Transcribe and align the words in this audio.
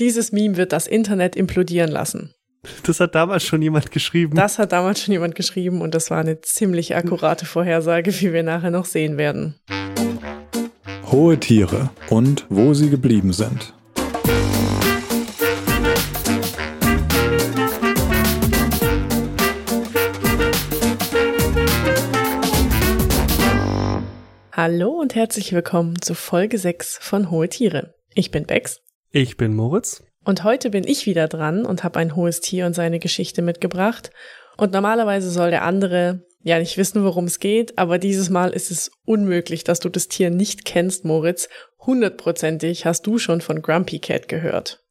Dieses 0.00 0.32
Meme 0.32 0.56
wird 0.56 0.72
das 0.72 0.86
Internet 0.86 1.36
implodieren 1.36 1.90
lassen. 1.90 2.34
Das 2.84 3.00
hat 3.00 3.14
damals 3.14 3.44
schon 3.44 3.60
jemand 3.60 3.90
geschrieben. 3.90 4.34
Das 4.34 4.58
hat 4.58 4.72
damals 4.72 5.02
schon 5.02 5.12
jemand 5.12 5.34
geschrieben 5.34 5.82
und 5.82 5.94
das 5.94 6.10
war 6.10 6.20
eine 6.20 6.40
ziemlich 6.40 6.96
akkurate 6.96 7.44
Vorhersage, 7.44 8.18
wie 8.18 8.32
wir 8.32 8.42
nachher 8.42 8.70
noch 8.70 8.86
sehen 8.86 9.18
werden. 9.18 9.56
Hohe 11.12 11.38
Tiere 11.38 11.90
und 12.08 12.46
wo 12.48 12.72
sie 12.72 12.88
geblieben 12.88 13.34
sind. 13.34 13.74
Hallo 24.50 24.92
und 24.98 25.14
herzlich 25.14 25.52
willkommen 25.52 26.00
zu 26.00 26.14
Folge 26.14 26.56
6 26.56 26.96
von 27.02 27.30
Hohe 27.30 27.50
Tiere. 27.50 27.92
Ich 28.14 28.30
bin 28.30 28.46
Bex. 28.46 28.80
Ich 29.12 29.36
bin 29.36 29.54
Moritz. 29.54 30.04
Und 30.24 30.44
heute 30.44 30.70
bin 30.70 30.86
ich 30.86 31.04
wieder 31.06 31.26
dran 31.26 31.66
und 31.66 31.82
habe 31.82 31.98
ein 31.98 32.14
hohes 32.14 32.40
Tier 32.40 32.66
und 32.66 32.74
seine 32.74 33.00
Geschichte 33.00 33.42
mitgebracht. 33.42 34.12
Und 34.56 34.72
normalerweise 34.72 35.30
soll 35.30 35.50
der 35.50 35.64
andere 35.64 36.24
ja 36.42 36.60
nicht 36.60 36.76
wissen, 36.76 37.02
worum 37.02 37.24
es 37.24 37.40
geht, 37.40 37.76
aber 37.76 37.98
dieses 37.98 38.30
Mal 38.30 38.50
ist 38.50 38.70
es 38.70 38.92
unmöglich, 39.04 39.64
dass 39.64 39.80
du 39.80 39.88
das 39.88 40.06
Tier 40.06 40.30
nicht 40.30 40.64
kennst, 40.64 41.04
Moritz. 41.04 41.48
Hundertprozentig 41.80 42.86
hast 42.86 43.06
du 43.06 43.18
schon 43.18 43.40
von 43.40 43.62
Grumpy 43.62 43.98
Cat 43.98 44.28
gehört. 44.28 44.84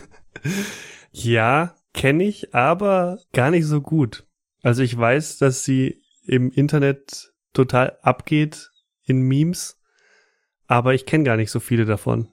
ja, 1.10 1.74
kenne 1.92 2.24
ich, 2.24 2.54
aber 2.54 3.18
gar 3.32 3.50
nicht 3.50 3.66
so 3.66 3.80
gut. 3.80 4.24
Also 4.62 4.82
ich 4.82 4.96
weiß, 4.96 5.38
dass 5.38 5.64
sie 5.64 6.02
im 6.24 6.52
Internet 6.52 7.32
total 7.52 7.98
abgeht 8.02 8.70
in 9.04 9.22
Memes, 9.22 9.80
aber 10.66 10.94
ich 10.94 11.06
kenne 11.06 11.24
gar 11.24 11.36
nicht 11.36 11.50
so 11.50 11.58
viele 11.58 11.86
davon. 11.86 12.28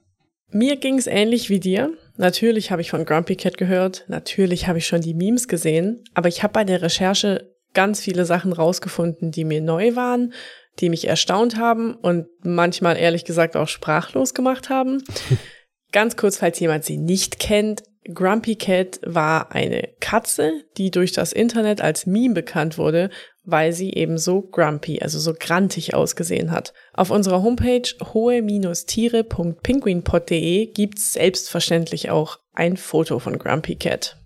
Mir 0.55 0.77
ging's 0.77 1.05
ähnlich 1.05 1.50
wie 1.50 1.59
dir. 1.59 1.91
Natürlich 2.16 2.72
habe 2.72 2.82
ich 2.82 2.90
von 2.90 3.04
Grumpy 3.04 3.36
Cat 3.36 3.58
gehört, 3.58 4.05
natürlich 4.08 4.70
habe 4.70 4.78
ich 4.78 4.88
schon 4.88 5.02
die 5.02 5.14
Memes 5.14 5.50
gesehen, 5.50 6.02
aber 6.14 6.30
ich 6.30 6.44
habe 6.44 6.53
bei 6.53 6.64
der 6.64 6.81
Recherche 6.81 7.53
ganz 7.73 8.00
viele 8.00 8.23
Sachen 8.23 8.53
rausgefunden, 8.53 9.31
die 9.31 9.44
mir 9.44 9.59
neu 9.59 9.97
waren, 9.97 10.31
die 10.80 10.88
mich 10.88 11.09
erstaunt 11.09 11.58
haben 11.58 11.94
und 11.94 12.28
manchmal 12.42 12.95
ehrlich 12.95 13.25
gesagt 13.25 13.58
auch 13.58 13.67
sprachlos 13.67 14.34
gemacht 14.34 14.70
haben. 14.70 15.03
ganz 15.92 16.16
kurz, 16.16 16.38
falls 16.38 16.58
jemand 16.62 16.86
sie 16.86 17.00
nicht 17.00 17.38
kennt, 17.38 17.84
Grumpy 18.14 18.56
Cat 18.56 19.02
war 19.06 19.52
eine 19.52 19.90
Katze, 20.00 20.53
die 20.78 20.90
durch 20.90 21.12
das 21.12 21.34
Internet 21.34 21.81
als 21.81 22.06
Meme 22.06 22.34
bekannt 22.34 22.78
wurde, 22.78 23.09
weil 23.45 23.73
sie 23.73 23.93
eben 23.93 24.17
so 24.17 24.41
grumpy, 24.41 25.01
also 25.01 25.19
so 25.19 25.33
grantig 25.38 25.93
ausgesehen 25.93 26.49
hat. 26.51 26.73
Auf 26.93 27.11
unserer 27.11 27.43
Homepage 27.43 27.83
hohe-tiere.penguinpod.de 28.13 30.67
gibt's 30.67 31.11
selbstverständlich 31.13 32.09
auch 32.09 32.39
ein 32.53 32.77
Foto 32.77 33.19
von 33.19 33.38
Grumpy 33.38 33.75
Cat. 33.75 34.17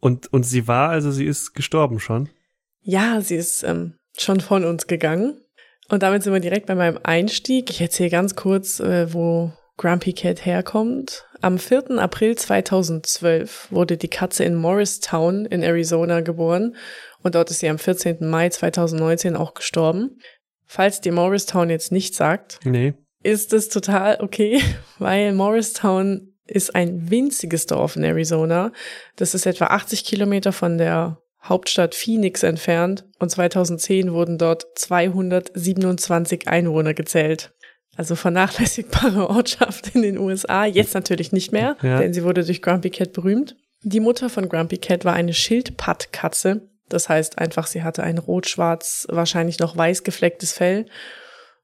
Und, 0.00 0.32
und 0.32 0.44
sie 0.44 0.66
war, 0.68 0.90
also 0.90 1.10
sie 1.10 1.26
ist 1.26 1.54
gestorben 1.54 2.00
schon? 2.00 2.28
Ja, 2.80 3.20
sie 3.20 3.36
ist 3.36 3.62
ähm, 3.62 3.94
schon 4.16 4.40
von 4.40 4.64
uns 4.64 4.86
gegangen. 4.86 5.40
Und 5.88 6.02
damit 6.02 6.22
sind 6.22 6.32
wir 6.32 6.40
direkt 6.40 6.66
bei 6.66 6.74
meinem 6.74 6.98
Einstieg. 7.02 7.70
Ich 7.70 7.80
erzähle 7.80 8.10
ganz 8.10 8.34
kurz, 8.34 8.80
äh, 8.80 9.12
wo 9.12 9.52
Grumpy 9.76 10.12
Cat 10.12 10.44
herkommt. 10.44 11.24
Am 11.42 11.58
4. 11.58 11.98
April 11.98 12.36
2012 12.36 13.68
wurde 13.70 13.96
die 13.96 14.08
Katze 14.08 14.44
in 14.44 14.54
Morristown 14.54 15.46
in 15.46 15.62
Arizona 15.62 16.20
geboren 16.20 16.76
und 17.22 17.34
dort 17.34 17.50
ist 17.50 17.60
sie 17.60 17.68
am 17.68 17.78
14. 17.78 18.28
Mai 18.28 18.48
2019 18.48 19.36
auch 19.36 19.54
gestorben. 19.54 20.18
Falls 20.64 21.00
dir 21.00 21.12
Morristown 21.12 21.70
jetzt 21.70 21.92
nicht 21.92 22.14
sagt, 22.14 22.60
nee. 22.64 22.94
ist 23.22 23.52
es 23.52 23.68
total 23.68 24.18
okay, 24.20 24.60
weil 24.98 25.32
Morristown 25.32 26.32
ist 26.46 26.74
ein 26.74 27.10
winziges 27.10 27.66
Dorf 27.66 27.96
in 27.96 28.04
Arizona. 28.04 28.72
Das 29.16 29.34
ist 29.34 29.46
etwa 29.46 29.66
80 29.66 30.04
Kilometer 30.04 30.52
von 30.52 30.78
der 30.78 31.18
Hauptstadt 31.42 31.94
Phoenix 31.94 32.42
entfernt 32.42 33.04
und 33.18 33.30
2010 33.30 34.12
wurden 34.12 34.38
dort 34.38 34.66
227 34.74 36.48
Einwohner 36.48 36.94
gezählt. 36.94 37.52
Also 37.96 38.14
vernachlässigbare 38.14 39.30
Ortschaft 39.30 39.94
in 39.94 40.02
den 40.02 40.18
USA, 40.18 40.66
jetzt 40.66 40.94
natürlich 40.94 41.32
nicht 41.32 41.52
mehr, 41.52 41.76
ja. 41.82 41.98
denn 41.98 42.12
sie 42.12 42.24
wurde 42.24 42.44
durch 42.44 42.62
Grumpy 42.62 42.90
Cat 42.90 43.12
berühmt. 43.12 43.56
Die 43.82 44.00
Mutter 44.00 44.28
von 44.28 44.48
Grumpy 44.48 44.78
Cat 44.78 45.04
war 45.04 45.14
eine 45.14 45.32
Schildpattkatze, 45.32 46.68
das 46.88 47.08
heißt 47.08 47.38
einfach, 47.38 47.66
sie 47.66 47.82
hatte 47.82 48.02
ein 48.02 48.18
rot-schwarz, 48.18 49.06
wahrscheinlich 49.10 49.58
noch 49.58 49.76
weiß 49.76 50.04
geflecktes 50.04 50.52
Fell. 50.52 50.86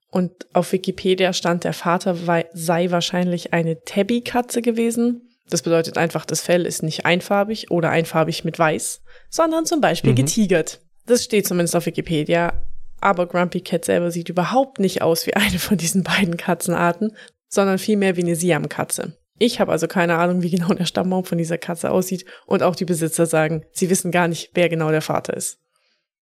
Und 0.09 0.31
auf 0.53 0.71
Wikipedia 0.71 1.33
stand, 1.33 1.63
der 1.63 1.73
Vater 1.73 2.15
sei 2.53 2.91
wahrscheinlich 2.91 3.53
eine 3.53 3.81
Tabby-Katze 3.81 4.61
gewesen. 4.61 5.29
Das 5.49 5.63
bedeutet 5.63 5.97
einfach, 5.97 6.25
das 6.25 6.41
Fell 6.41 6.65
ist 6.65 6.83
nicht 6.83 7.05
einfarbig 7.05 7.71
oder 7.71 7.89
einfarbig 7.89 8.43
mit 8.43 8.59
weiß, 8.59 9.01
sondern 9.29 9.65
zum 9.65 9.81
Beispiel 9.81 10.11
mhm. 10.11 10.17
getigert. 10.17 10.81
Das 11.05 11.23
steht 11.23 11.47
zumindest 11.47 11.75
auf 11.75 11.85
Wikipedia. 11.85 12.61
Aber 13.01 13.27
Grumpy 13.27 13.61
Cat 13.61 13.83
selber 13.85 14.11
sieht 14.11 14.29
überhaupt 14.29 14.79
nicht 14.79 15.01
aus 15.01 15.25
wie 15.27 15.33
eine 15.35 15.59
von 15.59 15.77
diesen 15.77 16.03
beiden 16.03 16.37
Katzenarten, 16.37 17.15
sondern 17.49 17.77
vielmehr 17.77 18.15
wie 18.15 18.21
eine 18.21 18.35
Siamkatze. 18.35 19.17
Ich 19.39 19.59
habe 19.59 19.71
also 19.71 19.87
keine 19.87 20.17
Ahnung, 20.17 20.41
wie 20.41 20.51
genau 20.51 20.73
der 20.73 20.85
Stammbaum 20.85 21.25
von 21.25 21.37
dieser 21.37 21.57
Katze 21.57 21.91
aussieht 21.91 22.25
und 22.45 22.63
auch 22.63 22.75
die 22.75 22.85
Besitzer 22.85 23.25
sagen, 23.25 23.65
sie 23.71 23.89
wissen 23.89 24.11
gar 24.11 24.27
nicht, 24.27 24.51
wer 24.53 24.69
genau 24.69 24.91
der 24.91 25.01
Vater 25.01 25.35
ist. 25.35 25.59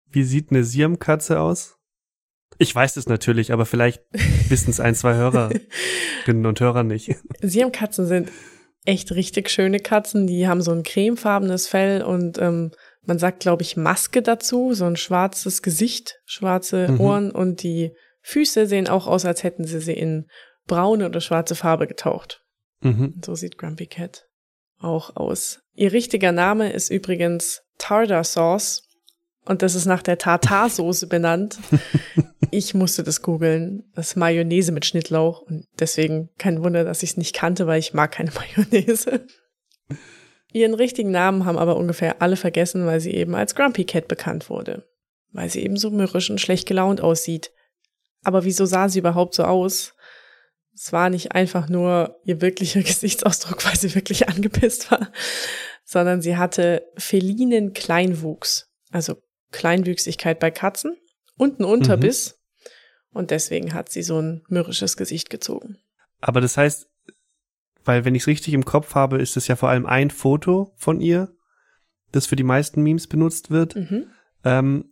Wie 0.10 0.24
sieht 0.24 0.52
eine 0.52 0.64
Siamkatze 0.64 1.40
aus? 1.40 1.78
Ich 2.58 2.76
weiß 2.76 2.98
es 2.98 3.08
natürlich, 3.08 3.52
aber 3.52 3.66
vielleicht 3.66 4.04
wissen 4.50 4.70
es 4.70 4.80
ein, 4.80 4.96
zwei 4.96 5.16
Hörerinnen 5.16 6.46
und 6.46 6.60
Hörer 6.60 6.84
nicht. 6.84 7.16
Siamkatzen 7.42 8.06
sind 8.06 8.32
echt 8.86 9.12
richtig 9.12 9.50
schöne 9.50 9.80
Katzen. 9.80 10.28
Die 10.28 10.48
haben 10.48 10.62
so 10.62 10.72
ein 10.72 10.84
cremefarbenes 10.84 11.68
Fell 11.68 12.04
und 12.04 12.38
ähm, 12.40 12.72
man 13.04 13.20
sagt, 13.20 13.40
glaube 13.40 13.64
ich, 13.64 13.78
Maske 13.78 14.22
dazu, 14.22 14.74
so 14.74 14.86
ein 14.86 14.96
schwarzes 14.96 15.62
Gesicht, 15.62 16.20
schwarze 16.26 16.92
mhm. 16.92 17.02
Ohren 17.02 17.32
und 17.32 17.64
die 17.64 17.94
Füße 18.22 18.68
sehen 18.68 18.88
auch 18.88 19.08
aus, 19.08 19.26
als 19.26 19.44
hätten 19.44 19.66
sie 19.66 19.80
sie 19.80 19.94
in 19.94 20.28
braune 20.68 21.08
oder 21.08 21.22
schwarze 21.22 21.56
Farbe 21.56 21.88
getaucht. 21.88 22.41
Mhm. 22.82 23.22
So 23.24 23.36
sieht 23.36 23.58
Grumpy 23.58 23.88
Cat 23.88 24.28
auch 24.80 25.16
aus. 25.16 25.60
Ihr 25.76 25.94
richtiger 25.94 26.32
Name 26.32 26.72
ist 26.72 26.90
übrigens 26.90 27.62
Tartar 27.78 28.24
Sauce 28.24 28.84
und 29.46 29.62
das 29.62 29.76
ist 29.76 29.86
nach 29.86 30.04
der 30.04 30.18
Tartarsoße 30.18 31.08
benannt. 31.08 31.60
Ich 32.50 32.74
musste 32.74 33.04
das 33.04 33.22
googeln. 33.22 33.84
Das 33.96 34.10
ist 34.10 34.16
Mayonnaise 34.16 34.72
mit 34.72 34.86
Schnittlauch 34.86 35.42
und 35.42 35.68
deswegen 35.80 36.30
kein 36.38 36.64
Wunder, 36.64 36.84
dass 36.84 37.04
ich 37.04 37.12
es 37.12 37.18
nicht 37.18 37.36
kannte, 37.36 37.68
weil 37.68 37.80
ich 37.80 37.94
mag 37.94 38.12
keine 38.12 38.32
Mayonnaise. 38.58 39.26
Ihren 40.54 40.74
richtigen 40.74 41.12
Namen 41.12 41.46
haben 41.46 41.58
aber 41.58 41.78
ungefähr 41.78 42.22
alle 42.22 42.36
vergessen, 42.36 42.86
weil 42.86 43.00
sie 43.00 43.14
eben 43.14 43.36
als 43.36 43.56
Grumpy 43.56 43.86
Cat 43.86 44.08
bekannt 44.08 44.50
wurde. 44.50 44.86
Weil 45.32 45.50
sie 45.50 45.64
eben 45.64 45.78
so 45.78 45.92
mürrisch 45.92 46.30
und 46.30 46.42
schlecht 46.42 46.68
gelaunt 46.68 47.00
aussieht. 47.00 47.52
Aber 48.24 48.44
wieso 48.44 48.66
sah 48.66 48.90
sie 48.90 49.00
überhaupt 49.00 49.34
so 49.34 49.44
aus? 49.44 49.94
Es 50.74 50.94
war 50.94 51.10
nicht 51.10 51.34
einfach 51.34 51.70
nur 51.70 52.20
ihr 52.24 52.42
wirklicher 52.42 52.82
Gesichtsausdruck, 52.84 53.66
weil 53.66 53.76
sie 53.76 53.96
wirklich 53.96 54.30
angepisst 54.30 54.92
war, 54.92 55.12
sondern 55.84 56.22
sie 56.22 56.38
hatte 56.38 56.86
felinen 56.98 57.74
Kleinwuchs, 57.74 58.72
also 58.92 59.16
Kleinwüchsigkeit 59.52 60.40
bei 60.40 60.52
Katzen 60.52 60.98
und 61.38 61.60
einen 61.60 61.70
Unterbiss. 61.70 62.36
Mhm. 62.36 62.38
Und 63.14 63.32
deswegen 63.32 63.74
hat 63.74 63.90
sie 63.90 64.04
so 64.04 64.22
ein 64.22 64.44
mürrisches 64.48 64.96
Gesicht 64.96 65.30
gezogen. 65.30 65.78
Aber 66.22 66.40
das 66.40 66.56
heißt, 66.56 66.88
weil 67.84 68.06
wenn 68.06 68.16
ich 68.16 68.24
es 68.24 68.28
richtig 68.28 68.54
im 68.54 68.66
Kopf 68.66 68.96
habe, 68.96 69.22
ist 69.22 69.36
es 69.38 69.48
ja 69.48 69.56
vor 69.56 69.70
allem 69.70 69.86
ein 69.86 70.12
Foto 70.12 70.74
von 70.78 71.02
ihr, 71.02 71.34
das 72.12 72.28
für 72.28 72.36
die 72.36 72.44
meisten 72.44 72.84
Memes 72.84 73.08
benutzt 73.08 73.52
wird. 73.52 73.76
Mhm. 73.76 74.08
Ähm, 74.44 74.91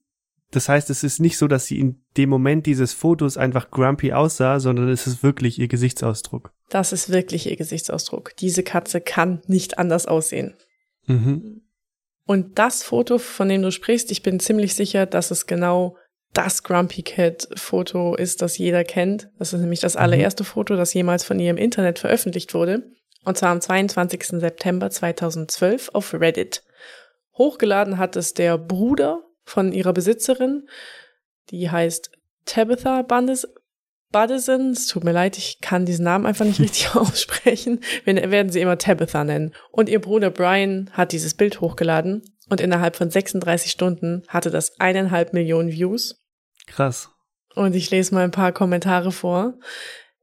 das 0.52 0.68
heißt, 0.68 0.90
es 0.90 1.04
ist 1.04 1.20
nicht 1.20 1.38
so, 1.38 1.48
dass 1.48 1.68
sie 1.68 1.80
in 1.80 2.02
dem 2.18 2.30
Moment 2.30 2.66
dieses 2.66 2.94
Fotos 2.94 3.38
einfach 3.38 3.70
grumpy 3.70 4.14
aussah, 4.14 4.60
sondern 4.60 4.90
es 4.90 5.06
ist 5.06 5.22
wirklich 5.22 5.60
ihr 5.60 5.68
Gesichtsausdruck. 5.68 6.52
Das 6.70 6.92
ist 6.92 7.12
wirklich 7.12 7.50
ihr 7.50 7.56
Gesichtsausdruck. 7.56 8.36
Diese 8.38 8.64
Katze 8.64 9.00
kann 9.00 9.42
nicht 9.48 9.78
anders 9.78 10.08
aussehen. 10.08 10.56
Mhm. 11.06 11.62
Und 12.26 12.58
das 12.58 12.84
Foto, 12.84 13.18
von 13.18 13.50
dem 13.50 13.62
du 13.62 13.72
sprichst, 13.72 14.12
ich 14.12 14.24
bin 14.24 14.40
ziemlich 14.40 14.76
sicher, 14.76 15.06
dass 15.06 15.32
es 15.32 15.46
genau 15.46 15.98
das 16.34 16.64
Grumpy 16.64 17.02
Cat 17.02 17.48
Foto 17.56 18.16
ist, 18.16 18.42
das 18.42 18.58
jeder 18.58 18.84
kennt. 18.84 19.30
Das 19.40 19.54
ist 19.54 19.62
nämlich 19.62 19.80
das 19.80 19.96
mhm. 19.96 20.02
allererste 20.02 20.44
mhm. 20.44 20.48
Foto, 20.48 20.76
das 20.76 20.94
jemals 20.94 21.24
von 21.24 21.40
ihr 21.40 21.50
im 21.52 21.58
Internet 21.58 22.00
veröffentlicht 22.00 22.54
wurde. 22.54 22.84
Und 23.24 23.38
zwar 23.38 23.50
am 23.50 23.62
22. 23.62 24.40
September 24.40 24.90
2012 24.90 25.90
auf 25.94 26.14
Reddit. 26.14 26.64
Hochgeladen 27.38 27.98
hat 27.98 28.16
es 28.16 28.34
der 28.34 28.58
Bruder 28.58 29.24
von 29.50 29.74
ihrer 29.74 29.94
Besitzerin. 29.94 30.68
Die 31.50 31.70
heißt 31.70 32.12
Tabitha 32.46 33.02
Bundes 33.02 33.48
Buddison. 34.12 34.72
Es 34.72 34.88
tut 34.88 35.04
mir 35.04 35.12
leid, 35.12 35.38
ich 35.38 35.62
kann 35.62 35.86
diesen 35.86 36.06
Namen 36.06 36.26
einfach 36.26 36.46
nicht 36.46 36.60
richtig 36.60 36.96
aussprechen. 36.96 37.82
Wir 38.06 38.32
werden 38.32 38.52
sie 38.52 38.62
immer 38.62 38.78
Tabitha 38.78 39.24
nennen. 39.24 39.54
Und 39.72 39.90
ihr 39.90 40.02
Bruder 40.02 40.30
Brian 40.30 40.90
hat 40.94 41.12
dieses 41.12 41.34
Bild 41.34 41.62
hochgeladen 41.62 42.24
und 42.50 42.62
innerhalb 42.62 42.96
von 42.96 43.12
36 43.12 43.72
Stunden 43.72 44.24
hatte 44.28 44.50
das 44.50 44.80
eineinhalb 44.80 45.34
Millionen 45.34 45.72
Views. 45.72 46.24
Krass. 46.68 47.10
Und 47.56 47.76
ich 47.76 47.92
lese 47.92 48.14
mal 48.14 48.24
ein 48.24 48.32
paar 48.32 48.52
Kommentare 48.52 49.12
vor. 49.12 49.54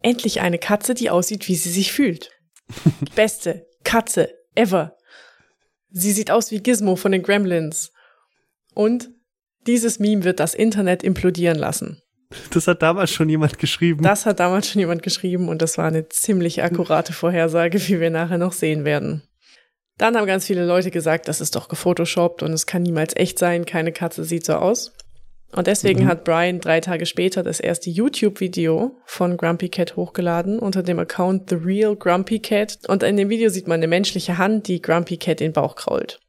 Endlich 0.02 0.40
eine 0.40 0.58
Katze, 0.58 0.94
die 0.94 1.10
aussieht, 1.10 1.48
wie 1.48 1.56
sie 1.56 1.70
sich 1.70 1.92
fühlt. 1.92 2.30
Beste. 3.14 3.66
Katze 3.84 4.30
ever. 4.54 4.96
Sie 5.90 6.12
sieht 6.12 6.30
aus 6.30 6.50
wie 6.50 6.62
Gizmo 6.62 6.96
von 6.96 7.12
den 7.12 7.22
Gremlins. 7.22 7.92
Und 8.74 9.10
dieses 9.66 9.98
Meme 9.98 10.24
wird 10.24 10.40
das 10.40 10.54
Internet 10.54 11.02
implodieren 11.02 11.58
lassen. 11.58 12.02
Das 12.50 12.66
hat 12.66 12.82
damals 12.82 13.10
schon 13.10 13.28
jemand 13.28 13.58
geschrieben. 13.58 14.02
Das 14.02 14.26
hat 14.26 14.40
damals 14.40 14.68
schon 14.68 14.80
jemand 14.80 15.02
geschrieben 15.02 15.48
und 15.48 15.62
das 15.62 15.78
war 15.78 15.86
eine 15.86 16.08
ziemlich 16.08 16.62
akkurate 16.62 17.12
Vorhersage, 17.12 17.80
wie 17.88 18.00
wir 18.00 18.10
nachher 18.10 18.38
noch 18.38 18.52
sehen 18.52 18.84
werden. 18.84 19.22
Dann 19.98 20.16
haben 20.16 20.26
ganz 20.26 20.46
viele 20.46 20.66
Leute 20.66 20.90
gesagt, 20.90 21.28
das 21.28 21.40
ist 21.40 21.56
doch 21.56 21.68
gefotoshoppt 21.68 22.42
und 22.42 22.52
es 22.52 22.66
kann 22.66 22.82
niemals 22.82 23.16
echt 23.16 23.38
sein, 23.38 23.64
keine 23.64 23.92
Katze 23.92 24.24
sieht 24.24 24.44
so 24.44 24.54
aus. 24.54 24.92
Und 25.52 25.68
deswegen 25.68 26.04
mhm. 26.04 26.08
hat 26.08 26.24
Brian 26.24 26.60
drei 26.60 26.80
Tage 26.80 27.06
später 27.06 27.42
das 27.42 27.60
erste 27.60 27.88
YouTube-Video 27.88 28.96
von 29.06 29.36
Grumpy 29.36 29.68
Cat 29.68 29.96
hochgeladen 29.96 30.58
unter 30.58 30.82
dem 30.82 30.98
Account 30.98 31.48
The 31.48 31.56
Real 31.56 31.96
Grumpy 31.96 32.40
Cat. 32.40 32.80
Und 32.88 33.02
in 33.02 33.16
dem 33.16 33.30
Video 33.30 33.48
sieht 33.48 33.68
man 33.68 33.76
eine 33.76 33.86
menschliche 33.86 34.36
Hand, 34.36 34.66
die 34.68 34.82
Grumpy 34.82 35.16
Cat 35.16 35.40
den 35.40 35.52
Bauch 35.52 35.76
krault. 35.76 36.20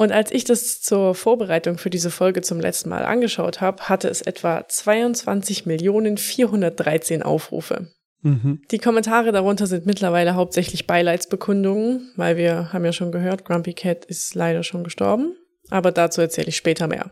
Und 0.00 0.10
als 0.12 0.32
ich 0.32 0.44
das 0.44 0.80
zur 0.80 1.14
Vorbereitung 1.14 1.76
für 1.76 1.90
diese 1.90 2.10
Folge 2.10 2.40
zum 2.40 2.58
letzten 2.58 2.88
Mal 2.88 3.04
angeschaut 3.04 3.60
habe, 3.60 3.90
hatte 3.90 4.08
es 4.08 4.22
etwa 4.22 4.60
22.413 4.60 7.20
Aufrufe. 7.20 7.92
Mhm. 8.22 8.62
Die 8.70 8.78
Kommentare 8.78 9.30
darunter 9.30 9.66
sind 9.66 9.84
mittlerweile 9.84 10.36
hauptsächlich 10.36 10.86
Beileidsbekundungen, 10.86 12.14
weil 12.16 12.38
wir 12.38 12.72
haben 12.72 12.86
ja 12.86 12.94
schon 12.94 13.12
gehört, 13.12 13.44
Grumpy 13.44 13.74
Cat 13.74 14.06
ist 14.06 14.34
leider 14.34 14.62
schon 14.62 14.84
gestorben. 14.84 15.36
Aber 15.68 15.92
dazu 15.92 16.22
erzähle 16.22 16.48
ich 16.48 16.56
später 16.56 16.86
mehr. 16.86 17.10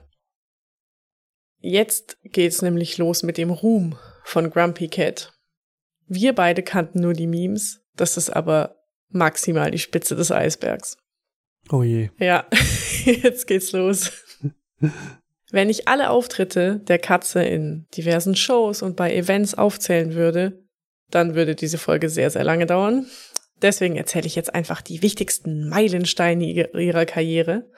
Jetzt 1.59 2.17
geht's 2.23 2.63
nämlich 2.63 2.97
los 2.97 3.23
mit 3.23 3.37
dem 3.37 3.51
Ruhm 3.51 3.99
von 4.25 4.49
Grumpy 4.49 4.89
Cat. 4.89 5.35
Wir 6.07 6.35
beide 6.35 6.63
kannten 6.63 7.03
nur 7.03 7.13
die 7.13 7.27
Memes, 7.27 7.83
das 7.97 8.17
ist 8.17 8.31
aber 8.31 8.77
maximal 9.11 9.71
die 9.71 9.79
Spitze 9.79 10.17
des 10.17 10.33
Eisbergs. 10.33 10.97
Oh 11.71 11.83
je. 11.83 12.11
Ja, 12.19 12.47
jetzt 13.05 13.47
geht's 13.47 13.73
los. 13.73 14.13
Wenn 15.51 15.71
ich 15.71 15.89
alle 15.89 16.11
Auftritte 16.11 16.81
der 16.81 16.99
Katze 16.99 17.43
in 17.43 17.87
diversen 17.97 18.37
Shows 18.37 18.83
und 18.83 18.97
bei 18.97 19.15
Events 19.15 19.55
aufzählen 19.55 20.15
würde, 20.15 20.63
dann 21.11 21.35
würde 21.35 21.55
diese 21.55 21.79
Folge 21.79 22.11
sehr, 22.11 22.31
sehr 22.31 22.45
lange 22.45 22.67
dauern. 22.67 23.07
Deswegen 23.63 23.97
erzähle 23.97 24.27
ich 24.27 24.37
jetzt 24.37 24.55
einfach 24.55 24.83
die 24.83 25.03
wichtigsten 25.03 25.69
Meilensteine 25.69 26.45
ihrer 26.45 27.07
Karriere. 27.07 27.71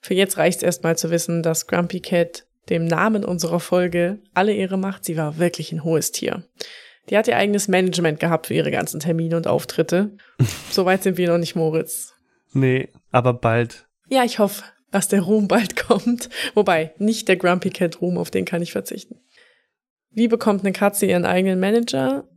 Für 0.00 0.14
jetzt 0.14 0.38
reicht 0.38 0.58
es 0.58 0.62
erstmal 0.62 0.96
zu 0.96 1.10
wissen, 1.10 1.42
dass 1.42 1.66
Grumpy 1.66 2.00
Cat 2.00 2.46
dem 2.68 2.86
Namen 2.86 3.24
unserer 3.24 3.60
Folge 3.60 4.20
alle 4.32 4.54
Ehre 4.54 4.78
macht. 4.78 5.04
Sie 5.04 5.16
war 5.16 5.38
wirklich 5.38 5.72
ein 5.72 5.84
hohes 5.84 6.12
Tier. 6.12 6.44
Die 7.08 7.16
hat 7.16 7.28
ihr 7.28 7.36
eigenes 7.36 7.68
Management 7.68 8.20
gehabt 8.20 8.46
für 8.46 8.54
ihre 8.54 8.70
ganzen 8.70 9.00
Termine 9.00 9.36
und 9.36 9.46
Auftritte. 9.46 10.16
Soweit 10.70 11.02
sind 11.02 11.18
wir 11.18 11.28
noch 11.28 11.38
nicht, 11.38 11.56
Moritz. 11.56 12.14
Nee, 12.52 12.88
aber 13.10 13.34
bald. 13.34 13.86
Ja, 14.08 14.24
ich 14.24 14.38
hoffe, 14.38 14.64
dass 14.90 15.08
der 15.08 15.22
Ruhm 15.22 15.48
bald 15.48 15.76
kommt. 15.88 16.28
Wobei, 16.54 16.92
nicht 16.98 17.28
der 17.28 17.36
Grumpy 17.36 17.70
Cat 17.70 18.00
Ruhm, 18.00 18.18
auf 18.18 18.30
den 18.30 18.44
kann 18.44 18.62
ich 18.62 18.72
verzichten. 18.72 19.20
Wie 20.10 20.28
bekommt 20.28 20.62
eine 20.62 20.72
Katze 20.72 21.06
ihren 21.06 21.24
eigenen 21.24 21.60
Manager? 21.60 22.28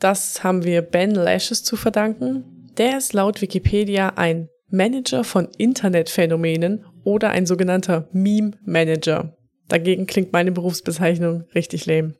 Das 0.00 0.42
haben 0.42 0.64
wir 0.64 0.82
Ben 0.82 1.14
Lashes 1.14 1.62
zu 1.62 1.76
verdanken. 1.76 2.70
Der 2.78 2.98
ist 2.98 3.12
laut 3.12 3.42
Wikipedia 3.42 4.14
ein 4.16 4.48
Manager 4.68 5.22
von 5.22 5.48
Internetphänomenen 5.58 6.86
oder 7.04 7.30
ein 7.30 7.44
sogenannter 7.44 8.08
Meme 8.12 8.52
Manager. 8.64 9.36
Dagegen 9.68 10.06
klingt 10.06 10.32
meine 10.32 10.52
Berufsbezeichnung 10.52 11.44
richtig 11.54 11.86
lame. 11.86 12.14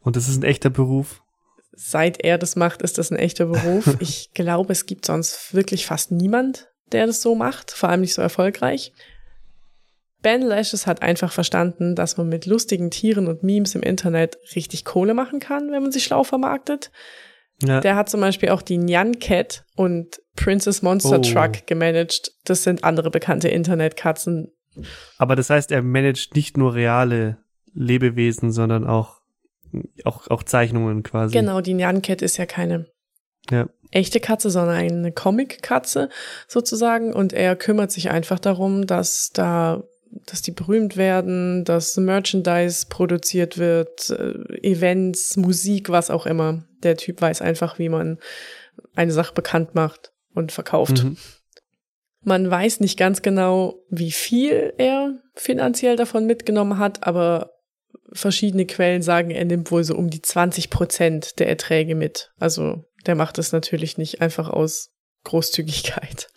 Und 0.00 0.16
das 0.16 0.28
ist 0.28 0.38
ein 0.38 0.44
echter 0.44 0.70
Beruf? 0.70 1.22
Seit 1.80 2.24
er 2.24 2.38
das 2.38 2.56
macht, 2.56 2.82
ist 2.82 2.98
das 2.98 3.10
ein 3.10 3.18
echter 3.18 3.46
Beruf. 3.46 3.96
ich 4.00 4.32
glaube, 4.34 4.72
es 4.72 4.86
gibt 4.86 5.04
sonst 5.04 5.54
wirklich 5.54 5.86
fast 5.86 6.10
niemand, 6.10 6.68
der 6.92 7.06
das 7.06 7.22
so 7.22 7.34
macht, 7.34 7.70
vor 7.70 7.88
allem 7.88 8.00
nicht 8.00 8.14
so 8.14 8.22
erfolgreich. 8.22 8.92
Ben 10.20 10.42
Lashes 10.42 10.88
hat 10.88 11.02
einfach 11.02 11.30
verstanden, 11.30 11.94
dass 11.94 12.16
man 12.16 12.28
mit 12.28 12.46
lustigen 12.46 12.90
Tieren 12.90 13.28
und 13.28 13.44
Memes 13.44 13.76
im 13.76 13.82
Internet 13.82 14.36
richtig 14.56 14.84
Kohle 14.84 15.14
machen 15.14 15.38
kann, 15.38 15.70
wenn 15.70 15.82
man 15.82 15.92
sie 15.92 16.00
schlau 16.00 16.24
vermarktet. 16.24 16.90
Ja. 17.62 17.80
Der 17.80 17.94
hat 17.94 18.08
zum 18.08 18.20
Beispiel 18.20 18.48
auch 18.48 18.62
die 18.62 18.78
Nyan 18.78 19.20
Cat 19.20 19.64
und 19.76 20.20
Princess 20.34 20.82
Monster 20.82 21.18
oh. 21.18 21.22
Truck 21.22 21.66
gemanagt. 21.66 22.32
Das 22.44 22.64
sind 22.64 22.82
andere 22.82 23.10
bekannte 23.10 23.48
Internetkatzen, 23.48 24.52
aber 25.16 25.36
das 25.36 25.50
heißt, 25.50 25.72
er 25.72 25.82
managt 25.82 26.34
nicht 26.34 26.56
nur 26.56 26.74
reale 26.74 27.38
Lebewesen, 27.72 28.52
sondern 28.52 28.86
auch, 28.86 29.17
auch, 30.04 30.28
auch 30.28 30.42
Zeichnungen 30.42 31.02
quasi. 31.02 31.32
Genau, 31.32 31.60
die 31.60 31.74
Nyan 31.74 32.02
Cat 32.02 32.22
ist 32.22 32.36
ja 32.36 32.46
keine 32.46 32.86
ja. 33.50 33.68
echte 33.90 34.20
Katze, 34.20 34.50
sondern 34.50 34.76
eine 34.76 35.12
Comic-Katze 35.12 36.08
sozusagen. 36.46 37.12
Und 37.12 37.32
er 37.32 37.56
kümmert 37.56 37.90
sich 37.90 38.10
einfach 38.10 38.38
darum, 38.38 38.86
dass 38.86 39.30
da 39.32 39.82
dass 40.26 40.42
die 40.42 40.52
berühmt 40.52 40.96
werden, 40.96 41.64
dass 41.64 41.96
Merchandise 41.96 42.86
produziert 42.88 43.58
wird, 43.58 44.10
äh, 44.10 44.32
Events, 44.62 45.36
Musik, 45.36 45.90
was 45.90 46.10
auch 46.10 46.26
immer. 46.26 46.64
Der 46.82 46.96
Typ 46.96 47.20
weiß 47.20 47.42
einfach, 47.42 47.78
wie 47.78 47.88
man 47.88 48.18
eine 48.94 49.12
Sache 49.12 49.34
bekannt 49.34 49.74
macht 49.74 50.12
und 50.34 50.52
verkauft. 50.52 51.04
Mhm. 51.04 51.16
Man 52.22 52.50
weiß 52.50 52.80
nicht 52.80 52.98
ganz 52.98 53.22
genau, 53.22 53.84
wie 53.90 54.12
viel 54.12 54.72
er 54.78 55.18
finanziell 55.34 55.96
davon 55.96 56.26
mitgenommen 56.26 56.78
hat, 56.78 57.06
aber 57.06 57.52
verschiedene 58.12 58.66
Quellen 58.66 59.02
sagen, 59.02 59.30
er 59.30 59.44
nimmt 59.44 59.70
wohl 59.70 59.84
so 59.84 59.94
um 59.94 60.10
die 60.10 60.22
20 60.22 60.70
Prozent 60.70 61.38
der 61.38 61.48
Erträge 61.48 61.94
mit. 61.94 62.32
Also 62.38 62.84
der 63.06 63.14
macht 63.14 63.38
es 63.38 63.52
natürlich 63.52 63.98
nicht 63.98 64.20
einfach 64.20 64.48
aus 64.48 64.90
Großzügigkeit. 65.24 66.28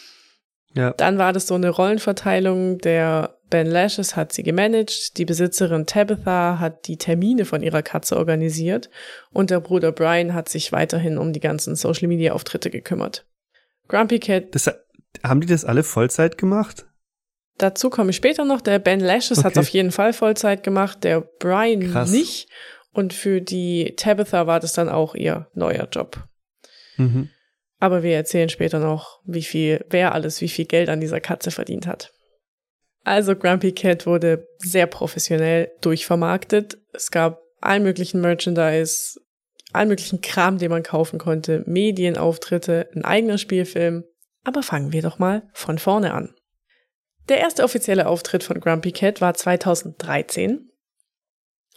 Ja. 0.74 0.92
Dann 0.92 1.18
war 1.18 1.33
das 1.33 1.48
so 1.48 1.56
eine 1.56 1.69
Rollenverteilung. 1.69 2.77
Der 2.80 3.38
Ben 3.50 3.68
Lashes 3.68 4.15
hat 4.15 4.31
sie 4.31 4.44
gemanagt, 4.44 5.18
die 5.18 5.25
Besitzerin 5.25 5.86
Tabitha 5.86 6.59
hat 6.59 6.88
die 6.88 6.98
Termine 6.98 7.44
von 7.45 7.62
ihrer 7.62 7.81
Katze 7.81 8.15
organisiert 8.15 8.89
und 9.31 9.50
der 9.50 9.59
Bruder 9.59 9.92
Brian 9.92 10.33
hat 10.33 10.48
sich 10.48 10.71
weiterhin 10.71 11.18
um 11.18 11.33
die 11.33 11.42
ganzen 11.42 11.75
Social 11.75 12.07
Media 12.07 12.31
Auftritte 12.31 12.69
gekümmert. 12.69 13.25
Grumpy 13.89 14.19
Cat. 14.19 14.56
Das, 14.56 14.71
haben 15.24 15.42
die 15.42 15.48
das 15.48 15.65
alle 15.65 15.83
Vollzeit 15.83 16.38
gemacht? 16.38 16.86
Dazu 17.57 17.89
komme 17.89 18.09
ich 18.09 18.15
später 18.15 18.45
noch. 18.45 18.62
Der 18.62 18.80
Ben 18.80 19.00
Lashes 19.00 19.39
okay. 19.39 19.45
hat 19.45 19.53
es 19.53 19.59
auf 19.59 19.69
jeden 19.69 19.92
Fall 19.92 20.13
Vollzeit 20.13 20.63
gemacht, 20.63 21.03
der 21.03 21.21
Brian 21.21 21.92
Krass. 21.92 22.12
nicht. 22.12 22.50
Und 22.94 23.13
für 23.13 23.42
die 23.42 23.94
Tabitha 23.95 24.48
war 24.48 24.59
das 24.59 24.74
dann 24.74 24.89
auch 24.89 25.15
ihr 25.15 25.48
neuer 25.53 25.88
Job. 25.92 26.24
Mhm. 26.98 27.30
Aber 27.80 28.03
wir 28.03 28.15
erzählen 28.15 28.50
später 28.50 28.80
noch, 28.80 29.21
wie 29.25 29.42
viel, 29.42 29.86
wer 29.89 30.13
alles 30.13 30.42
wie 30.42 30.50
viel 30.50 30.65
Geld 30.65 30.89
an 30.89 31.01
dieser 31.01 31.19
Katze 31.19 31.51
verdient 31.51 31.88
hat. 31.88 32.12
Also 33.03 33.36
Grumpy 33.36 33.72
Cat 33.72 34.05
wurde 34.05 34.48
sehr 34.60 34.86
professionell 34.86 35.72
durchvermarktet. 35.81 36.77
Es 36.93 37.10
gab 37.10 37.41
allen 37.60 37.84
möglichen 37.84 38.22
Merchandise, 38.22 39.20
allen 39.74 39.88
möglichen 39.88 40.22
Kram, 40.22 40.58
den 40.58 40.70
man 40.70 40.84
kaufen 40.84 41.17
konnte, 41.17 41.63
Medienauftritte, 41.65 42.89
ein 42.93 43.05
eigener 43.05 43.38
Spielfilm, 43.38 44.03
aber 44.43 44.63
fangen 44.63 44.91
wir 44.91 45.01
doch 45.01 45.17
mal 45.17 45.50
von 45.53 45.79
vorne 45.79 46.13
an. 46.13 46.34
Der 47.29 47.39
erste 47.39 47.63
offizielle 47.63 48.07
Auftritt 48.07 48.43
von 48.43 48.59
Grumpy 48.59 48.91
Cat 48.91 49.21
war 49.21 49.33
2013 49.33 50.69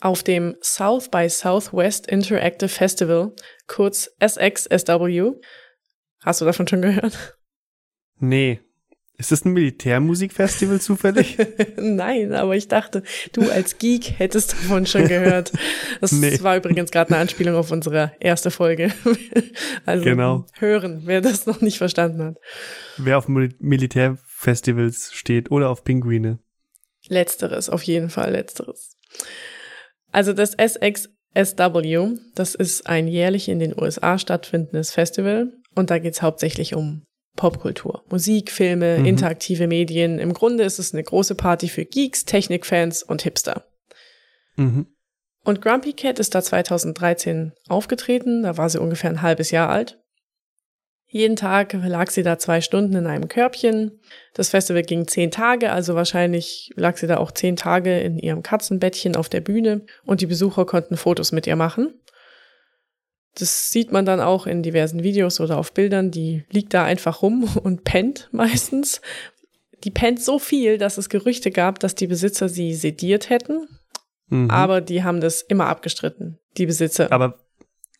auf 0.00 0.22
dem 0.22 0.56
South 0.60 1.08
by 1.08 1.28
Southwest 1.28 2.06
Interactive 2.06 2.68
Festival, 2.68 3.32
kurz 3.66 4.10
SXSW. 4.20 5.32
Hast 6.22 6.40
du 6.40 6.44
davon 6.44 6.66
schon 6.66 6.82
gehört? 6.82 7.36
Nee, 8.18 8.60
ist 9.16 9.30
das 9.30 9.44
ein 9.44 9.52
Militärmusikfestival 9.52 10.80
zufällig? 10.80 11.38
Nein, 11.76 12.34
aber 12.34 12.56
ich 12.56 12.66
dachte, 12.66 13.04
du 13.32 13.48
als 13.48 13.78
Geek 13.78 14.18
hättest 14.18 14.52
davon 14.52 14.86
schon 14.86 15.06
gehört. 15.06 15.52
Das 16.00 16.10
nee. 16.12 16.36
war 16.42 16.56
übrigens 16.56 16.90
gerade 16.90 17.10
eine 17.10 17.20
Anspielung 17.20 17.54
auf 17.54 17.70
unsere 17.70 18.12
erste 18.20 18.50
Folge. 18.50 18.92
Also 19.86 20.04
genau. 20.04 20.46
hören, 20.58 21.02
wer 21.04 21.20
das 21.20 21.44
noch 21.44 21.60
nicht 21.60 21.76
verstanden 21.76 22.22
hat. 22.22 22.36
Wer 22.96 23.18
auf 23.18 23.28
Militärfestivals 24.44 25.12
steht 25.12 25.50
oder 25.50 25.70
auf 25.70 25.84
Pinguine. 25.84 26.38
Letzteres, 27.08 27.68
auf 27.68 27.82
jeden 27.82 28.10
Fall 28.10 28.32
letzteres. 28.32 28.96
Also 30.10 30.32
das 30.32 30.52
SXSW, 30.52 32.18
das 32.34 32.54
ist 32.54 32.86
ein 32.86 33.08
jährlich 33.08 33.48
in 33.48 33.58
den 33.58 33.78
USA 33.78 34.18
stattfindendes 34.18 34.92
Festival 34.92 35.52
und 35.74 35.90
da 35.90 35.98
geht's 35.98 36.22
hauptsächlich 36.22 36.74
um 36.74 37.04
Popkultur. 37.36 38.04
Musik, 38.08 38.52
Filme, 38.52 38.98
mhm. 38.98 39.06
interaktive 39.06 39.66
Medien. 39.66 40.18
Im 40.18 40.32
Grunde 40.32 40.62
ist 40.64 40.78
es 40.78 40.92
eine 40.92 41.02
große 41.02 41.34
Party 41.34 41.68
für 41.68 41.84
Geeks, 41.84 42.24
Technikfans 42.24 43.02
und 43.02 43.22
Hipster. 43.22 43.64
Mhm. 44.56 44.86
Und 45.44 45.60
Grumpy 45.60 45.92
Cat 45.92 46.18
ist 46.20 46.34
da 46.34 46.42
2013 46.42 47.52
aufgetreten, 47.68 48.44
da 48.44 48.56
war 48.56 48.70
sie 48.70 48.80
ungefähr 48.80 49.10
ein 49.10 49.20
halbes 49.20 49.50
Jahr 49.50 49.68
alt. 49.68 50.00
Jeden 51.14 51.36
Tag 51.36 51.72
lag 51.74 52.10
sie 52.10 52.24
da 52.24 52.40
zwei 52.40 52.60
Stunden 52.60 52.96
in 52.96 53.06
einem 53.06 53.28
Körbchen. 53.28 54.00
Das 54.32 54.50
Festival 54.50 54.82
ging 54.82 55.06
zehn 55.06 55.30
Tage, 55.30 55.70
also 55.70 55.94
wahrscheinlich 55.94 56.72
lag 56.74 56.96
sie 56.96 57.06
da 57.06 57.18
auch 57.18 57.30
zehn 57.30 57.54
Tage 57.54 58.00
in 58.00 58.18
ihrem 58.18 58.42
Katzenbettchen 58.42 59.14
auf 59.14 59.28
der 59.28 59.40
Bühne 59.40 59.86
und 60.04 60.22
die 60.22 60.26
Besucher 60.26 60.66
konnten 60.66 60.96
Fotos 60.96 61.30
mit 61.30 61.46
ihr 61.46 61.54
machen. 61.54 61.94
Das 63.36 63.70
sieht 63.70 63.92
man 63.92 64.04
dann 64.04 64.18
auch 64.18 64.48
in 64.48 64.64
diversen 64.64 65.04
Videos 65.04 65.38
oder 65.38 65.56
auf 65.56 65.72
Bildern. 65.72 66.10
Die 66.10 66.42
liegt 66.50 66.74
da 66.74 66.82
einfach 66.82 67.22
rum 67.22 67.44
und 67.62 67.84
pennt 67.84 68.28
meistens. 68.32 69.00
Die 69.84 69.92
pennt 69.92 70.20
so 70.20 70.40
viel, 70.40 70.78
dass 70.78 70.98
es 70.98 71.08
Gerüchte 71.08 71.52
gab, 71.52 71.78
dass 71.78 71.94
die 71.94 72.08
Besitzer 72.08 72.48
sie 72.48 72.74
sediert 72.74 73.30
hätten. 73.30 73.68
Mhm. 74.30 74.50
Aber 74.50 74.80
die 74.80 75.04
haben 75.04 75.20
das 75.20 75.42
immer 75.42 75.68
abgestritten, 75.68 76.40
die 76.56 76.66
Besitzer. 76.66 77.12
Aber, 77.12 77.38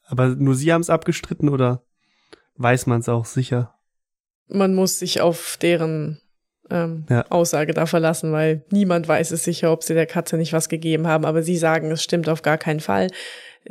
aber 0.05 0.31
nur 0.31 0.57
sie 0.57 0.73
haben 0.73 0.81
es 0.81 0.91
abgestritten 0.91 1.49
oder 1.49 1.85
weiß 2.57 2.87
man 2.87 3.01
es 3.01 3.09
auch 3.09 3.25
sicher? 3.25 3.75
Man 4.49 4.75
muss 4.75 4.99
sich 4.99 5.21
auf 5.21 5.57
deren 5.61 6.21
ähm, 6.71 7.07
ja. 7.09 7.27
Aussage 7.31 7.75
da 7.75 7.87
verlassen, 7.87 8.33
weil 8.33 8.65
niemand 8.71 9.09
weiß 9.09 9.31
es 9.31 9.45
sicher, 9.45 9.73
ob 9.73 9.83
sie 9.83 9.95
der 9.95 10.07
Katze 10.07 10.37
nicht 10.37 10.53
was 10.53 10.69
gegeben 10.69 11.07
haben. 11.07 11.25
Aber 11.25 11.43
sie 11.43 11.57
sagen, 11.57 11.91
es 11.91 12.03
stimmt 12.03 12.29
auf 12.29 12.43
gar 12.43 12.59
keinen 12.59 12.81
Fall. 12.81 13.11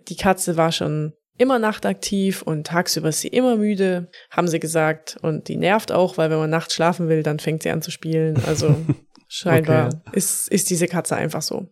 Die 0.07 0.15
Katze 0.15 0.57
war 0.57 0.71
schon 0.71 1.13
immer 1.37 1.59
nachtaktiv 1.59 2.41
und 2.43 2.67
tagsüber 2.67 3.09
ist 3.09 3.21
sie 3.21 3.27
immer 3.27 3.55
müde, 3.55 4.09
haben 4.29 4.47
sie 4.47 4.59
gesagt. 4.59 5.17
Und 5.21 5.47
die 5.47 5.57
nervt 5.57 5.91
auch, 5.91 6.17
weil 6.17 6.29
wenn 6.29 6.37
man 6.37 6.49
nachts 6.49 6.75
schlafen 6.75 7.09
will, 7.09 7.23
dann 7.23 7.39
fängt 7.39 7.63
sie 7.63 7.71
an 7.71 7.81
zu 7.81 7.91
spielen. 7.91 8.41
Also 8.45 8.75
scheinbar 9.27 9.87
okay. 9.87 10.17
ist, 10.17 10.47
ist 10.49 10.69
diese 10.69 10.87
Katze 10.87 11.15
einfach 11.15 11.41
so. 11.41 11.67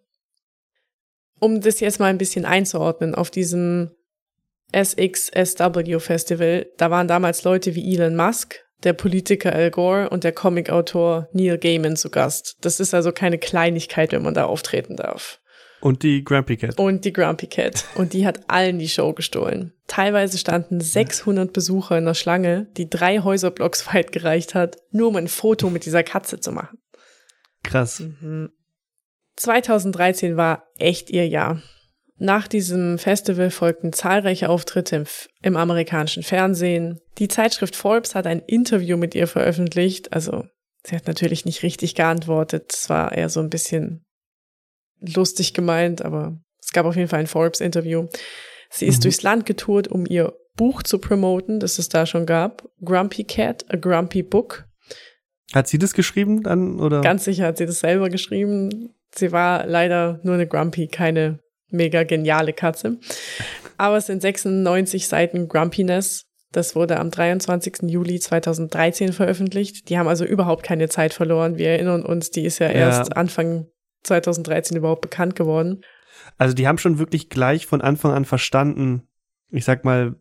Um 1.39 1.62
das 1.62 1.80
jetzt 1.80 2.00
mal 2.00 2.08
ein 2.08 2.18
bisschen 2.18 2.46
einzuordnen, 2.46 3.15
auf 3.15 3.32
diesem 3.32 3.91
SXSW 4.74 6.00
Festival, 6.00 6.68
da 6.78 6.92
waren 6.92 7.08
damals 7.08 7.44
Leute 7.44 7.75
wie 7.75 7.96
Elon 7.96 8.16
Musk, 8.16 8.60
der 8.84 8.94
Politiker 8.94 9.54
Al 9.54 9.72
Gore 9.72 10.10
und 10.10 10.24
der 10.24 10.32
Comicautor 10.32 11.28
Neil 11.34 11.58
Gaiman 11.58 11.96
zu 11.96 12.10
Gast. 12.10 12.58
Das 12.62 12.80
ist 12.80 12.94
also 12.94 13.12
keine 13.12 13.38
Kleinigkeit, 13.38 14.12
wenn 14.12 14.24
man 14.24 14.34
da 14.34 14.46
auftreten 14.46 14.96
darf. 14.96 15.40
Und 15.82 16.04
die 16.04 16.24
Grumpy 16.24 16.58
Cat. 16.58 16.78
Und 16.78 17.06
die 17.06 17.13
Grumpy 17.13 17.48
Cat. 17.48 17.86
Und 17.96 18.13
die 18.13 18.25
hat 18.25 18.42
allen 18.48 18.78
die 18.78 18.88
Show 18.88 19.13
gestohlen. 19.13 19.74
Teilweise 19.88 20.38
standen 20.38 20.80
600 20.80 21.51
Besucher 21.51 21.98
in 21.98 22.06
der 22.06 22.13
Schlange, 22.13 22.68
die 22.78 22.90
drei 22.90 23.20
Häuserblocks 23.20 23.88
weit 23.94 24.12
gereicht 24.12 24.54
hat, 24.54 24.78
nur 24.92 25.08
um 25.08 25.16
ein 25.16 25.28
Foto 25.28 25.70
mit 25.70 25.86
dieser 25.86 26.04
Katze 26.04 26.40
zu 26.40 26.51
machen. 26.51 26.78
Krass. 27.63 28.00
Mhm. 28.00 28.51
2013 29.38 30.38
war 30.38 30.68
echt 30.78 31.10
ihr 31.10 31.28
Jahr. 31.28 31.62
Nach 32.22 32.48
diesem 32.48 33.00
Festival 33.00 33.50
folgten 33.50 33.94
zahlreiche 33.94 34.48
Auftritte 34.48 34.96
im, 34.98 35.06
im, 35.42 35.58
amerikanischen 35.58 36.22
Fernsehen. 36.22 37.00
Die 37.18 37.28
Zeitschrift 37.28 37.75
Forbes 37.75 38.13
hat 38.13 38.28
ein 38.28 38.44
Interview 38.46 38.96
mit 38.96 39.16
ihr 39.16 39.25
veröffentlicht. 39.25 40.13
Also, 40.13 40.46
sie 40.86 40.96
hat 40.96 41.08
natürlich 41.08 41.46
nicht 41.46 41.63
richtig 41.63 41.96
geantwortet. 41.96 42.74
Es 42.75 42.92
war 42.92 43.12
eher 43.12 43.28
so 43.30 43.40
ein 43.40 43.50
bisschen 43.50 44.06
lustig 45.00 45.56
gemeint, 45.56 46.04
aber 46.04 46.40
es 46.62 46.74
gab 46.74 46.86
auf 46.86 46.96
jeden 46.96 47.08
Fall 47.08 47.22
ein 47.22 47.25
Forbes-Interview. 47.25 48.06
Sie 48.70 48.86
ist 48.86 49.00
mhm. 49.00 49.01
durchs 49.01 49.24
Land 49.24 49.48
getourt, 49.48 49.88
um 49.88 50.06
ihr 50.06 50.32
Buch 50.56 50.84
zu 50.84 51.00
promoten, 51.00 51.60
das 51.60 51.80
es 51.80 51.90
da 51.90 52.06
schon 52.06 52.28
gab. 52.28 52.70
Grumpy 52.86 53.24
Cat, 53.24 53.66
a 53.70 53.78
Grumpy 53.78 54.22
Book. 54.22 54.66
Hat 55.56 55.68
sie 55.68 55.80
das 55.80 55.94
geschrieben 55.94 56.44
dann, 56.44 56.80
oder? 56.80 57.01
Ganz 57.01 57.24
sicher 57.24 57.46
hat 57.48 57.58
sie 57.58 57.66
das 57.66 57.80
selber 57.80 58.12
geschrieben. 58.12 58.94
Sie 59.16 59.32
war 59.32 59.66
leider 59.66 60.20
nur 60.22 60.36
eine 60.36 60.46
Grumpy, 60.46 60.88
keine 60.88 61.40
mega 61.72 62.04
geniale 62.04 62.54
Katze. 62.54 62.98
Aber 63.78 63.98
es 63.98 64.06
sind 64.08 64.22
96 64.22 65.08
Seiten 65.08 65.48
Grumpiness. 65.48 66.25
Das 66.51 66.75
wurde 66.75 67.00
am 67.00 67.12
23. 67.12 67.84
Juli 67.84 68.20
2013 68.20 69.13
veröffentlicht. 69.13 69.90
Die 69.90 69.98
haben 69.98 70.08
also 70.08 70.25
überhaupt 70.25 70.63
keine 70.63 70.90
Zeit 70.90 71.13
verloren. 71.13 71.58
Wir 71.58 71.70
erinnern 71.70 72.04
uns, 72.04 72.30
die 72.30 72.44
ist 72.44 72.60
ja, 72.60 72.68
ja. 72.68 72.74
erst 72.74 73.16
Anfang 73.16 73.68
2013 74.04 74.78
überhaupt 74.78 75.01
bekannt 75.01 75.36
geworden. 75.36 75.82
Also 76.38 76.54
die 76.54 76.68
haben 76.68 76.78
schon 76.78 77.00
wirklich 77.00 77.30
gleich 77.30 77.66
von 77.66 77.82
Anfang 77.82 78.12
an 78.12 78.25
verstanden, 78.25 79.08
ich 79.50 79.66
sag 79.66 79.86
mal, 79.86 80.16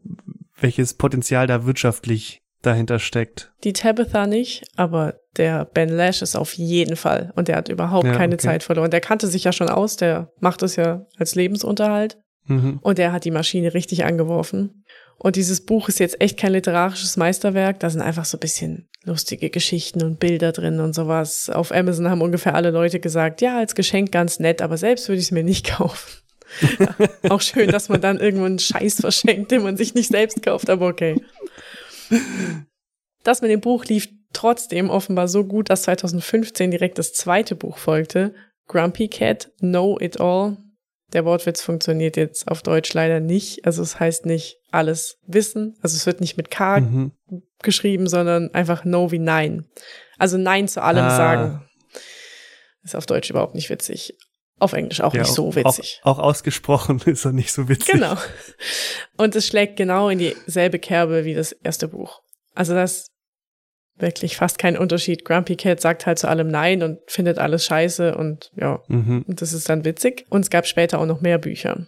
welches 0.60 0.94
Potenzial 0.94 1.46
da 1.46 1.66
wirtschaftlich 1.66 2.42
dahinter 2.62 2.98
steckt. 2.98 3.52
Die 3.64 3.72
Tabitha 3.72 4.26
nicht, 4.26 4.64
aber 4.76 5.20
der 5.36 5.64
Ben 5.64 5.88
Lash 5.88 6.22
ist 6.22 6.36
auf 6.36 6.54
jeden 6.54 6.96
Fall 6.96 7.32
und 7.36 7.48
der 7.48 7.56
hat 7.56 7.68
überhaupt 7.68 8.06
ja, 8.06 8.14
keine 8.14 8.34
okay. 8.34 8.42
Zeit 8.42 8.62
verloren. 8.62 8.90
Der 8.90 9.00
kannte 9.00 9.26
sich 9.26 9.44
ja 9.44 9.52
schon 9.52 9.68
aus, 9.68 9.96
der 9.96 10.32
macht 10.40 10.62
es 10.62 10.76
ja 10.76 11.06
als 11.16 11.34
Lebensunterhalt 11.34 12.18
mhm. 12.46 12.78
und 12.82 12.98
der 12.98 13.12
hat 13.12 13.24
die 13.24 13.30
Maschine 13.30 13.74
richtig 13.74 14.04
angeworfen. 14.04 14.84
Und 15.22 15.36
dieses 15.36 15.66
Buch 15.66 15.88
ist 15.88 16.00
jetzt 16.00 16.20
echt 16.22 16.38
kein 16.38 16.52
literarisches 16.52 17.18
Meisterwerk, 17.18 17.78
da 17.80 17.90
sind 17.90 18.00
einfach 18.00 18.24
so 18.24 18.38
ein 18.38 18.40
bisschen 18.40 18.88
lustige 19.04 19.50
Geschichten 19.50 20.02
und 20.02 20.18
Bilder 20.18 20.52
drin 20.52 20.80
und 20.80 20.94
sowas. 20.94 21.50
Auf 21.50 21.72
Amazon 21.72 22.08
haben 22.08 22.22
ungefähr 22.22 22.54
alle 22.54 22.70
Leute 22.70 23.00
gesagt, 23.00 23.40
ja, 23.42 23.58
als 23.58 23.74
Geschenk 23.74 24.12
ganz 24.12 24.40
nett, 24.40 24.62
aber 24.62 24.76
selbst 24.76 25.08
würde 25.08 25.18
ich 25.18 25.26
es 25.26 25.30
mir 25.30 25.44
nicht 25.44 25.66
kaufen. 25.76 26.08
ja, 26.78 26.94
auch 27.30 27.40
schön, 27.40 27.70
dass 27.70 27.88
man 27.88 28.00
dann 28.00 28.18
irgendwo 28.18 28.44
einen 28.44 28.58
Scheiß 28.58 29.00
verschenkt, 29.00 29.50
den 29.50 29.62
man 29.62 29.76
sich 29.76 29.94
nicht 29.94 30.10
selbst 30.10 30.42
kauft, 30.42 30.68
aber 30.68 30.88
okay. 30.88 31.20
Das 33.22 33.42
mit 33.42 33.50
dem 33.50 33.60
Buch 33.60 33.84
lief 33.84 34.08
trotzdem 34.32 34.90
offenbar 34.90 35.28
so 35.28 35.44
gut, 35.44 35.70
dass 35.70 35.82
2015 35.82 36.70
direkt 36.70 36.98
das 36.98 37.12
zweite 37.12 37.54
Buch 37.54 37.78
folgte. 37.78 38.34
Grumpy 38.66 39.08
Cat, 39.08 39.50
Know 39.58 39.98
It 40.00 40.20
All. 40.20 40.56
Der 41.12 41.24
Wortwitz 41.24 41.60
funktioniert 41.60 42.16
jetzt 42.16 42.46
auf 42.48 42.62
Deutsch 42.62 42.94
leider 42.94 43.18
nicht. 43.18 43.66
Also 43.66 43.82
es 43.82 43.98
heißt 43.98 44.26
nicht 44.26 44.58
alles 44.70 45.18
wissen. 45.26 45.76
Also 45.82 45.96
es 45.96 46.06
wird 46.06 46.20
nicht 46.20 46.36
mit 46.36 46.50
K 46.50 46.80
mhm. 46.80 47.12
geschrieben, 47.62 48.06
sondern 48.08 48.54
einfach 48.54 48.84
No 48.84 49.10
wie 49.10 49.18
Nein. 49.18 49.66
Also 50.18 50.38
Nein 50.38 50.68
zu 50.68 50.82
allem 50.82 51.04
ah. 51.04 51.16
sagen. 51.16 51.68
Ist 52.84 52.94
auf 52.94 53.06
Deutsch 53.06 53.28
überhaupt 53.28 53.54
nicht 53.54 53.70
witzig. 53.70 54.16
Auf 54.60 54.74
Englisch 54.74 55.00
auch 55.00 55.14
ja, 55.14 55.22
nicht 55.22 55.32
so 55.32 55.56
witzig. 55.56 56.00
Auch, 56.02 56.18
auch, 56.18 56.24
ausgesprochen 56.24 57.00
ist 57.06 57.24
er 57.24 57.32
nicht 57.32 57.52
so 57.52 57.68
witzig. 57.68 57.94
Genau. 57.94 58.16
Und 59.16 59.34
es 59.34 59.46
schlägt 59.46 59.76
genau 59.76 60.10
in 60.10 60.18
dieselbe 60.18 60.78
Kerbe 60.78 61.24
wie 61.24 61.34
das 61.34 61.52
erste 61.52 61.88
Buch. 61.88 62.20
Also 62.54 62.74
das 62.74 62.92
ist 62.92 63.10
wirklich 63.96 64.36
fast 64.36 64.58
kein 64.58 64.76
Unterschied. 64.76 65.24
Grumpy 65.24 65.56
Cat 65.56 65.80
sagt 65.80 66.04
halt 66.04 66.18
zu 66.18 66.28
allem 66.28 66.48
Nein 66.48 66.82
und 66.82 66.98
findet 67.06 67.38
alles 67.38 67.64
scheiße 67.64 68.14
und 68.14 68.50
ja, 68.54 68.82
mhm. 68.88 69.24
und 69.26 69.40
das 69.40 69.54
ist 69.54 69.68
dann 69.70 69.86
witzig. 69.86 70.26
Und 70.28 70.42
es 70.42 70.50
gab 70.50 70.66
später 70.66 70.98
auch 70.98 71.06
noch 71.06 71.22
mehr 71.22 71.38
Bücher. 71.38 71.86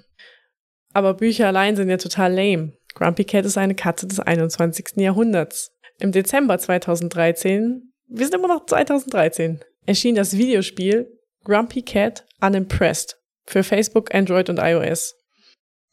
Aber 0.94 1.14
Bücher 1.14 1.48
allein 1.48 1.76
sind 1.76 1.90
ja 1.90 1.98
total 1.98 2.32
lame. 2.32 2.72
Grumpy 2.94 3.24
Cat 3.24 3.44
ist 3.44 3.58
eine 3.58 3.74
Katze 3.74 4.06
des 4.06 4.18
21. 4.18 4.96
Jahrhunderts. 4.96 5.72
Im 5.98 6.10
Dezember 6.10 6.58
2013, 6.58 7.92
wir 8.08 8.26
sind 8.26 8.34
immer 8.34 8.48
noch 8.48 8.64
2013, 8.64 9.60
erschien 9.86 10.14
das 10.14 10.36
Videospiel 10.36 11.18
Grumpy 11.44 11.82
Cat 11.82 12.24
Unimpressed 12.40 13.18
für 13.44 13.62
Facebook, 13.62 14.14
Android 14.14 14.48
und 14.50 14.58
iOS. 14.58 15.14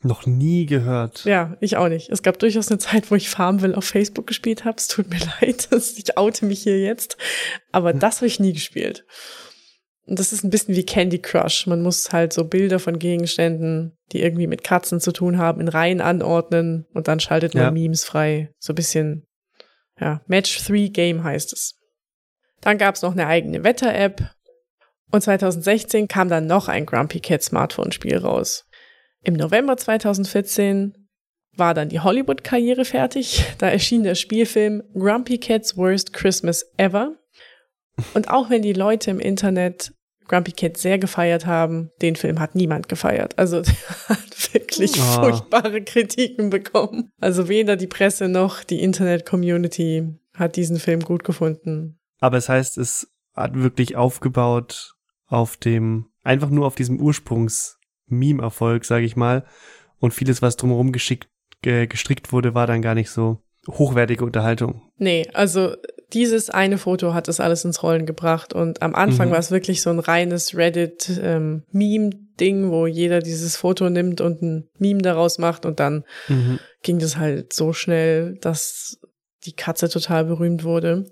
Noch 0.02 0.26
nie 0.26 0.66
gehört. 0.66 1.26
Ja, 1.26 1.58
ich 1.60 1.76
auch 1.76 1.90
nicht. 1.90 2.10
Es 2.10 2.24
gab 2.24 2.40
durchaus 2.40 2.70
eine 2.70 2.78
Zeit, 2.78 3.12
wo 3.12 3.16
ich 3.16 3.30
Farmville 3.30 3.76
auf 3.76 3.84
Facebook 3.84 4.28
gespielt 4.28 4.64
habe. 4.64 4.78
Es 4.78 4.88
tut 4.88 5.10
mir 5.10 5.20
leid, 5.42 5.68
ich 5.72 6.18
oute 6.18 6.46
mich 6.46 6.64
hier 6.64 6.80
jetzt. 6.80 7.18
Aber 7.72 7.92
das 7.92 8.18
habe 8.18 8.28
ich 8.28 8.40
nie 8.40 8.54
gespielt. 8.54 9.06
Und 10.06 10.18
das 10.18 10.34
ist 10.34 10.44
ein 10.44 10.50
bisschen 10.50 10.76
wie 10.76 10.86
Candy 10.86 11.20
Crush. 11.20 11.68
Man 11.68 11.84
muss 11.84 12.12
halt 12.12 12.34
so 12.34 12.46
Bilder 12.46 12.80
von 12.80 12.98
Gegenständen, 12.98 13.96
die 14.12 14.22
irgendwie 14.22 14.48
mit 14.48 14.64
Katzen 14.64 15.00
zu 15.00 15.12
tun 15.12 15.38
haben, 15.38 15.62
in 15.62 15.68
Reihen 15.68 16.02
anordnen 16.02 16.88
und 16.94 17.08
dann 17.08 17.20
schaltet 17.20 17.54
man 17.54 17.64
ja. 17.64 17.72
Memes 17.72 18.06
frei. 18.06 18.52
So 18.58 18.74
ein 18.74 18.76
bisschen, 18.76 19.28
ja, 20.00 20.22
Match 20.26 20.66
3 20.66 20.88
Game 20.88 21.24
heißt 21.24 21.54
es. 21.54 21.76
Dann 22.62 22.78
gab 22.78 22.96
es 22.96 23.04
noch 23.04 23.12
eine 23.12 23.28
eigene 23.28 23.64
Wetter-App. 23.64 24.32
Und 25.12 25.22
2016 25.22 26.08
kam 26.08 26.30
dann 26.30 26.48
noch 26.48 26.68
ein 26.68 26.86
Grumpy 26.86 27.20
Cat 27.20 27.42
Smartphone-Spiel 27.44 28.18
raus. 28.18 28.66
Im 29.24 29.34
November 29.34 29.76
2014 29.76 30.94
war 31.56 31.74
dann 31.74 31.90
die 31.90 32.00
Hollywood-Karriere 32.00 32.86
fertig. 32.86 33.46
Da 33.58 33.70
erschien 33.70 34.04
der 34.04 34.16
Spielfilm 34.16 34.84
Grumpy 34.94 35.40
Cat's 35.40 35.76
Worst 35.76 36.14
Christmas 36.14 36.66
Ever. 36.78 37.16
Und 38.14 38.30
auch 38.30 38.50
wenn 38.50 38.62
die 38.62 38.74
Leute 38.74 39.12
im 39.12 39.20
Internet 39.20 39.94
Grumpy 40.28 40.52
Cat 40.52 40.78
sehr 40.78 41.00
gefeiert 41.00 41.46
haben, 41.46 41.92
den 42.02 42.16
Film 42.16 42.40
hat 42.40 42.56
niemand 42.56 42.88
gefeiert. 42.88 43.38
Also 43.38 43.62
der 43.62 43.74
hat 44.08 44.54
wirklich 44.54 44.94
oh. 44.94 45.22
furchtbare 45.22 45.84
Kritiken 45.84 46.50
bekommen. 46.50 47.10
Also 47.20 47.50
weder 47.50 47.76
die 47.76 47.88
Presse 47.88 48.30
noch 48.30 48.64
die 48.64 48.82
Internet-Community 48.82 50.08
hat 50.36 50.56
diesen 50.56 50.80
Film 50.80 51.02
gut 51.02 51.24
gefunden. 51.24 52.00
Aber 52.20 52.38
es 52.38 52.48
heißt, 52.48 52.78
es 52.78 53.12
hat 53.36 53.56
wirklich 53.56 53.96
aufgebaut 53.96 54.96
auf 55.30 55.58
dem, 55.58 56.08
einfach 56.24 56.50
nur 56.50 56.68
auf 56.68 56.76
diesem 56.76 57.00
Ursprungs- 57.00 57.80
Meme-Erfolg, 58.10 58.86
sage 58.86 59.06
ich 59.06 59.16
mal. 59.16 59.46
Und 60.00 60.14
vieles, 60.14 60.42
was 60.42 60.58
drumherum 60.58 60.92
geschickt, 60.92 61.30
äh, 61.66 61.88
gestrickt 61.88 62.32
wurde, 62.32 62.56
war 62.56 62.68
dann 62.68 62.82
gar 62.82 62.96
nicht 62.96 63.10
so 63.10 63.40
hochwertige 63.68 64.26
Unterhaltung. 64.26 64.82
Nee, 64.98 65.28
also 65.34 65.76
dieses 66.14 66.50
eine 66.50 66.78
Foto 66.78 67.14
hat 67.14 67.28
das 67.28 67.40
alles 67.40 67.66
ins 67.66 67.84
Rollen 67.84 68.06
gebracht 68.06 68.54
und 68.54 68.82
am 68.82 68.96
Anfang 68.96 69.28
mhm. 69.28 69.34
war 69.34 69.40
es 69.40 69.52
wirklich 69.52 69.82
so 69.82 69.92
ein 69.92 70.00
reines 70.00 70.56
Reddit-Meme-Ding, 70.56 72.64
ähm, 72.64 72.72
wo 72.72 72.88
jeder 72.88 73.20
dieses 73.20 73.58
Foto 73.58 73.90
nimmt 73.90 74.22
und 74.22 74.42
ein 74.42 74.70
Meme 74.80 75.02
daraus 75.02 75.38
macht 75.38 75.66
und 75.66 75.80
dann 75.80 76.06
mhm. 76.28 76.60
ging 76.82 77.00
das 77.00 77.18
halt 77.18 77.54
so 77.54 77.74
schnell, 77.74 78.38
dass 78.42 79.00
die 79.46 79.54
Katze 79.54 79.90
total 79.90 80.26
berühmt 80.26 80.64
wurde. 80.64 81.06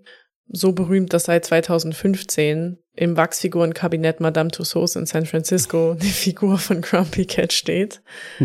So 0.49 0.71
berühmt, 0.71 1.13
dass 1.13 1.25
seit 1.25 1.45
2015 1.45 2.77
im 2.93 3.17
Wachsfigurenkabinett 3.17 4.19
Madame 4.19 4.49
Tussauds 4.49 4.95
in 4.95 5.05
San 5.05 5.25
Francisco 5.25 5.91
eine 5.99 6.09
Figur 6.09 6.57
von 6.57 6.81
Grumpy 6.81 7.25
Cat 7.25 7.53
steht. 7.53 8.01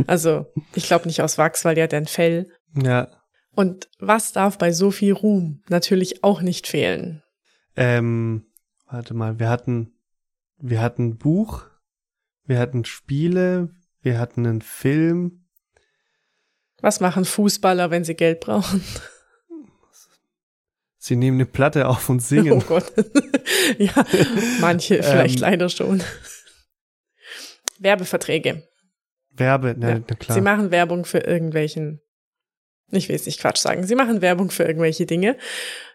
Also, 0.06 0.46
ich 0.74 0.86
glaube 0.86 1.06
nicht 1.06 1.22
aus 1.22 1.38
Wachs, 1.38 1.64
weil 1.64 1.74
die 1.74 1.82
hat 1.82 1.94
ein 1.94 2.06
Fell. 2.06 2.50
Ja. 2.74 3.08
Und 3.54 3.88
was 3.98 4.32
darf 4.32 4.58
bei 4.58 4.72
so 4.72 4.90
viel 4.90 5.12
Ruhm 5.12 5.62
natürlich 5.68 6.24
auch 6.24 6.40
nicht 6.40 6.66
fehlen? 6.66 7.22
Ähm, 7.76 8.46
warte 8.86 9.14
mal, 9.14 9.38
wir 9.38 9.48
hatten, 9.48 9.92
wir 10.58 10.80
hatten 10.80 11.08
ein 11.08 11.18
Buch, 11.18 11.66
wir 12.44 12.58
hatten 12.58 12.84
Spiele, 12.84 13.70
wir 14.00 14.18
hatten 14.18 14.46
einen 14.46 14.62
Film. 14.62 15.46
Was 16.80 17.00
machen 17.00 17.24
Fußballer, 17.24 17.90
wenn 17.90 18.04
sie 18.04 18.14
Geld 18.14 18.40
brauchen? 18.40 18.82
Sie 21.04 21.16
nehmen 21.16 21.38
eine 21.38 21.46
Platte 21.46 21.88
auf 21.88 22.08
und 22.08 22.20
singen. 22.20 22.52
Oh 22.52 22.60
Gott. 22.60 22.92
ja, 23.78 23.92
manche 24.60 25.02
vielleicht 25.02 25.38
ähm, 25.38 25.40
leider 25.40 25.68
schon. 25.68 26.00
Werbeverträge. 27.80 28.68
Werbe, 29.32 29.74
na, 29.76 29.88
ja. 29.88 30.00
na 30.08 30.14
klar. 30.14 30.36
Sie 30.36 30.40
machen 30.40 30.70
Werbung 30.70 31.04
für 31.04 31.18
irgendwelchen, 31.18 32.00
ich 32.92 33.08
will 33.08 33.16
es 33.16 33.26
nicht 33.26 33.40
Quatsch 33.40 33.58
sagen, 33.58 33.84
sie 33.84 33.96
machen 33.96 34.22
Werbung 34.22 34.52
für 34.52 34.62
irgendwelche 34.62 35.04
Dinge. 35.04 35.36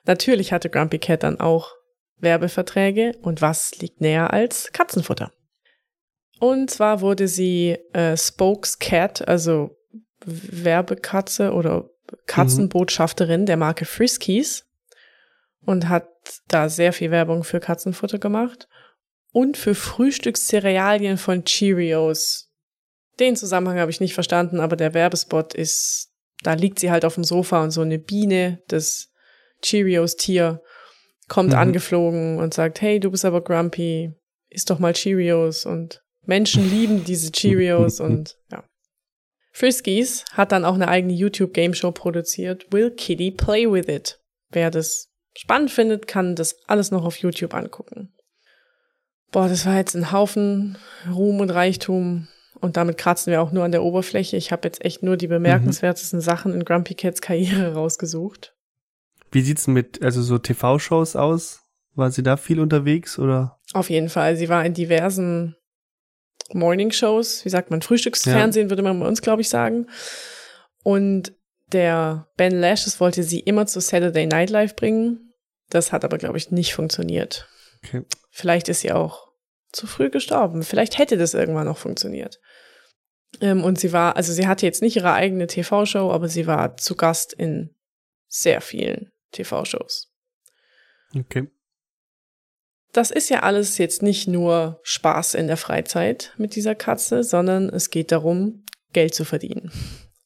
Natürlich 0.04 0.52
hatte 0.52 0.70
Grumpy 0.70 1.00
Cat 1.00 1.24
dann 1.24 1.40
auch 1.40 1.72
Werbeverträge 2.18 3.14
und 3.22 3.42
was 3.42 3.78
liegt 3.80 4.02
näher 4.02 4.34
als 4.34 4.74
Katzenfutter? 4.74 5.32
Und 6.42 6.70
zwar 6.70 7.00
wurde 7.00 7.30
sie 7.30 7.78
äh, 7.94 8.18
Spokescat, 8.18 9.26
also 9.26 9.78
Werbekatze 10.26 11.54
oder 11.54 11.90
Katzenbotschafterin 12.26 13.42
mhm. 13.42 13.46
der 13.46 13.58
Marke 13.58 13.86
Friskies 13.86 14.67
und 15.68 15.90
hat 15.90 16.08
da 16.48 16.70
sehr 16.70 16.94
viel 16.94 17.12
Werbung 17.12 17.44
für 17.44 17.60
Katzenfutter 17.60 18.20
gemacht 18.20 18.70
und 19.34 19.58
für 19.58 19.76
Frühstückscerealien 19.76 21.18
von 21.18 21.44
Cheerios. 21.44 22.50
Den 23.20 23.36
Zusammenhang 23.36 23.78
habe 23.78 23.92
ich 23.92 24.00
nicht 24.00 24.14
verstanden, 24.14 24.62
aber 24.62 24.78
der 24.78 24.94
Werbespot 24.94 25.54
ist, 25.54 26.14
da 26.42 26.54
liegt 26.54 26.80
sie 26.80 26.90
halt 26.90 27.04
auf 27.04 27.16
dem 27.16 27.26
Sofa 27.26 27.62
und 27.62 27.72
so 27.72 27.82
eine 27.82 28.00
Biene, 28.00 28.64
das 28.70 29.10
Cheerios-Tier, 29.62 30.62
kommt 31.28 31.50
mhm. 31.50 31.58
angeflogen 31.58 32.38
und 32.38 32.54
sagt, 32.54 32.80
hey, 32.80 33.02
du 33.02 33.12
bist 33.12 33.26
aber 33.26 33.44
grumpy, 33.44 34.14
isst 34.50 34.70
doch 34.70 34.80
mal 34.80 34.94
Cheerios 34.94 35.66
und 35.66 36.02
Menschen 36.26 36.70
lieben 36.70 37.04
diese 37.04 37.34
Cheerios 37.34 38.00
und 38.00 38.38
ja. 38.50 38.64
Friskies 39.52 40.24
hat 40.32 40.54
dann 40.54 40.64
auch 40.64 40.76
eine 40.76 40.88
eigene 40.88 41.14
YouTube-Game-Show 41.14 41.92
produziert, 41.92 42.72
Will 42.72 42.92
Kitty 42.92 43.32
Play 43.32 43.70
With 43.70 43.90
It? 43.90 44.22
Wer 44.50 44.72
das 44.72 45.12
spannend 45.38 45.72
findet, 45.72 46.08
kann 46.08 46.36
das 46.36 46.58
alles 46.68 46.92
noch 46.92 47.06
auf 47.06 47.18
YouTube 47.18 47.54
angucken. 47.54 48.14
Boah, 49.32 49.48
das 49.48 49.66
war 49.66 49.76
jetzt 49.76 49.96
ein 49.96 50.12
Haufen 50.12 50.78
Ruhm 51.10 51.40
und 51.40 51.50
Reichtum 51.50 52.28
und 52.60 52.78
damit 52.78 52.98
kratzen 52.98 53.32
wir 53.32 53.42
auch 53.42 53.52
nur 53.52 53.64
an 53.64 53.72
der 53.72 53.84
Oberfläche. 53.84 54.38
Ich 54.38 54.52
habe 54.52 54.68
jetzt 54.68 54.84
echt 54.84 55.04
nur 55.04 55.18
die 55.18 55.28
bemerkenswertesten 55.28 56.20
mhm. 56.20 56.24
Sachen 56.24 56.54
in 56.54 56.66
Grumpy 56.66 56.96
Cats 56.96 57.22
Karriere 57.22 57.74
rausgesucht. 57.76 58.56
Wie 59.32 59.42
sieht's 59.42 59.68
mit 59.68 60.02
also 60.02 60.22
so 60.22 60.38
TV-Shows 60.38 61.16
aus? 61.16 61.62
War 61.96 62.12
sie 62.12 62.24
da 62.24 62.38
viel 62.38 62.60
unterwegs 62.60 63.20
oder? 63.20 63.60
Auf 63.74 63.90
jeden 63.90 64.10
Fall. 64.10 64.38
Sie 64.38 64.50
war 64.50 64.66
in 64.66 64.74
diversen 64.74 65.56
Morning-Shows, 66.54 67.44
wie 67.44 67.50
sagt 67.50 67.72
man, 67.72 67.82
Frühstücksfernsehen 67.82 68.68
ja. 68.68 68.70
würde 68.70 68.84
man 68.84 69.00
bei 69.00 69.08
uns, 69.08 69.22
glaube 69.22 69.42
ich, 69.42 69.50
sagen. 69.50 69.88
Und 70.84 71.34
der 71.74 72.28
Ben 72.38 72.58
Lashes 72.58 73.00
wollte 73.00 73.24
sie 73.24 73.40
immer 73.40 73.66
zu 73.66 73.82
Saturday 73.82 74.26
Night 74.26 74.50
Live 74.50 74.76
bringen. 74.76 75.27
Das 75.70 75.92
hat 75.92 76.06
aber, 76.06 76.18
glaube 76.18 76.38
ich, 76.38 76.52
nicht 76.52 76.74
funktioniert. 76.74 77.50
Okay. 77.84 78.04
Vielleicht 78.30 78.70
ist 78.70 78.82
sie 78.82 78.92
auch 78.92 79.28
zu 79.72 79.88
früh 79.88 80.10
gestorben. 80.10 80.64
Vielleicht 80.64 80.98
hätte 80.98 81.18
das 81.18 81.34
irgendwann 81.34 81.68
noch 81.68 81.78
funktioniert. 81.78 82.40
Ähm, 83.42 83.64
und 83.64 83.80
sie 83.80 83.92
war, 83.92 84.16
also 84.16 84.32
sie 84.34 84.48
hatte 84.48 84.66
jetzt 84.66 84.82
nicht 84.82 84.96
ihre 84.96 85.14
eigene 85.14 85.48
TV-Show, 85.48 86.12
aber 86.12 86.30
sie 86.30 86.48
war 86.48 86.78
zu 86.78 86.96
Gast 86.96 87.34
in 87.34 87.76
sehr 88.28 88.62
vielen 88.62 89.12
TV-Shows. 89.32 90.12
Okay. 91.16 91.50
Das 92.94 93.12
ist 93.12 93.30
ja 93.30 93.42
alles 93.44 93.78
jetzt 93.78 94.02
nicht 94.02 94.28
nur 94.28 94.80
Spaß 94.84 95.36
in 95.36 95.48
der 95.48 95.58
Freizeit 95.58 96.34
mit 96.38 96.56
dieser 96.56 96.74
Katze, 96.74 97.24
sondern 97.24 97.70
es 97.70 97.90
geht 97.90 98.12
darum, 98.12 98.66
Geld 98.94 99.14
zu 99.14 99.26
verdienen. 99.26 99.72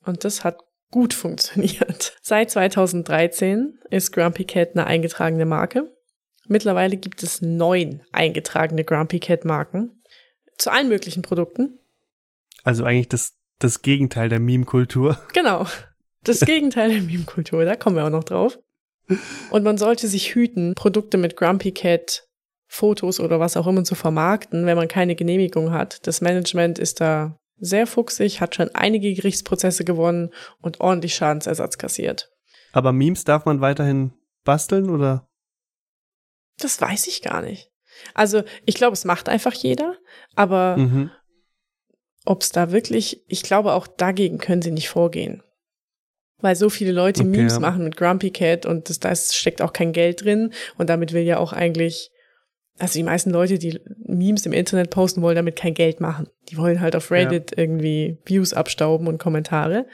Und 0.06 0.24
das 0.24 0.44
hat 0.44 0.60
gut 0.92 1.14
funktioniert. 1.14 2.18
Seit 2.22 2.52
2013 2.52 3.80
ist 3.90 4.12
Grumpy 4.12 4.46
Cat 4.46 4.72
eine 4.74 4.86
eingetragene 4.86 5.46
Marke. 5.46 5.92
Mittlerweile 6.48 6.98
gibt 6.98 7.24
es 7.24 7.42
neun 7.42 8.02
eingetragene 8.12 8.84
Grumpy 8.84 9.20
Cat 9.20 9.46
Marken 9.46 10.02
zu 10.58 10.72
allen 10.72 10.90
möglichen 10.90 11.22
Produkten. 11.22 11.80
Also 12.64 12.84
eigentlich 12.84 13.10
das, 13.10 13.34
das 13.60 13.82
Gegenteil 13.82 14.30
der 14.30 14.40
Meme-Kultur. 14.40 15.18
Genau. 15.34 15.66
Das 16.24 16.42
Gegenteil 16.42 16.92
der 16.92 17.02
Meme-Kultur, 17.02 17.66
da 17.66 17.76
kommen 17.76 17.96
wir 17.96 18.06
auch 18.06 18.12
noch 18.12 18.24
drauf. 18.24 18.60
Und 19.50 19.64
man 19.64 19.80
sollte 19.80 20.08
sich 20.08 20.36
hüten, 20.36 20.76
Produkte 20.76 21.18
mit 21.18 21.36
Grumpy 21.36 21.72
Cat 21.72 22.28
Fotos 22.68 23.20
oder 23.20 23.40
was 23.40 23.58
auch 23.58 23.68
immer 23.68 23.84
zu 23.84 23.96
vermarkten, 23.96 24.66
wenn 24.66 24.78
man 24.78 24.88
keine 24.88 25.16
Genehmigung 25.16 25.72
hat. 25.72 26.06
Das 26.08 26.22
Management 26.22 26.80
ist 26.80 27.02
da 27.02 27.38
sehr 27.62 27.88
fuchsig, 27.88 28.42
hat 28.42 28.56
schon 28.56 28.70
einige 28.74 29.14
Gerichtsprozesse 29.14 29.86
gewonnen 29.86 30.34
und 30.62 30.82
ordentlich 30.82 31.16
Schadensersatz 31.16 31.78
kassiert. 31.78 32.30
Aber 32.74 32.92
Memes 32.92 33.24
darf 33.24 33.46
man 33.46 33.62
weiterhin 33.62 34.14
basteln 34.44 34.90
oder? 34.90 35.30
Das 36.58 36.82
weiß 36.82 37.08
ich 37.08 37.22
gar 37.22 37.42
nicht. 37.42 37.70
Also 38.14 38.44
ich 38.66 38.76
glaube, 38.76 38.94
es 38.94 39.06
macht 39.06 39.30
einfach 39.30 39.54
jeder, 39.54 39.98
aber 40.36 40.78
mhm. 40.78 41.12
ob 42.26 42.42
es 42.42 42.50
da 42.50 42.72
wirklich, 42.72 43.24
ich 43.28 43.44
glaube 43.44 43.74
auch 43.74 43.88
dagegen 43.88 44.40
können 44.40 44.62
sie 44.62 44.72
nicht 44.72 44.90
vorgehen. 44.90 45.44
Weil 46.40 46.56
so 46.56 46.70
viele 46.70 46.92
Leute 46.92 47.22
okay, 47.22 47.30
Memes 47.30 47.54
ja. 47.54 47.60
machen 47.60 47.84
mit 47.84 47.98
Grumpy 47.98 48.32
Cat 48.32 48.66
und 48.66 48.90
das, 48.90 49.00
da 49.00 49.16
steckt 49.16 49.62
auch 49.62 49.74
kein 49.74 49.94
Geld 49.94 50.24
drin 50.24 50.54
und 50.78 50.90
damit 50.90 51.14
will 51.14 51.22
ja 51.22 51.38
auch 51.38 51.54
eigentlich 51.54 52.12
also 52.82 52.98
die 52.98 53.04
meisten 53.04 53.30
Leute, 53.30 53.60
die 53.60 53.80
Memes 54.08 54.48
im 54.48 54.54
Internet 54.54 54.90
posten, 54.90 55.22
wollen 55.22 55.36
damit 55.36 55.56
kein 55.56 55.76
Geld 55.76 56.00
machen. 56.00 56.28
Die 56.50 56.58
wollen 56.58 56.82
halt 56.82 56.96
auf 56.96 57.12
Reddit 57.12 57.52
ja. 57.52 57.58
irgendwie 57.60 58.18
Views 58.26 58.54
abstauben 58.54 59.08
und 59.08 59.20
Kommentare. 59.20 59.86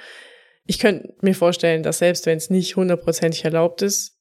Ich 0.65 0.79
könnte 0.79 1.13
mir 1.21 1.35
vorstellen, 1.35 1.83
dass 1.83 1.97
selbst 1.97 2.25
wenn 2.25 2.37
es 2.37 2.49
nicht 2.49 2.77
hundertprozentig 2.77 3.43
erlaubt 3.43 3.81
ist, 3.81 4.17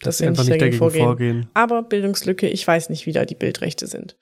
dass 0.00 0.18
sie 0.18 0.28
nicht 0.28 0.38
dagegen, 0.38 0.58
dagegen 0.58 0.76
vorgehen. 0.76 1.04
vorgehen. 1.04 1.50
Aber 1.54 1.82
Bildungslücke, 1.82 2.46
ich 2.46 2.66
weiß 2.66 2.90
nicht, 2.90 3.06
wie 3.06 3.12
da 3.12 3.24
die 3.24 3.34
Bildrechte 3.34 3.86
sind. 3.86 4.18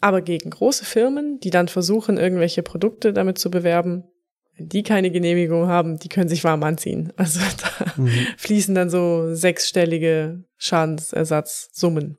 Aber 0.00 0.22
gegen 0.22 0.50
große 0.50 0.84
Firmen, 0.84 1.40
die 1.40 1.50
dann 1.50 1.66
versuchen, 1.66 2.16
irgendwelche 2.16 2.62
Produkte 2.62 3.12
damit 3.12 3.38
zu 3.38 3.50
bewerben, 3.50 4.04
wenn 4.56 4.68
die 4.68 4.84
keine 4.84 5.10
Genehmigung 5.10 5.66
haben, 5.66 5.98
die 5.98 6.08
können 6.08 6.28
sich 6.28 6.44
warm 6.44 6.62
anziehen. 6.62 7.12
Also 7.16 7.40
da 7.76 7.92
mhm. 8.00 8.12
fließen 8.36 8.76
dann 8.76 8.88
so 8.88 9.34
sechsstellige 9.34 10.44
Schadensersatzsummen 10.58 12.18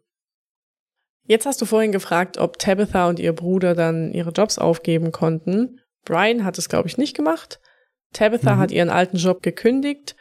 Jetzt 1.30 1.46
hast 1.46 1.62
du 1.62 1.68
vorhin 1.68 1.92
gefragt, 1.92 2.40
ob 2.40 2.58
Tabitha 2.58 3.08
und 3.08 3.20
ihr 3.20 3.34
Bruder 3.34 3.76
dann 3.76 4.12
ihre 4.12 4.32
Jobs 4.32 4.58
aufgeben 4.58 5.12
konnten. 5.12 5.80
Brian 6.04 6.44
hat 6.44 6.58
es, 6.58 6.70
glaube 6.70 6.88
ich, 6.88 6.98
nicht 6.98 7.16
gemacht. 7.16 7.60
Tabitha 8.14 8.56
mhm. 8.56 8.60
hat 8.60 8.72
ihren 8.72 8.90
alten 8.90 9.18
Job 9.18 9.44
gekündigt. 9.44 10.16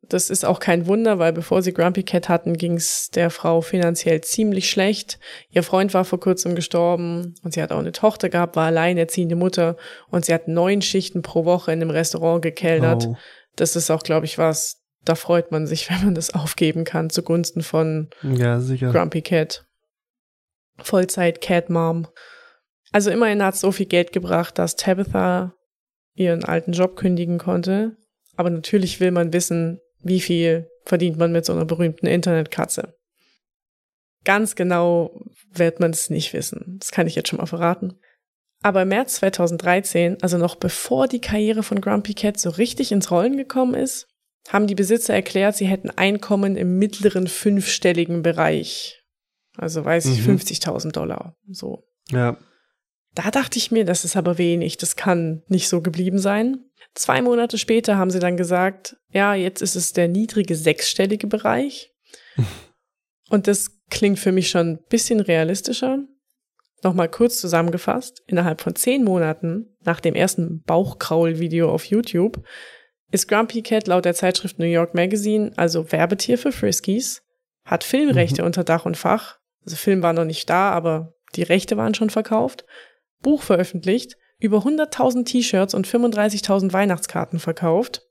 Das 0.00 0.30
ist 0.30 0.46
auch 0.46 0.58
kein 0.58 0.86
Wunder, 0.86 1.18
weil 1.18 1.34
bevor 1.34 1.60
sie 1.60 1.74
Grumpy 1.74 2.02
Cat 2.02 2.30
hatten, 2.30 2.56
ging 2.56 2.76
es 2.76 3.10
der 3.10 3.28
Frau 3.28 3.60
finanziell 3.60 4.22
ziemlich 4.22 4.70
schlecht. 4.70 5.18
Ihr 5.50 5.62
Freund 5.62 5.92
war 5.92 6.06
vor 6.06 6.18
kurzem 6.18 6.54
gestorben 6.54 7.34
und 7.42 7.52
sie 7.52 7.62
hat 7.62 7.70
auch 7.70 7.78
eine 7.78 7.92
Tochter 7.92 8.30
gehabt, 8.30 8.56
war 8.56 8.68
alleinerziehende 8.68 9.36
Mutter 9.36 9.76
und 10.08 10.24
sie 10.24 10.32
hat 10.32 10.48
neun 10.48 10.80
Schichten 10.80 11.20
pro 11.20 11.44
Woche 11.44 11.72
in 11.72 11.82
einem 11.82 11.90
Restaurant 11.90 12.40
gekellnert. 12.40 13.04
Oh. 13.06 13.16
Das 13.56 13.76
ist 13.76 13.90
auch, 13.90 14.02
glaube 14.02 14.24
ich, 14.24 14.38
was, 14.38 14.80
da 15.04 15.14
freut 15.14 15.52
man 15.52 15.66
sich, 15.66 15.90
wenn 15.90 16.06
man 16.06 16.14
das 16.14 16.32
aufgeben 16.32 16.84
kann 16.84 17.10
zugunsten 17.10 17.62
von 17.62 18.08
ja, 18.22 18.58
Grumpy 18.58 19.20
Cat. 19.20 19.66
Vollzeit 20.82 21.40
Cat 21.40 21.70
Mom. 21.70 22.06
Also 22.92 23.10
immerhin 23.10 23.42
hat 23.42 23.54
es 23.54 23.60
so 23.60 23.72
viel 23.72 23.86
Geld 23.86 24.12
gebracht, 24.12 24.58
dass 24.58 24.76
Tabitha 24.76 25.54
ihren 26.14 26.44
alten 26.44 26.72
Job 26.72 26.96
kündigen 26.96 27.38
konnte. 27.38 27.96
Aber 28.36 28.50
natürlich 28.50 29.00
will 29.00 29.10
man 29.10 29.32
wissen, 29.32 29.80
wie 30.00 30.20
viel 30.20 30.68
verdient 30.84 31.16
man 31.18 31.32
mit 31.32 31.44
so 31.44 31.52
einer 31.52 31.64
berühmten 31.64 32.06
Internetkatze. 32.06 32.94
Ganz 34.24 34.54
genau 34.54 35.20
wird 35.52 35.80
man 35.80 35.90
es 35.90 36.10
nicht 36.10 36.32
wissen. 36.32 36.76
Das 36.78 36.90
kann 36.90 37.06
ich 37.06 37.14
jetzt 37.14 37.28
schon 37.28 37.38
mal 37.38 37.46
verraten. 37.46 37.98
Aber 38.62 38.82
im 38.82 38.88
März 38.88 39.14
2013, 39.14 40.22
also 40.22 40.38
noch 40.38 40.54
bevor 40.54 41.08
die 41.08 41.20
Karriere 41.20 41.62
von 41.62 41.80
Grumpy 41.80 42.14
Cat 42.14 42.38
so 42.38 42.50
richtig 42.50 42.92
ins 42.92 43.10
Rollen 43.10 43.36
gekommen 43.36 43.74
ist, 43.74 44.06
haben 44.48 44.66
die 44.66 44.74
Besitzer 44.74 45.14
erklärt, 45.14 45.56
sie 45.56 45.66
hätten 45.66 45.90
Einkommen 45.90 46.56
im 46.56 46.78
mittleren 46.78 47.26
fünfstelligen 47.26 48.22
Bereich. 48.22 49.01
Also 49.56 49.84
weiß 49.84 50.06
ich, 50.06 50.26
mhm. 50.26 50.36
50.000 50.36 50.92
Dollar. 50.92 51.36
So. 51.48 51.84
Ja. 52.10 52.36
Da 53.14 53.30
dachte 53.30 53.58
ich 53.58 53.70
mir, 53.70 53.84
das 53.84 54.04
ist 54.04 54.16
aber 54.16 54.38
wenig, 54.38 54.78
das 54.78 54.96
kann 54.96 55.42
nicht 55.48 55.68
so 55.68 55.82
geblieben 55.82 56.18
sein. 56.18 56.64
Zwei 56.94 57.20
Monate 57.22 57.58
später 57.58 57.96
haben 57.96 58.10
sie 58.10 58.18
dann 58.18 58.36
gesagt, 58.36 58.96
ja, 59.10 59.34
jetzt 59.34 59.60
ist 59.60 59.76
es 59.76 59.92
der 59.92 60.08
niedrige 60.08 60.56
sechsstellige 60.56 61.26
Bereich. 61.26 61.92
Und 63.28 63.46
das 63.46 63.80
klingt 63.90 64.18
für 64.18 64.32
mich 64.32 64.50
schon 64.50 64.68
ein 64.68 64.78
bisschen 64.88 65.20
realistischer. 65.20 65.98
Nochmal 66.82 67.08
kurz 67.08 67.40
zusammengefasst, 67.40 68.22
innerhalb 68.26 68.60
von 68.60 68.74
zehn 68.74 69.04
Monaten 69.04 69.76
nach 69.80 70.00
dem 70.00 70.14
ersten 70.14 70.62
Bauchkraul-Video 70.62 71.70
auf 71.70 71.84
YouTube 71.84 72.42
ist 73.12 73.28
Grumpy 73.28 73.62
Cat 73.62 73.86
laut 73.86 74.06
der 74.06 74.14
Zeitschrift 74.14 74.58
New 74.58 74.64
York 74.64 74.94
Magazine 74.94 75.52
also 75.56 75.92
Werbetier 75.92 76.38
für 76.38 76.50
Friskies, 76.50 77.22
hat 77.64 77.84
Filmrechte 77.84 78.42
mhm. 78.42 78.46
unter 78.46 78.64
Dach 78.64 78.86
und 78.86 78.96
Fach, 78.96 79.38
also 79.64 79.76
Film 79.76 80.02
war 80.02 80.12
noch 80.12 80.24
nicht 80.24 80.48
da, 80.50 80.70
aber 80.70 81.14
die 81.34 81.42
Rechte 81.42 81.76
waren 81.76 81.94
schon 81.94 82.10
verkauft, 82.10 82.64
Buch 83.22 83.42
veröffentlicht, 83.42 84.16
über 84.38 84.58
100.000 84.58 85.24
T-Shirts 85.24 85.74
und 85.74 85.86
35.000 85.86 86.72
Weihnachtskarten 86.72 87.38
verkauft. 87.38 88.02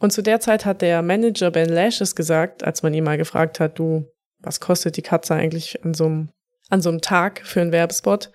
Und 0.00 0.12
zu 0.12 0.22
der 0.22 0.40
Zeit 0.40 0.64
hat 0.64 0.82
der 0.82 1.02
Manager 1.02 1.52
Ben 1.52 1.68
Lashes 1.68 2.16
gesagt, 2.16 2.64
als 2.64 2.82
man 2.82 2.92
ihn 2.92 3.04
mal 3.04 3.16
gefragt 3.16 3.60
hat, 3.60 3.78
du, 3.78 4.10
was 4.40 4.58
kostet 4.58 4.96
die 4.96 5.02
Katze 5.02 5.34
eigentlich 5.34 5.84
an 5.84 5.94
so 5.94 6.06
einem, 6.06 6.30
an 6.68 6.82
so 6.82 6.88
einem 6.88 7.00
Tag 7.00 7.42
für 7.44 7.60
einen 7.60 7.70
Werbespot? 7.70 8.32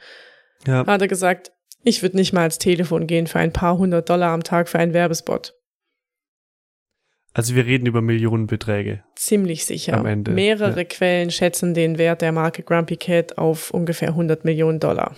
Ja. 0.65 0.85
Hat 0.85 1.01
er 1.01 1.09
gesagt, 1.09 1.51
ich 1.83 2.01
würde 2.01 2.15
nicht 2.15 2.31
mal 2.31 2.41
ans 2.41 2.59
Telefon 2.59 3.07
gehen 3.07 3.27
für 3.27 3.39
ein 3.39 3.51
paar 3.51 3.77
hundert 3.77 4.09
Dollar 4.09 4.31
am 4.31 4.43
Tag 4.43 4.69
für 4.69 4.79
einen 4.79 4.93
Werbespot. 4.93 5.56
Also 7.37 7.53
wir 7.53 7.67
reden 7.67 7.85
über 7.85 8.01
Millionenbeträge. 8.01 9.03
Ziemlich 9.15 9.65
sicher. 9.65 9.95
Am 9.95 10.07
Ende. 10.07 10.31
Mehrere 10.31 10.79
ja. 10.79 10.83
Quellen 10.85 11.29
schätzen 11.29 11.75
den 11.75 11.99
Wert 11.99 12.23
der 12.23 12.31
Marke 12.31 12.63
Grumpy 12.63 12.97
Cat 12.97 13.37
auf 13.37 13.69
ungefähr 13.69 14.09
100 14.09 14.43
Millionen 14.43 14.79
Dollar. 14.79 15.15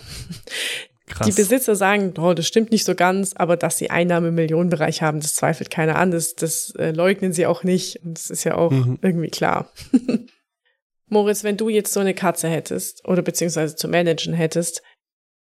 Krass. 1.07 1.27
Die 1.27 1.31
Besitzer 1.31 1.77
sagen, 1.77 2.13
oh, 2.17 2.33
das 2.33 2.45
stimmt 2.45 2.71
nicht 2.71 2.83
so 2.83 2.93
ganz, 2.93 3.33
aber 3.37 3.55
dass 3.55 3.77
sie 3.77 3.89
Einnahmen 3.89 4.27
im 4.27 4.35
Millionenbereich 4.35 5.01
haben, 5.01 5.21
das 5.21 5.33
zweifelt 5.33 5.69
keiner 5.69 5.95
an. 5.95 6.11
Das, 6.11 6.35
das 6.35 6.75
äh, 6.77 6.91
leugnen 6.91 7.31
sie 7.31 7.45
auch 7.45 7.63
nicht. 7.63 8.03
Und 8.03 8.17
das 8.17 8.29
ist 8.29 8.43
ja 8.43 8.55
auch 8.55 8.71
mhm. 8.71 8.99
irgendwie 9.01 9.29
klar. 9.29 9.71
Moritz, 11.07 11.45
wenn 11.45 11.55
du 11.55 11.69
jetzt 11.69 11.93
so 11.93 12.01
eine 12.01 12.13
Katze 12.13 12.49
hättest 12.49 13.07
oder 13.07 13.21
beziehungsweise 13.21 13.77
zu 13.77 13.87
managen 13.87 14.33
hättest, 14.33 14.83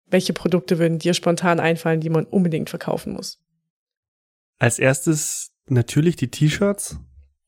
welche 0.08 0.34
Produkte 0.34 0.78
würden 0.78 1.00
dir 1.00 1.14
spontan 1.14 1.62
einfallen, 1.62 2.02
die 2.02 2.10
man 2.10 2.26
unbedingt 2.26 2.70
verkaufen 2.70 3.14
muss? 3.14 3.40
Als 4.60 4.78
erstes 4.78 5.55
natürlich 5.68 6.16
die 6.16 6.32
T-Shirts. 6.32 7.00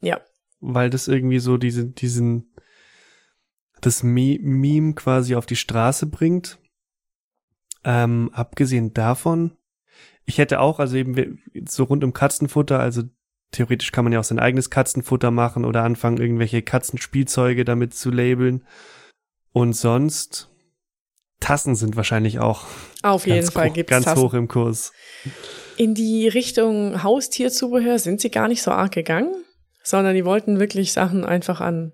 Ja. 0.01 0.21
Weil 0.59 0.89
das 0.89 1.07
irgendwie 1.07 1.39
so 1.39 1.57
diese, 1.57 1.85
diesen, 1.85 2.53
das 3.81 4.03
Meme 4.03 4.93
quasi 4.93 5.35
auf 5.35 5.45
die 5.45 5.55
Straße 5.55 6.07
bringt. 6.07 6.59
Ähm, 7.83 8.31
abgesehen 8.33 8.93
davon, 8.93 9.55
ich 10.25 10.37
hätte 10.39 10.59
auch, 10.59 10.79
also 10.79 10.97
eben 10.97 11.41
so 11.67 11.85
rund 11.85 12.03
um 12.03 12.11
Katzenfutter, 12.13 12.79
also 12.79 13.03
theoretisch 13.51 13.91
kann 13.91 14.03
man 14.03 14.11
ja 14.13 14.19
auch 14.19 14.25
sein 14.25 14.39
eigenes 14.39 14.69
Katzenfutter 14.69 15.31
machen 15.31 15.63
oder 15.63 15.83
anfangen, 15.83 16.17
irgendwelche 16.17 16.61
Katzenspielzeuge 16.61 17.63
damit 17.63 17.93
zu 17.93 18.11
labeln. 18.11 18.65
Und 19.53 19.73
sonst, 19.73 20.49
Tassen 21.39 21.75
sind 21.75 21.95
wahrscheinlich 21.95 22.39
auch 22.39 22.65
auf 23.03 23.25
jeden 23.27 23.49
Fall 23.49 23.71
gibt's 23.71 23.89
ganz 23.89 24.05
Tassen. 24.05 24.21
hoch 24.21 24.33
im 24.33 24.47
Kurs. 24.47 24.91
In 25.77 25.93
die 25.93 26.27
Richtung 26.27 27.03
Haustierzubehör 27.03 27.99
sind 27.99 28.19
sie 28.19 28.31
gar 28.31 28.47
nicht 28.47 28.63
so 28.63 28.71
arg 28.71 28.91
gegangen, 28.91 29.45
sondern 29.83 30.15
die 30.15 30.25
wollten 30.25 30.59
wirklich 30.59 30.91
Sachen 30.91 31.23
einfach 31.23 31.61
an 31.61 31.93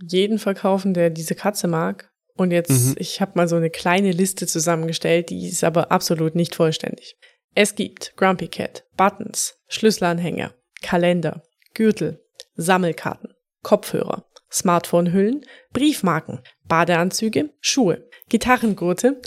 jeden 0.00 0.38
verkaufen, 0.38 0.94
der 0.94 1.10
diese 1.10 1.34
Katze 1.34 1.66
mag. 1.66 2.10
Und 2.36 2.52
jetzt, 2.52 2.70
mhm. 2.70 2.94
ich 2.98 3.20
habe 3.20 3.32
mal 3.34 3.48
so 3.48 3.56
eine 3.56 3.70
kleine 3.70 4.12
Liste 4.12 4.46
zusammengestellt, 4.46 5.30
die 5.30 5.48
ist 5.48 5.64
aber 5.64 5.90
absolut 5.90 6.36
nicht 6.36 6.54
vollständig. 6.54 7.16
Es 7.56 7.74
gibt 7.74 8.14
Grumpy 8.16 8.46
Cat, 8.46 8.84
Buttons, 8.96 9.56
Schlüsselanhänger, 9.66 10.54
Kalender, 10.80 11.42
Gürtel, 11.74 12.20
Sammelkarten, 12.54 13.30
Kopfhörer, 13.64 14.24
Smartphone-Hüllen, 14.52 15.44
Briefmarken, 15.72 16.40
Badeanzüge, 16.68 17.50
Schuhe, 17.60 18.08
Gitarrengurte 18.28 19.20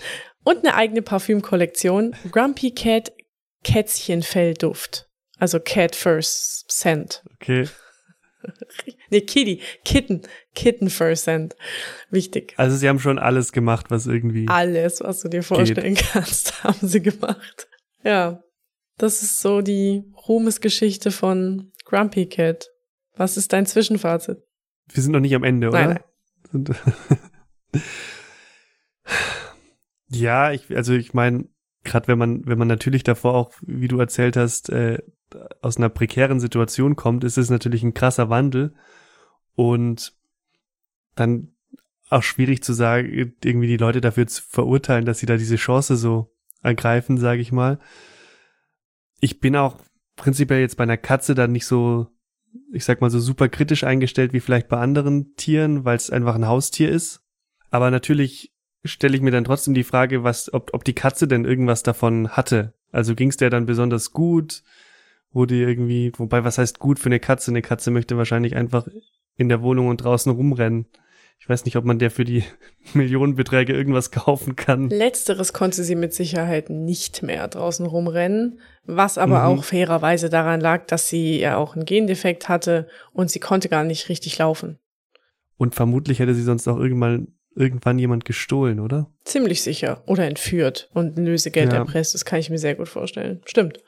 und 0.45 0.59
eine 0.59 0.75
eigene 0.75 1.01
Parfümkollektion 1.01 2.15
Grumpy 2.31 2.71
Cat 2.71 3.11
Kätzchenfellduft. 3.63 5.07
Also 5.37 5.59
Cat 5.59 5.95
First 5.95 6.71
Scent. 6.71 7.23
Okay. 7.35 7.67
nee, 9.09 9.21
Kitty, 9.21 9.61
Kitten, 9.83 10.21
Kitten 10.53 10.89
First 10.89 11.23
Scent. 11.23 11.55
Wichtig. 12.09 12.53
Also 12.57 12.75
sie 12.77 12.87
haben 12.87 12.99
schon 12.99 13.19
alles 13.19 13.51
gemacht, 13.51 13.87
was 13.89 14.07
irgendwie. 14.07 14.47
Alles, 14.47 15.01
was 15.01 15.21
du 15.21 15.29
dir 15.29 15.43
vorstellen 15.43 15.95
geht. 15.95 16.05
kannst, 16.11 16.63
haben 16.63 16.87
sie 16.87 17.01
gemacht. 17.01 17.67
Ja. 18.03 18.43
Das 18.97 19.23
ist 19.23 19.41
so 19.41 19.61
die 19.61 20.03
Ruhmesgeschichte 20.27 21.11
von 21.11 21.71
Grumpy 21.85 22.27
Cat. 22.27 22.69
Was 23.15 23.35
ist 23.35 23.51
dein 23.51 23.65
Zwischenfazit? 23.65 24.37
Wir 24.89 25.03
sind 25.03 25.11
noch 25.11 25.19
nicht 25.19 25.35
am 25.35 25.43
Ende, 25.43 25.69
oder? 25.69 26.01
Nein, 26.51 26.63
nein. 26.63 26.75
ja, 30.09 30.51
ich, 30.51 30.75
also 30.75 30.93
ich 30.93 31.13
meine, 31.13 31.45
gerade 31.83 32.07
wenn 32.07 32.17
man, 32.17 32.45
wenn 32.45 32.57
man 32.57 32.67
natürlich 32.67 33.03
davor 33.03 33.33
auch, 33.35 33.51
wie 33.61 33.87
du 33.87 33.99
erzählt 33.99 34.37
hast, 34.37 34.69
äh, 34.69 34.99
aus 35.61 35.77
einer 35.77 35.89
prekären 35.89 36.39
Situation 36.39 36.95
kommt, 36.95 37.23
ist 37.23 37.37
es 37.37 37.49
natürlich 37.49 37.83
ein 37.83 37.93
krasser 37.93 38.29
Wandel 38.29 38.73
und 39.55 40.13
dann 41.15 41.53
auch 42.09 42.23
schwierig 42.23 42.63
zu 42.63 42.73
sagen, 42.73 43.33
irgendwie 43.43 43.67
die 43.67 43.77
Leute 43.77 44.01
dafür 44.01 44.27
zu 44.27 44.43
verurteilen, 44.43 45.05
dass 45.05 45.19
sie 45.19 45.25
da 45.25 45.37
diese 45.37 45.55
Chance 45.55 45.95
so 45.95 46.33
ergreifen, 46.61 47.17
sage 47.17 47.41
ich 47.41 47.51
mal. 47.51 47.79
Ich 49.21 49.39
bin 49.39 49.55
auch 49.55 49.77
prinzipiell 50.17 50.59
jetzt 50.59 50.75
bei 50.77 50.83
einer 50.83 50.97
Katze 50.97 51.35
dann 51.35 51.53
nicht 51.53 51.65
so, 51.65 52.07
ich 52.73 52.83
sag 52.83 52.99
mal 52.99 53.09
so 53.09 53.19
super 53.19 53.47
kritisch 53.47 53.85
eingestellt 53.85 54.33
wie 54.33 54.41
vielleicht 54.41 54.67
bei 54.67 54.77
anderen 54.77 55.35
Tieren, 55.35 55.85
weil 55.85 55.95
es 55.95 56.09
einfach 56.09 56.35
ein 56.35 56.47
Haustier 56.47 56.89
ist. 56.89 57.23
Aber 57.69 57.91
natürlich 57.91 58.50
stelle 58.83 59.15
ich 59.15 59.21
mir 59.21 59.31
dann 59.31 59.43
trotzdem 59.43 59.73
die 59.73 59.83
Frage, 59.83 60.23
was, 60.23 60.53
ob, 60.53 60.73
ob 60.73 60.83
die 60.83 60.95
Katze 60.95 61.27
denn 61.27 61.45
irgendwas 61.45 61.83
davon 61.83 62.29
hatte. 62.29 62.73
Also 62.91 63.15
ging 63.15 63.29
es 63.29 63.37
der 63.37 63.49
dann 63.49 63.65
besonders 63.65 64.11
gut? 64.11 64.63
Wurde 65.31 65.55
irgendwie, 65.55 66.11
wobei, 66.17 66.43
was 66.43 66.57
heißt 66.57 66.79
gut 66.79 66.99
für 66.99 67.07
eine 67.07 67.19
Katze? 67.19 67.51
Eine 67.51 67.61
Katze 67.61 67.91
möchte 67.91 68.17
wahrscheinlich 68.17 68.55
einfach 68.55 68.87
in 69.37 69.49
der 69.49 69.61
Wohnung 69.61 69.87
und 69.87 69.97
draußen 69.97 70.31
rumrennen. 70.31 70.87
Ich 71.39 71.49
weiß 71.49 71.65
nicht, 71.65 71.75
ob 71.75 71.85
man 71.85 71.97
der 71.97 72.11
für 72.11 72.25
die 72.25 72.43
Millionenbeträge 72.93 73.73
irgendwas 73.73 74.11
kaufen 74.11 74.55
kann. 74.55 74.89
Letzteres 74.89 75.53
konnte 75.53 75.83
sie 75.83 75.95
mit 75.95 76.13
Sicherheit 76.13 76.69
nicht 76.69 77.23
mehr 77.23 77.47
draußen 77.47 77.85
rumrennen, 77.85 78.59
was 78.85 79.17
aber 79.17 79.39
mhm. 79.39 79.45
auch 79.45 79.63
fairerweise 79.63 80.29
daran 80.29 80.59
lag, 80.59 80.85
dass 80.85 81.07
sie 81.07 81.39
ja 81.39 81.57
auch 81.57 81.75
einen 81.75 81.85
Gendefekt 81.85 82.49
hatte 82.49 82.87
und 83.13 83.31
sie 83.31 83.39
konnte 83.39 83.69
gar 83.69 83.83
nicht 83.83 84.09
richtig 84.09 84.37
laufen. 84.37 84.77
Und 85.57 85.75
vermutlich 85.75 86.19
hätte 86.19 86.35
sie 86.35 86.43
sonst 86.43 86.67
auch 86.67 86.77
irgendwann 86.77 87.29
irgendwann 87.55 87.99
jemand 87.99 88.25
gestohlen, 88.25 88.79
oder? 88.79 89.11
Ziemlich 89.23 89.61
sicher. 89.61 90.03
Oder 90.05 90.25
entführt 90.25 90.89
und 90.93 91.17
Lösegeld 91.17 91.73
ja. 91.73 91.79
erpresst. 91.79 92.13
Das 92.13 92.25
kann 92.25 92.39
ich 92.39 92.49
mir 92.49 92.57
sehr 92.57 92.75
gut 92.75 92.87
vorstellen. 92.87 93.41
Stimmt. 93.45 93.79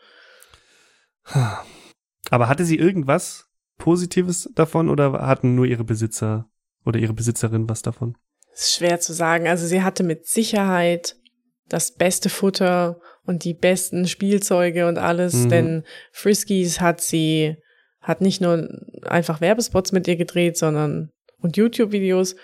Aber 2.30 2.49
hatte 2.49 2.65
sie 2.65 2.78
irgendwas 2.78 3.47
Positives 3.78 4.49
davon 4.56 4.89
oder 4.89 5.13
hatten 5.13 5.56
nur 5.56 5.65
ihre 5.65 5.84
Besitzer 5.84 6.49
oder 6.86 6.99
ihre 6.99 7.13
Besitzerin 7.13 7.69
was 7.69 7.82
davon? 7.82 8.17
Das 8.52 8.62
ist 8.62 8.76
schwer 8.76 8.99
zu 8.99 9.13
sagen. 9.13 9.47
Also 9.47 9.65
sie 9.65 9.82
hatte 9.82 10.04
mit 10.04 10.28
Sicherheit 10.28 11.15
das 11.69 11.95
beste 11.95 12.30
Futter 12.30 12.99
und 13.26 13.45
die 13.45 13.54
besten 13.54 14.08
Spielzeuge 14.08 14.88
und 14.88 14.97
alles, 14.97 15.34
mhm. 15.34 15.49
denn 15.49 15.84
Friskies 16.12 16.82
hat 16.82 17.02
sie, 17.02 17.56
hat 18.02 18.21
nicht 18.21 18.41
nur 18.41 18.69
einfach 19.04 19.41
Werbespots 19.41 19.91
mit 19.91 20.08
ihr 20.08 20.17
gedreht, 20.17 20.58
sondern 20.58 21.10
und 21.39 21.58
YouTube-Videos, 21.58 22.36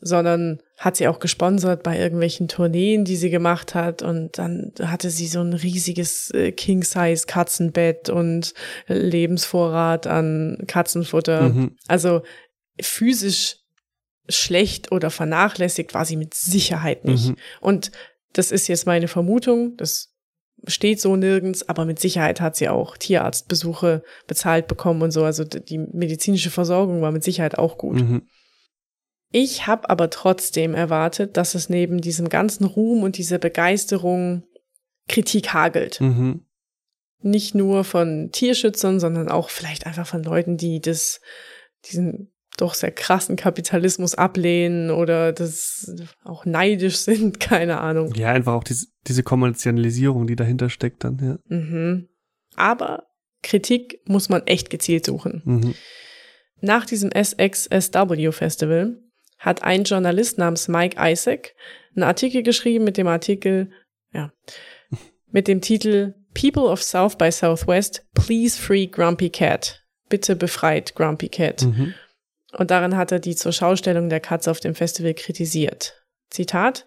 sondern 0.00 0.60
hat 0.78 0.96
sie 0.96 1.08
auch 1.08 1.18
gesponsert 1.18 1.82
bei 1.82 1.98
irgendwelchen 1.98 2.48
Tourneen, 2.48 3.04
die 3.04 3.16
sie 3.16 3.30
gemacht 3.30 3.74
hat. 3.74 4.02
Und 4.02 4.38
dann 4.38 4.72
hatte 4.80 5.10
sie 5.10 5.26
so 5.26 5.40
ein 5.40 5.52
riesiges 5.52 6.30
äh, 6.30 6.52
King-Size 6.52 7.26
Katzenbett 7.26 8.08
und 8.08 8.54
Lebensvorrat 8.86 10.06
an 10.06 10.58
Katzenfutter. 10.66 11.50
Mhm. 11.50 11.76
Also 11.86 12.22
physisch 12.80 13.56
schlecht 14.28 14.92
oder 14.92 15.10
vernachlässigt 15.10 15.92
war 15.92 16.04
sie 16.04 16.16
mit 16.16 16.34
Sicherheit 16.34 17.04
nicht. 17.04 17.30
Mhm. 17.30 17.36
Und 17.60 17.92
das 18.32 18.52
ist 18.52 18.68
jetzt 18.68 18.86
meine 18.86 19.08
Vermutung, 19.08 19.76
das 19.76 20.14
steht 20.66 21.00
so 21.00 21.16
nirgends, 21.16 21.68
aber 21.68 21.84
mit 21.84 21.98
Sicherheit 21.98 22.40
hat 22.40 22.56
sie 22.56 22.68
auch 22.68 22.96
Tierarztbesuche 22.96 24.02
bezahlt 24.26 24.68
bekommen 24.68 25.02
und 25.02 25.10
so. 25.10 25.24
Also 25.24 25.44
die 25.44 25.78
medizinische 25.78 26.50
Versorgung 26.50 27.02
war 27.02 27.12
mit 27.12 27.24
Sicherheit 27.24 27.58
auch 27.58 27.78
gut. 27.78 27.96
Mhm. 27.96 28.22
Ich 29.32 29.66
habe 29.66 29.88
aber 29.88 30.10
trotzdem 30.10 30.74
erwartet, 30.74 31.36
dass 31.36 31.54
es 31.54 31.68
neben 31.68 32.00
diesem 32.00 32.28
ganzen 32.28 32.64
Ruhm 32.64 33.02
und 33.02 33.16
dieser 33.16 33.38
Begeisterung 33.38 34.44
Kritik 35.08 35.52
hagelt. 35.52 36.00
Mhm. 36.00 36.44
Nicht 37.22 37.54
nur 37.54 37.84
von 37.84 38.30
Tierschützern, 38.32 38.98
sondern 38.98 39.28
auch 39.28 39.50
vielleicht 39.50 39.86
einfach 39.86 40.06
von 40.06 40.22
Leuten, 40.22 40.56
die 40.56 40.80
das, 40.80 41.20
diesen 41.84 42.32
doch 42.56 42.74
sehr 42.74 42.90
krassen 42.90 43.36
Kapitalismus 43.36 44.14
ablehnen 44.14 44.90
oder 44.90 45.32
das 45.32 45.94
auch 46.24 46.44
neidisch 46.44 46.96
sind, 46.98 47.40
keine 47.40 47.80
Ahnung. 47.80 48.12
Ja, 48.14 48.30
einfach 48.30 48.54
auch 48.54 48.64
diese, 48.64 48.86
diese 49.06 49.22
Kommerzialisierung, 49.22 50.26
die 50.26 50.36
dahinter 50.36 50.70
steckt 50.70 51.04
dann, 51.04 51.18
ja. 51.18 51.56
Mhm. 51.56 52.08
Aber 52.56 53.06
Kritik 53.42 54.00
muss 54.06 54.28
man 54.28 54.46
echt 54.46 54.70
gezielt 54.70 55.06
suchen. 55.06 55.42
Mhm. 55.44 55.74
Nach 56.60 56.84
diesem 56.84 57.10
SXSW 57.10 58.32
Festival 58.32 58.98
hat 59.40 59.62
ein 59.62 59.84
Journalist 59.84 60.38
namens 60.38 60.68
Mike 60.68 60.96
Isaac 61.00 61.54
einen 61.96 62.04
Artikel 62.04 62.42
geschrieben 62.42 62.84
mit 62.84 62.96
dem 62.96 63.08
Artikel, 63.08 63.72
ja, 64.12 64.32
mit 65.32 65.48
dem 65.48 65.60
Titel 65.60 66.14
People 66.34 66.64
of 66.64 66.82
South 66.82 67.16
by 67.16 67.32
Southwest, 67.32 68.06
please 68.14 68.60
free 68.60 68.86
Grumpy 68.86 69.30
Cat. 69.30 69.82
Bitte 70.08 70.36
befreit 70.36 70.94
Grumpy 70.94 71.28
Cat. 71.28 71.62
Mhm. 71.62 71.94
Und 72.52 72.70
darin 72.70 72.96
hat 72.96 73.12
er 73.12 73.18
die 73.18 73.34
zur 73.34 73.52
Schaustellung 73.52 74.08
der 74.08 74.20
Katze 74.20 74.50
auf 74.50 74.60
dem 74.60 74.74
Festival 74.74 75.14
kritisiert. 75.14 75.94
Zitat, 76.30 76.86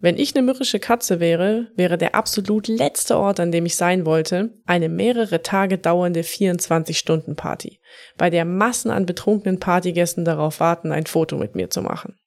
wenn 0.00 0.18
ich 0.18 0.34
eine 0.34 0.44
mürrische 0.44 0.80
Katze 0.80 1.20
wäre, 1.20 1.68
wäre 1.76 1.96
der 1.96 2.14
absolut 2.14 2.68
letzte 2.68 3.16
Ort, 3.16 3.40
an 3.40 3.52
dem 3.52 3.64
ich 3.64 3.76
sein 3.76 4.04
wollte, 4.04 4.50
eine 4.66 4.88
mehrere 4.88 5.42
Tage 5.42 5.78
dauernde 5.78 6.20
24-Stunden-Party, 6.20 7.80
bei 8.16 8.28
der 8.28 8.44
Massen 8.44 8.90
an 8.90 9.06
betrunkenen 9.06 9.60
Partygästen 9.60 10.24
darauf 10.24 10.60
warten, 10.60 10.92
ein 10.92 11.06
Foto 11.06 11.38
mit 11.38 11.54
mir 11.54 11.70
zu 11.70 11.80
machen. 11.80 12.18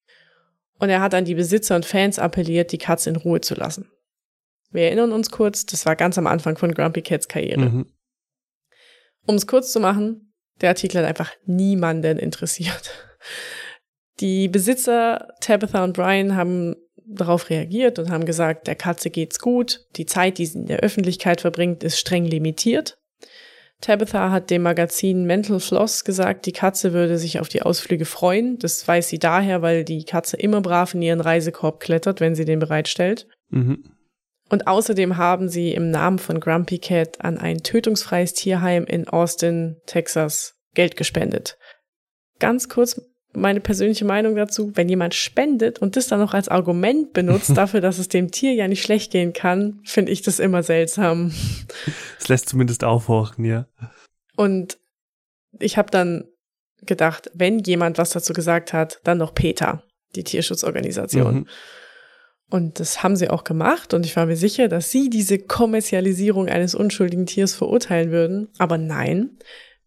Und 0.79 0.89
er 0.89 1.01
hat 1.01 1.13
an 1.13 1.25
die 1.25 1.35
Besitzer 1.35 1.75
und 1.75 1.85
Fans 1.85 2.19
appelliert, 2.19 2.71
die 2.71 2.77
Katze 2.77 3.09
in 3.09 3.15
Ruhe 3.15 3.41
zu 3.41 3.55
lassen. 3.55 3.91
Wir 4.71 4.83
erinnern 4.83 5.11
uns 5.11 5.31
kurz, 5.31 5.65
das 5.65 5.85
war 5.85 5.95
ganz 5.95 6.17
am 6.17 6.27
Anfang 6.27 6.57
von 6.57 6.73
Grumpy 6.73 7.01
Cats 7.01 7.27
Karriere. 7.27 7.69
Mhm. 7.69 7.85
Um 9.25 9.35
es 9.35 9.47
kurz 9.47 9.71
zu 9.71 9.79
machen, 9.79 10.33
der 10.61 10.69
Artikel 10.69 10.99
hat 10.99 11.07
einfach 11.07 11.31
niemanden 11.45 12.17
interessiert. 12.17 12.91
Die 14.19 14.47
Besitzer 14.47 15.27
Tabitha 15.41 15.83
und 15.83 15.93
Brian 15.93 16.35
haben 16.35 16.75
darauf 17.07 17.49
reagiert 17.49 17.99
und 17.99 18.09
haben 18.09 18.25
gesagt, 18.25 18.67
der 18.67 18.75
Katze 18.75 19.09
geht's 19.09 19.39
gut, 19.39 19.85
die 19.95 20.05
Zeit, 20.05 20.37
die 20.37 20.45
sie 20.45 20.59
in 20.59 20.65
der 20.65 20.79
Öffentlichkeit 20.79 21.41
verbringt, 21.41 21.83
ist 21.83 21.97
streng 21.99 22.25
limitiert. 22.25 22.97
Tabitha 23.79 24.31
hat 24.31 24.49
dem 24.49 24.63
Magazin 24.63 25.25
Mental 25.25 25.59
Floss 25.59 26.03
gesagt, 26.03 26.45
die 26.47 26.51
Katze 26.51 26.93
würde 26.93 27.17
sich 27.19 27.39
auf 27.39 27.47
die 27.47 27.61
Ausflüge 27.61 28.05
freuen. 28.05 28.57
Das 28.57 28.87
weiß 28.87 29.07
sie 29.07 29.19
daher, 29.19 29.61
weil 29.61 29.83
die 29.83 30.03
Katze 30.03 30.35
immer 30.35 30.61
brav 30.61 30.95
in 30.95 31.03
ihren 31.03 31.21
Reisekorb 31.21 31.79
klettert, 31.79 32.19
wenn 32.19 32.33
sie 32.33 32.45
den 32.45 32.59
bereitstellt. 32.59 33.27
Mhm. 33.49 33.83
Und 34.49 34.65
außerdem 34.65 35.17
haben 35.17 35.49
sie 35.49 35.73
im 35.73 35.91
Namen 35.91 36.19
von 36.19 36.39
Grumpy 36.39 36.79
Cat 36.79 37.21
an 37.21 37.37
ein 37.37 37.63
tötungsfreies 37.63 38.33
Tierheim 38.33 38.85
in 38.85 39.07
Austin, 39.07 39.77
Texas 39.85 40.55
Geld 40.73 40.95
gespendet. 40.95 41.57
Ganz 42.39 42.69
kurz 42.69 43.01
meine 43.37 43.61
persönliche 43.61 44.05
Meinung 44.05 44.35
dazu, 44.35 44.71
wenn 44.75 44.89
jemand 44.89 45.13
spendet 45.13 45.79
und 45.79 45.95
das 45.95 46.07
dann 46.07 46.19
noch 46.19 46.33
als 46.33 46.49
Argument 46.49 47.13
benutzt 47.13 47.51
dafür, 47.55 47.81
dass 47.81 47.99
es 47.99 48.09
dem 48.09 48.31
Tier 48.31 48.53
ja 48.53 48.67
nicht 48.67 48.81
schlecht 48.81 49.11
gehen 49.11 49.33
kann, 49.33 49.79
finde 49.83 50.11
ich 50.11 50.21
das 50.21 50.39
immer 50.39 50.63
seltsam. 50.63 51.33
Es 52.19 52.27
lässt 52.27 52.49
zumindest 52.49 52.83
aufhorchen, 52.83 53.45
ja. 53.45 53.67
Und 54.35 54.77
ich 55.59 55.77
habe 55.77 55.91
dann 55.91 56.25
gedacht, 56.85 57.31
wenn 57.33 57.59
jemand 57.59 57.97
was 57.97 58.11
dazu 58.11 58.33
gesagt 58.33 58.73
hat, 58.73 58.99
dann 59.03 59.17
noch 59.17 59.33
Peter, 59.33 59.83
die 60.15 60.23
Tierschutzorganisation. 60.23 61.35
Mhm. 61.35 61.47
Und 62.49 62.79
das 62.79 63.03
haben 63.03 63.17
sie 63.17 63.29
auch 63.29 63.43
gemacht 63.43 63.93
und 63.93 64.05
ich 64.05 64.15
war 64.15 64.25
mir 64.25 64.37
sicher, 64.37 64.69
dass 64.69 64.89
sie 64.89 65.09
diese 65.09 65.37
Kommerzialisierung 65.37 66.47
eines 66.47 66.75
unschuldigen 66.75 67.25
Tiers 67.25 67.53
verurteilen 67.53 68.09
würden. 68.11 68.47
Aber 68.57 68.77
nein, 68.77 69.37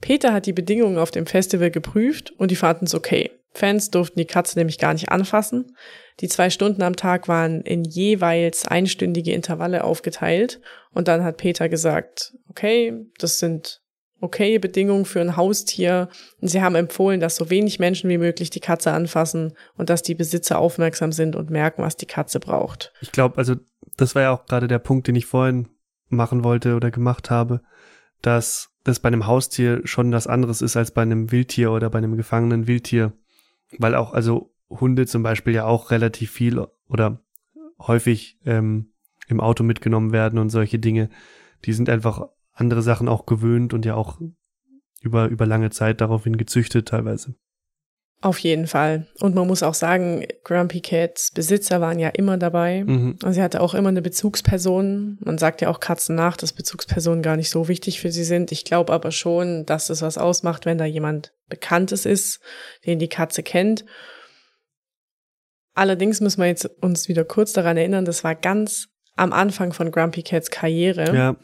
Peter 0.00 0.32
hat 0.34 0.46
die 0.46 0.52
Bedingungen 0.52 0.98
auf 0.98 1.10
dem 1.10 1.26
Festival 1.26 1.70
geprüft 1.70 2.32
und 2.32 2.50
die 2.50 2.56
fanden 2.56 2.84
es 2.84 2.94
okay. 2.94 3.30
Fans 3.52 3.90
durften 3.90 4.18
die 4.18 4.26
Katze 4.26 4.58
nämlich 4.58 4.78
gar 4.78 4.92
nicht 4.92 5.10
anfassen. 5.10 5.76
Die 6.20 6.28
zwei 6.28 6.50
Stunden 6.50 6.82
am 6.82 6.96
Tag 6.96 7.28
waren 7.28 7.62
in 7.62 7.84
jeweils 7.84 8.66
einstündige 8.66 9.32
Intervalle 9.32 9.84
aufgeteilt 9.84 10.60
und 10.92 11.08
dann 11.08 11.24
hat 11.24 11.38
Peter 11.38 11.68
gesagt, 11.68 12.34
okay, 12.48 12.94
das 13.18 13.38
sind 13.38 13.80
okay 14.20 14.58
Bedingungen 14.58 15.04
für 15.04 15.20
ein 15.20 15.36
Haustier. 15.36 16.08
Und 16.40 16.48
sie 16.48 16.62
haben 16.62 16.74
empfohlen, 16.74 17.20
dass 17.20 17.36
so 17.36 17.50
wenig 17.50 17.78
Menschen 17.78 18.10
wie 18.10 18.18
möglich 18.18 18.50
die 18.50 18.60
Katze 18.60 18.92
anfassen 18.92 19.54
und 19.76 19.90
dass 19.90 20.02
die 20.02 20.14
Besitzer 20.14 20.58
aufmerksam 20.58 21.12
sind 21.12 21.36
und 21.36 21.50
merken, 21.50 21.82
was 21.82 21.96
die 21.96 22.06
Katze 22.06 22.38
braucht. 22.40 22.92
Ich 23.00 23.12
glaube, 23.12 23.38
also 23.38 23.56
das 23.96 24.14
war 24.14 24.22
ja 24.22 24.32
auch 24.32 24.46
gerade 24.46 24.68
der 24.68 24.78
Punkt, 24.78 25.08
den 25.08 25.16
ich 25.16 25.26
vorhin 25.26 25.68
machen 26.08 26.44
wollte 26.44 26.74
oder 26.74 26.90
gemacht 26.90 27.30
habe, 27.30 27.62
dass 28.22 28.70
das 28.84 29.00
bei 29.00 29.08
einem 29.08 29.26
Haustier 29.26 29.80
schon 29.84 30.12
was 30.12 30.26
anderes 30.26 30.62
ist 30.62 30.76
als 30.76 30.90
bei 30.90 31.02
einem 31.02 31.30
Wildtier 31.32 31.70
oder 31.70 31.90
bei 31.90 31.98
einem 31.98 32.16
gefangenen 32.16 32.66
Wildtier. 32.66 33.12
Weil 33.78 33.94
auch, 33.94 34.12
also 34.12 34.54
Hunde 34.68 35.06
zum 35.06 35.22
Beispiel 35.22 35.54
ja 35.54 35.64
auch 35.64 35.90
relativ 35.90 36.30
viel 36.30 36.64
oder 36.88 37.22
häufig 37.78 38.38
ähm, 38.44 38.92
im 39.28 39.40
Auto 39.40 39.64
mitgenommen 39.64 40.12
werden 40.12 40.38
und 40.38 40.50
solche 40.50 40.78
Dinge. 40.78 41.10
Die 41.64 41.72
sind 41.72 41.88
einfach 41.88 42.28
andere 42.52 42.82
Sachen 42.82 43.08
auch 43.08 43.26
gewöhnt 43.26 43.74
und 43.74 43.84
ja 43.84 43.94
auch 43.94 44.20
über, 45.00 45.28
über 45.28 45.46
lange 45.46 45.70
Zeit 45.70 46.00
daraufhin 46.00 46.36
gezüchtet 46.36 46.88
teilweise. 46.88 47.34
Auf 48.22 48.38
jeden 48.38 48.66
Fall. 48.66 49.06
Und 49.20 49.34
man 49.34 49.46
muss 49.46 49.62
auch 49.62 49.72
sagen, 49.72 50.26
Grumpy 50.44 50.82
Cats 50.82 51.30
Besitzer 51.32 51.80
waren 51.80 51.98
ja 51.98 52.10
immer 52.10 52.36
dabei. 52.36 52.84
Mhm. 52.84 53.18
Und 53.24 53.32
sie 53.32 53.40
hatte 53.42 53.62
auch 53.62 53.72
immer 53.72 53.88
eine 53.88 54.02
Bezugsperson. 54.02 55.16
Man 55.20 55.38
sagt 55.38 55.62
ja 55.62 55.70
auch 55.70 55.80
Katzen 55.80 56.16
nach, 56.16 56.36
dass 56.36 56.52
Bezugspersonen 56.52 57.22
gar 57.22 57.36
nicht 57.36 57.48
so 57.48 57.66
wichtig 57.66 57.98
für 57.98 58.12
sie 58.12 58.24
sind. 58.24 58.52
Ich 58.52 58.66
glaube 58.66 58.92
aber 58.92 59.10
schon, 59.10 59.64
dass 59.64 59.88
es 59.88 60.02
was 60.02 60.18
ausmacht, 60.18 60.66
wenn 60.66 60.76
da 60.76 60.84
jemand 60.84 61.32
Bekanntes 61.48 62.04
ist, 62.04 62.40
den 62.84 62.98
die 62.98 63.08
Katze 63.08 63.42
kennt. 63.42 63.86
Allerdings 65.74 66.20
müssen 66.20 66.42
wir 66.42 66.46
jetzt 66.46 66.66
uns 66.82 67.08
wieder 67.08 67.24
kurz 67.24 67.54
daran 67.54 67.78
erinnern, 67.78 68.04
das 68.04 68.22
war 68.22 68.34
ganz 68.34 68.88
am 69.16 69.32
Anfang 69.32 69.72
von 69.72 69.90
Grumpy 69.90 70.22
Cats 70.22 70.50
Karriere. 70.50 71.16
Ja. 71.16 71.36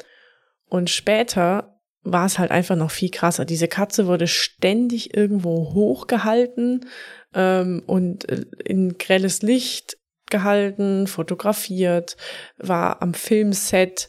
Und 0.68 0.90
später 0.90 1.75
war 2.06 2.24
es 2.26 2.38
halt 2.38 2.50
einfach 2.50 2.76
noch 2.76 2.90
viel 2.90 3.10
krasser. 3.10 3.44
Diese 3.44 3.68
Katze 3.68 4.06
wurde 4.06 4.28
ständig 4.28 5.16
irgendwo 5.16 5.74
hochgehalten 5.74 6.86
ähm, 7.34 7.82
und 7.86 8.28
äh, 8.28 8.46
in 8.64 8.96
grelles 8.96 9.42
Licht 9.42 9.98
gehalten, 10.30 11.06
fotografiert, 11.06 12.16
war 12.58 13.02
am 13.02 13.12
Filmset. 13.12 14.08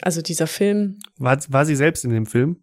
Also 0.00 0.22
dieser 0.22 0.46
Film. 0.46 0.98
War, 1.16 1.38
war 1.48 1.66
sie 1.66 1.76
selbst 1.76 2.04
in 2.04 2.10
dem 2.10 2.26
Film? 2.26 2.62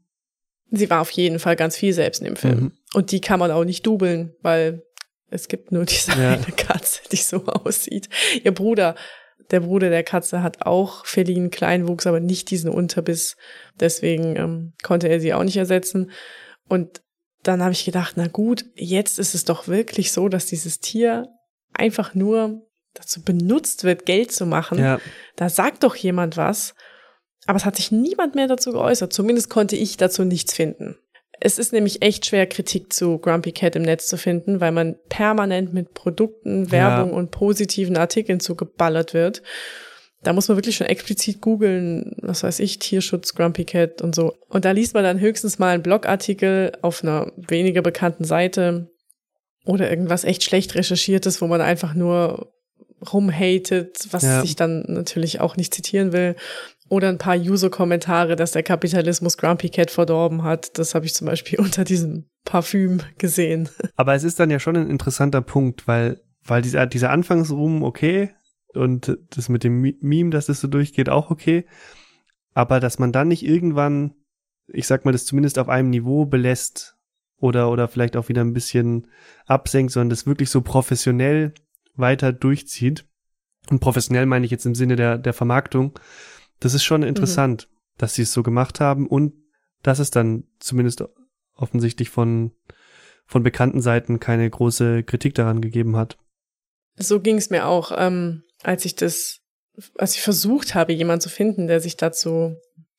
Sie 0.72 0.90
war 0.90 1.02
auf 1.02 1.12
jeden 1.12 1.40
Fall 1.40 1.56
ganz 1.56 1.78
viel 1.78 1.94
selbst 1.94 2.20
in 2.22 2.26
dem 2.26 2.36
Film. 2.36 2.60
Mhm. 2.60 2.72
Und 2.94 3.12
die 3.12 3.22
kann 3.22 3.40
man 3.40 3.52
auch 3.52 3.66
nicht 3.66 3.86
dubeln, 3.86 4.34
weil 4.42 4.84
es 5.30 5.48
gibt 5.48 5.72
nur 5.72 5.86
diese 5.86 6.12
ja. 6.12 6.34
eine 6.34 6.56
Katze, 6.56 7.02
die 7.12 7.18
so 7.18 7.46
aussieht. 7.46 8.10
Ihr 8.44 8.54
Bruder 8.54 8.96
der 9.52 9.62
Bruder 9.62 9.90
der 9.90 10.04
Katze 10.04 10.42
hat 10.42 10.66
auch 10.66 11.06
felinen 11.06 11.52
Kleinwuchs, 11.52 12.08
aber 12.08 12.20
nicht 12.20 12.50
diesen 12.50 12.70
Unterbiss. 12.70 13.38
Deswegen 13.80 14.36
ähm, 14.36 14.74
konnte 14.84 15.08
er 15.08 15.20
sie 15.20 15.34
auch 15.34 15.44
nicht 15.44 15.58
ersetzen. 15.58 16.12
Und 16.68 17.02
dann 17.44 17.62
habe 17.62 17.74
ich 17.74 17.86
gedacht, 17.86 18.14
na 18.18 18.28
gut, 18.28 18.66
jetzt 18.76 19.20
ist 19.20 19.36
es 19.36 19.46
doch 19.46 19.68
wirklich 19.68 20.12
so, 20.12 20.30
dass 20.30 20.48
dieses 20.48 20.80
Tier 20.80 21.28
einfach 21.74 22.16
nur 22.16 22.68
dazu 22.94 23.22
benutzt 23.22 23.84
wird, 23.84 24.06
Geld 24.06 24.32
zu 24.32 24.46
machen. 24.46 24.80
Ja. 24.80 25.00
Da 25.36 25.50
sagt 25.50 25.84
doch 25.84 25.96
jemand 25.96 26.38
was. 26.38 26.74
Aber 27.46 27.58
es 27.58 27.66
hat 27.66 27.76
sich 27.76 27.92
niemand 27.92 28.34
mehr 28.34 28.48
dazu 28.48 28.72
geäußert. 28.72 29.14
Zumindest 29.14 29.50
konnte 29.50 29.76
ich 29.76 29.98
dazu 29.98 30.24
nichts 30.24 30.54
finden. 30.54 30.98
Es 31.40 31.60
ist 31.60 31.74
nämlich 31.74 32.02
echt 32.02 32.26
schwer, 32.26 32.48
Kritik 32.48 32.94
zu 32.94 33.18
Grumpy 33.18 33.52
Cat 33.52 33.76
im 33.76 33.82
Netz 33.82 34.08
zu 34.08 34.18
finden, 34.18 34.62
weil 34.62 34.72
man 34.72 34.96
permanent 35.10 35.74
mit 35.74 35.94
Produkten, 35.94 36.72
Werbung 36.72 37.12
ja. 37.12 37.16
und 37.16 37.32
positiven 37.32 37.98
Artikeln 37.98 38.40
zugeballert 38.40 39.14
wird. 39.14 39.42
Da 40.24 40.34
muss 40.34 40.48
man 40.48 40.58
wirklich 40.58 40.76
schon 40.76 40.88
explizit 40.88 41.42
googeln, 41.42 42.16
was 42.22 42.44
weiß 42.44 42.60
ich, 42.60 42.80
Tierschutz, 42.80 43.36
Grumpy 43.36 43.64
Cat 43.64 44.02
und 44.02 44.16
so. 44.16 44.34
Und 44.50 44.66
da 44.66 44.72
liest 44.72 44.96
man 44.96 45.04
dann 45.04 45.20
höchstens 45.20 45.60
mal 45.60 45.74
einen 45.74 45.84
Blogartikel 45.84 46.72
auf 46.82 47.04
einer 47.04 47.32
weniger 47.36 47.82
bekannten 47.82 48.24
Seite 48.24 48.90
oder 49.66 49.90
irgendwas 49.90 50.24
echt 50.24 50.44
schlecht 50.44 50.74
recherchiertes, 50.76 51.42
wo 51.42 51.48
man 51.48 51.62
einfach 51.62 51.94
nur 51.94 52.55
rumhatet, 53.12 54.08
was 54.12 54.24
ja. 54.24 54.44
ich 54.44 54.56
dann 54.56 54.84
natürlich 54.88 55.40
auch 55.40 55.58
nicht 55.58 55.74
zitieren 55.74 56.12
will. 56.12 56.36
Oder 56.88 57.10
ein 57.10 57.18
paar 57.18 57.36
User-Kommentare, 57.36 58.36
dass 58.36 58.52
der 58.52 58.62
Kapitalismus 58.62 59.38
Grumpy 59.38 59.70
Cat 59.70 59.90
verdorben 59.90 60.44
hat. 60.44 60.78
Das 60.78 60.94
habe 60.94 61.06
ich 61.06 61.14
zum 61.16 61.28
Beispiel 61.28 61.60
unter 61.60 61.84
diesem 61.84 62.26
Parfüm 62.44 63.02
gesehen. 63.18 63.70
Aber 63.96 64.14
es 64.14 64.24
ist 64.24 64.40
dann 64.40 64.52
ja 64.52 64.60
schon 64.60 64.76
ein 64.76 64.90
interessanter 64.90 65.42
Punkt, 65.42 65.88
weil, 65.88 66.22
weil 66.44 66.62
dieser, 66.62 66.86
dieser 66.86 67.10
Anfangsruhm 67.10 67.84
okay 67.84 68.32
und 68.74 69.18
das 69.32 69.50
mit 69.50 69.64
dem 69.64 69.82
Meme, 70.00 70.30
dass 70.30 70.46
das 70.46 70.62
so 70.62 70.68
durchgeht, 70.68 71.10
auch 71.10 71.32
okay. 71.32 71.66
Aber 72.54 72.80
dass 72.80 73.00
man 73.00 73.12
dann 73.12 73.30
nicht 73.30 73.44
irgendwann, 73.44 74.14
ich 74.68 74.88
sag 74.88 75.06
mal, 75.06 75.12
das 75.12 75.26
zumindest 75.26 75.58
auf 75.58 75.70
einem 75.70 75.90
Niveau 75.90 76.26
belässt 76.26 76.98
oder, 77.38 77.70
oder 77.72 77.88
vielleicht 77.88 78.16
auch 78.16 78.30
wieder 78.30 78.42
ein 78.42 78.54
bisschen 78.54 79.08
absenkt, 79.46 79.92
sondern 79.92 80.10
das 80.10 80.28
wirklich 80.28 80.50
so 80.50 80.62
professionell 80.62 81.54
weiter 81.96 82.34
durchzieht. 82.34 83.06
Und 83.70 83.80
professionell 83.80 84.26
meine 84.26 84.46
ich 84.46 84.52
jetzt 84.52 84.66
im 84.66 84.76
Sinne 84.76 84.96
der, 84.96 85.18
der 85.18 85.34
Vermarktung 85.34 85.98
das 86.60 86.74
ist 86.74 86.84
schon 86.84 87.04
interessant, 87.04 87.68
mhm. 87.70 87.76
dass 87.98 88.16
sie 88.16 88.24
es 88.24 88.34
so 88.34 88.44
gemacht 88.44 88.80
haben 88.80 89.08
und 89.08 89.34
dass 89.84 90.00
es 90.00 90.12
dann 90.12 90.46
zumindest 90.60 91.04
offensichtlich 91.56 92.10
von, 92.10 92.52
von 93.26 93.44
bekannten 93.44 93.82
Seiten 93.82 94.20
keine 94.20 94.50
große 94.50 95.04
Kritik 95.04 95.36
daran 95.36 95.62
gegeben 95.62 95.96
hat. 95.96 96.18
So 96.98 97.20
ging 97.20 97.38
es 97.38 97.50
mir 97.50 97.68
auch, 97.68 97.92
ähm, 97.96 98.44
als 98.64 98.86
ich 98.86 98.96
das, 98.96 99.42
als 99.98 100.16
ich 100.16 100.22
versucht 100.22 100.76
habe, 100.76 100.94
jemanden 100.94 101.22
zu 101.22 101.30
finden, 101.30 101.68
der 101.68 101.82
sich 101.82 101.98
dazu 101.98 102.56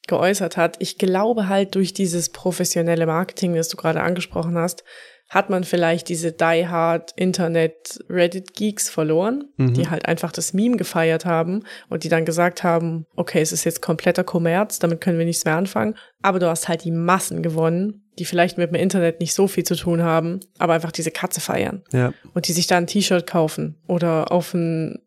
geäußert 0.07 0.57
hat. 0.57 0.77
Ich 0.79 0.99
glaube 0.99 1.49
halt 1.49 1.75
durch 1.75 1.93
dieses 1.93 2.29
professionelle 2.29 3.07
Marketing, 3.07 3.55
das 3.55 3.69
du 3.69 3.77
gerade 3.77 4.03
angesprochen 4.03 4.57
hast, 4.57 4.85
hat 5.29 5.51
man 5.51 5.65
vielleicht 5.65 6.09
diese 6.09 6.33
Die 6.33 6.69
Hard 6.69 7.13
Internet 7.17 7.99
Reddit 8.09 8.55
Geeks 8.55 8.89
verloren, 8.89 9.45
mhm. 9.57 9.75
die 9.75 9.89
halt 9.89 10.07
einfach 10.07 10.31
das 10.31 10.53
Meme 10.53 10.77
gefeiert 10.77 11.25
haben 11.25 11.65
und 11.89 12.05
die 12.05 12.09
dann 12.09 12.25
gesagt 12.25 12.63
haben, 12.63 13.07
okay, 13.17 13.41
es 13.41 13.53
ist 13.53 13.65
jetzt 13.65 13.83
kompletter 13.83 14.23
Kommerz, 14.23 14.79
damit 14.79 15.01
können 15.01 15.19
wir 15.19 15.27
nichts 15.27 15.45
mehr 15.45 15.57
anfangen. 15.57 15.97
Aber 16.23 16.39
du 16.39 16.49
hast 16.49 16.69
halt 16.69 16.85
die 16.85 16.93
Massen 16.93 17.43
gewonnen, 17.43 18.05
die 18.19 18.25
vielleicht 18.25 18.57
mit 18.57 18.71
dem 18.71 18.77
Internet 18.77 19.21
nicht 19.21 19.35
so 19.35 19.49
viel 19.49 19.65
zu 19.65 19.75
tun 19.75 20.03
haben, 20.03 20.41
aber 20.59 20.75
einfach 20.75 20.93
diese 20.93 21.11
Katze 21.11 21.41
feiern. 21.41 21.83
Ja. 21.93 22.13
Und 22.33 22.47
die 22.47 22.53
sich 22.53 22.69
da 22.69 22.77
ein 22.77 22.87
T-Shirt 22.87 23.27
kaufen 23.27 23.77
oder 23.89 24.31
auf 24.31 24.55
ein 24.55 25.03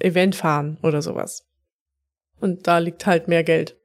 Event 0.00 0.34
fahren 0.34 0.78
oder 0.82 1.00
sowas. 1.00 1.46
Und 2.40 2.66
da 2.66 2.78
liegt 2.78 3.06
halt 3.06 3.28
mehr 3.28 3.44
Geld. 3.44 3.76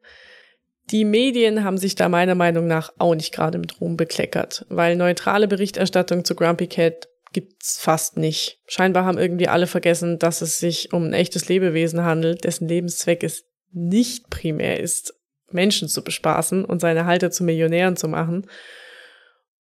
Die 0.91 1.05
Medien 1.05 1.63
haben 1.63 1.77
sich 1.77 1.95
da 1.95 2.09
meiner 2.09 2.35
Meinung 2.35 2.67
nach 2.67 2.93
auch 2.99 3.15
nicht 3.15 3.33
gerade 3.33 3.57
mit 3.57 3.81
Ruhm 3.81 3.97
bekleckert, 3.97 4.65
weil 4.69 4.95
neutrale 4.95 5.47
Berichterstattung 5.47 6.23
zu 6.23 6.35
Grumpy 6.35 6.67
Cat 6.67 7.07
gibt's 7.33 7.77
fast 7.79 8.17
nicht. 8.17 8.59
Scheinbar 8.67 9.03
haben 9.03 9.17
irgendwie 9.17 9.47
alle 9.47 9.67
vergessen, 9.67 10.19
dass 10.19 10.41
es 10.41 10.59
sich 10.59 10.93
um 10.93 11.05
ein 11.05 11.13
echtes 11.13 11.49
Lebewesen 11.49 12.03
handelt, 12.03 12.43
dessen 12.43 12.67
Lebenszweck 12.67 13.23
es 13.23 13.45
nicht 13.71 14.29
primär 14.29 14.79
ist, 14.79 15.13
Menschen 15.51 15.89
zu 15.89 16.03
bespaßen 16.03 16.63
und 16.63 16.79
seine 16.79 17.05
Halter 17.05 17.31
zu 17.31 17.43
Millionären 17.43 17.97
zu 17.97 18.07
machen. 18.07 18.47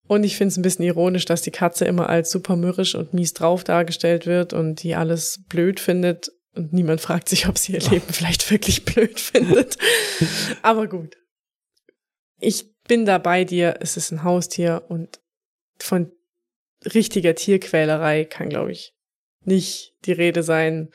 Und 0.07 0.23
ich 0.25 0.35
finde 0.35 0.51
es 0.51 0.57
ein 0.57 0.63
bisschen 0.63 0.85
ironisch, 0.85 1.25
dass 1.25 1.43
die 1.43 1.51
Katze 1.51 1.85
immer 1.85 2.09
als 2.09 2.31
super 2.31 2.55
mürrisch 2.55 2.95
und 2.95 3.13
mies 3.13 3.33
drauf 3.33 3.63
dargestellt 3.63 4.25
wird 4.25 4.51
und 4.51 4.83
die 4.83 4.95
alles 4.95 5.43
blöd 5.47 5.79
findet 5.79 6.31
und 6.53 6.73
niemand 6.73 7.01
fragt 7.01 7.29
sich, 7.29 7.47
ob 7.47 7.57
sie 7.57 7.73
ihr 7.73 7.79
Leben 7.79 8.05
vielleicht 8.11 8.49
wirklich 8.51 8.85
blöd 8.85 9.19
findet. 9.19 9.77
Aber 10.61 10.87
gut. 10.87 11.17
Ich 12.39 12.65
bin 12.87 13.05
da 13.05 13.17
bei 13.17 13.45
dir. 13.45 13.77
Es 13.79 13.97
ist 13.97 14.11
ein 14.11 14.23
Haustier 14.23 14.83
und 14.89 15.19
von 15.79 16.11
richtiger 16.93 17.35
Tierquälerei 17.35 18.25
kann, 18.25 18.49
glaube 18.49 18.71
ich, 18.71 18.93
nicht 19.43 19.93
die 20.05 20.11
Rede 20.11 20.43
sein. 20.43 20.89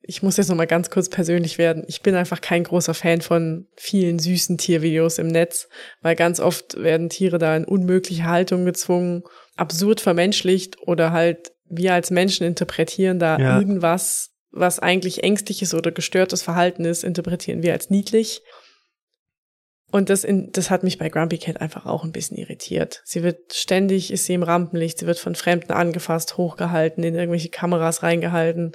Ich 0.00 0.22
muss 0.22 0.38
jetzt 0.38 0.48
noch 0.48 0.56
mal 0.56 0.66
ganz 0.66 0.90
kurz 0.90 1.10
persönlich 1.10 1.58
werden. 1.58 1.84
Ich 1.86 2.00
bin 2.00 2.14
einfach 2.14 2.40
kein 2.40 2.64
großer 2.64 2.94
Fan 2.94 3.20
von 3.20 3.68
vielen 3.76 4.18
süßen 4.18 4.56
Tiervideos 4.56 5.18
im 5.18 5.26
Netz, 5.26 5.68
weil 6.00 6.16
ganz 6.16 6.40
oft 6.40 6.80
werden 6.82 7.10
Tiere 7.10 7.38
da 7.38 7.54
in 7.56 7.66
unmögliche 7.66 8.24
Haltung 8.24 8.64
gezwungen, 8.64 9.22
absurd 9.56 10.00
vermenschlicht 10.00 10.80
oder 10.80 11.12
halt 11.12 11.52
wir 11.70 11.92
als 11.92 12.10
Menschen 12.10 12.46
interpretieren 12.46 13.18
da 13.18 13.38
ja. 13.38 13.58
irgendwas 13.58 14.30
was 14.50 14.78
eigentlich 14.78 15.22
ängstliches 15.22 15.74
oder 15.74 15.90
gestörtes 15.90 16.42
Verhalten 16.42 16.84
ist, 16.84 17.04
interpretieren 17.04 17.62
wir 17.62 17.72
als 17.72 17.90
niedlich. 17.90 18.42
Und 19.90 20.10
das, 20.10 20.22
in, 20.22 20.52
das 20.52 20.70
hat 20.70 20.82
mich 20.82 20.98
bei 20.98 21.08
Grumpy 21.08 21.38
Cat 21.38 21.60
einfach 21.60 21.86
auch 21.86 22.04
ein 22.04 22.12
bisschen 22.12 22.36
irritiert. 22.36 23.00
Sie 23.04 23.22
wird 23.22 23.54
ständig, 23.54 24.12
ist 24.12 24.26
sie 24.26 24.34
im 24.34 24.42
Rampenlicht, 24.42 24.98
sie 24.98 25.06
wird 25.06 25.18
von 25.18 25.34
Fremden 25.34 25.72
angefasst, 25.72 26.36
hochgehalten, 26.36 27.04
in 27.04 27.14
irgendwelche 27.14 27.48
Kameras 27.48 28.02
reingehalten. 28.02 28.72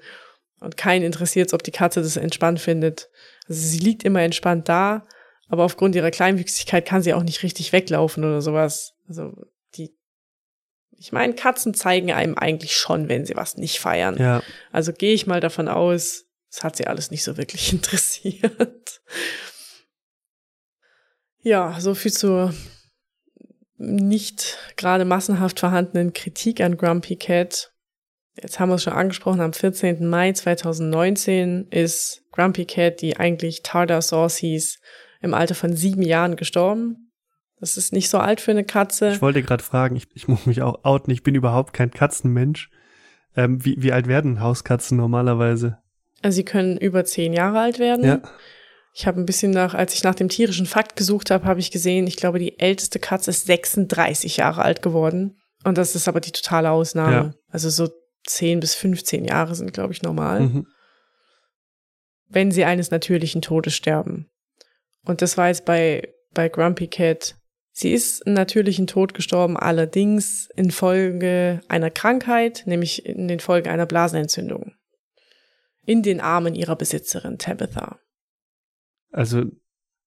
Und 0.60 0.78
keinen 0.78 1.04
interessiert 1.04 1.48
es, 1.48 1.54
ob 1.54 1.62
die 1.62 1.72
Katze 1.72 2.02
das 2.02 2.18
entspannt 2.18 2.60
findet. 2.60 3.10
Also 3.48 3.62
sie 3.62 3.80
liegt 3.80 4.04
immer 4.04 4.22
entspannt 4.22 4.70
da, 4.70 5.06
aber 5.50 5.66
aufgrund 5.66 5.96
ihrer 5.96 6.10
Kleinwüchsigkeit 6.10 6.86
kann 6.86 7.04
sie 7.04 7.14
auch 7.14 7.24
nicht 7.24 7.44
richtig 7.44 7.74
weglaufen 7.74 8.24
oder 8.24 8.42
sowas. 8.42 8.94
Also 9.08 9.34
ich 11.04 11.12
meine, 11.12 11.34
Katzen 11.34 11.74
zeigen 11.74 12.14
einem 12.14 12.38
eigentlich 12.38 12.78
schon, 12.78 13.10
wenn 13.10 13.26
sie 13.26 13.36
was 13.36 13.58
nicht 13.58 13.82
feiern. 13.82 14.16
Ja. 14.18 14.42
Also 14.72 14.94
gehe 14.94 15.14
ich 15.14 15.28
mal 15.28 15.42
davon 15.42 15.68
aus, 15.68 16.28
es 16.50 16.64
hat 16.64 16.78
sie 16.78 16.88
alles 16.88 17.12
nicht 17.12 17.26
so 17.26 17.36
wirklich 17.36 17.74
interessiert. 17.74 19.02
Ja, 21.40 21.76
so 21.82 21.94
viel 21.94 22.14
zur 22.14 22.54
nicht 23.76 24.58
gerade 24.78 25.04
massenhaft 25.04 25.60
vorhandenen 25.60 26.14
Kritik 26.14 26.62
an 26.62 26.78
Grumpy 26.78 27.18
Cat. 27.18 27.74
Jetzt 28.42 28.62
haben 28.62 28.70
wir 28.70 28.76
es 28.76 28.84
schon 28.84 28.94
angesprochen, 28.94 29.42
am 29.42 29.52
14. 29.52 30.08
Mai 30.08 30.32
2019 30.32 31.68
ist 31.70 32.24
Grumpy 32.32 32.64
Cat, 32.64 33.02
die 33.02 33.18
eigentlich 33.18 33.62
Tarda 33.62 34.02
Sauce 34.02 34.38
hieß, 34.38 34.80
im 35.20 35.34
Alter 35.34 35.54
von 35.54 35.76
sieben 35.76 36.02
Jahren 36.02 36.38
gestorben. 36.38 37.12
Das 37.64 37.78
ist 37.78 37.94
nicht 37.94 38.10
so 38.10 38.18
alt 38.18 38.42
für 38.42 38.52
eine 38.52 38.66
Katze. 38.66 39.14
Ich 39.14 39.22
wollte 39.22 39.42
gerade 39.42 39.64
fragen, 39.64 39.96
ich, 39.96 40.10
ich 40.14 40.28
muss 40.28 40.46
mich 40.46 40.62
auch 40.62 40.84
outen, 40.84 41.14
ich 41.14 41.24
bin 41.24 41.34
überhaupt 41.34 41.72
kein 41.72 41.92
Katzenmensch. 41.92 42.70
Ähm, 43.38 43.64
wie, 43.64 43.82
wie 43.82 43.94
alt 43.94 44.08
werden 44.08 44.42
Hauskatzen 44.42 44.98
normalerweise? 44.98 45.78
Also 46.22 46.36
sie 46.36 46.44
können 46.44 46.78
über 46.78 47.06
zehn 47.06 47.32
Jahre 47.32 47.62
alt 47.62 47.80
werden. 47.80 48.04
Ja. 48.04 48.22
Ich 48.94 49.08
habe 49.08 49.22
ein 49.22 49.26
bisschen 49.26 49.52
nach, 49.52 49.76
als 49.76 49.94
ich 49.94 50.04
nach 50.04 50.14
dem 50.14 50.28
tierischen 50.28 50.66
Fakt 50.66 50.98
gesucht 50.98 51.32
habe, 51.32 51.46
habe 51.46 51.62
ich 51.62 51.72
gesehen, 51.72 52.06
ich 52.06 52.18
glaube, 52.18 52.38
die 52.38 52.60
älteste 52.60 53.00
Katze 53.00 53.32
ist 53.32 53.46
36 53.46 54.36
Jahre 54.36 54.64
alt 54.64 54.82
geworden. 54.82 55.38
Und 55.64 55.78
das 55.78 55.96
ist 55.96 56.10
aber 56.10 56.20
die 56.20 56.34
totale 56.34 56.70
Ausnahme. 56.70 57.14
Ja. 57.14 57.34
Also 57.48 57.70
so 57.70 57.88
10 58.28 58.60
bis 58.60 58.76
15 58.76 59.24
Jahre 59.24 59.56
sind, 59.56 59.72
glaube 59.72 59.94
ich, 59.94 60.02
normal. 60.02 60.42
Mhm. 60.42 60.68
Wenn 62.28 62.52
sie 62.52 62.66
eines 62.66 62.92
natürlichen 62.92 63.42
Todes 63.42 63.74
sterben. 63.74 64.30
Und 65.06 65.22
das 65.22 65.38
war 65.38 65.48
jetzt 65.48 65.64
bei, 65.64 66.14
bei 66.34 66.50
Grumpy 66.50 66.88
Cat 66.88 67.38
Sie 67.76 67.92
ist 67.92 68.26
einen 68.28 68.36
natürlichen 68.36 68.86
Tod 68.86 69.16
gestorben, 69.16 69.58
allerdings 69.58 70.48
infolge 70.56 71.60
einer 71.68 71.90
Krankheit, 71.90 72.64
nämlich 72.68 73.04
in 73.06 73.28
den 73.28 73.40
Folgen 73.40 73.68
einer 73.68 73.88
Blasenentzündung. 73.88 74.76
In 75.84 76.04
den 76.04 76.22
Armen 76.22 76.54
ihrer 76.54 76.76
Besitzerin 76.76 77.40
Tabitha. 77.40 78.00
Also 79.12 79.46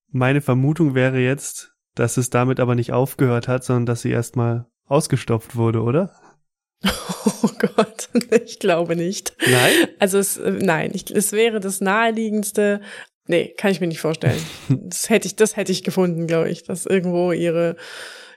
meine 0.09 0.40
Vermutung 0.40 0.94
wäre 0.94 1.18
jetzt, 1.18 1.72
dass 1.96 2.16
es 2.16 2.31
damit 2.31 2.61
aber 2.61 2.76
nicht 2.76 2.92
aufgehört 2.92 3.48
hat, 3.48 3.64
sondern 3.64 3.87
dass 3.87 4.02
sie 4.02 4.11
erstmal 4.11 4.66
ausgestopft 4.87 5.57
wurde, 5.57 5.83
oder? 5.83 6.14
Oh 7.42 7.50
Gott, 7.59 8.09
ich 8.44 8.59
glaube 8.59 8.96
nicht. 8.96 9.37
Nein? 9.40 9.88
Also 9.98 10.18
es, 10.18 10.37
äh, 10.37 10.52
nein, 10.52 10.90
ich, 10.94 11.11
es 11.11 11.33
wäre 11.33 11.61
das 11.61 11.81
naheliegendste, 11.81 12.81
Nee, 13.26 13.54
kann 13.56 13.72
ich 13.72 13.80
mir 13.80 13.86
nicht 13.86 14.00
vorstellen. 14.00 14.40
Das 14.68 15.10
hätte 15.10 15.26
ich, 15.26 15.36
das 15.36 15.56
hätte 15.56 15.72
ich 15.72 15.82
gefunden, 15.82 16.26
glaube 16.26 16.50
ich, 16.50 16.62
dass 16.64 16.86
irgendwo 16.86 17.32
ihre, 17.32 17.76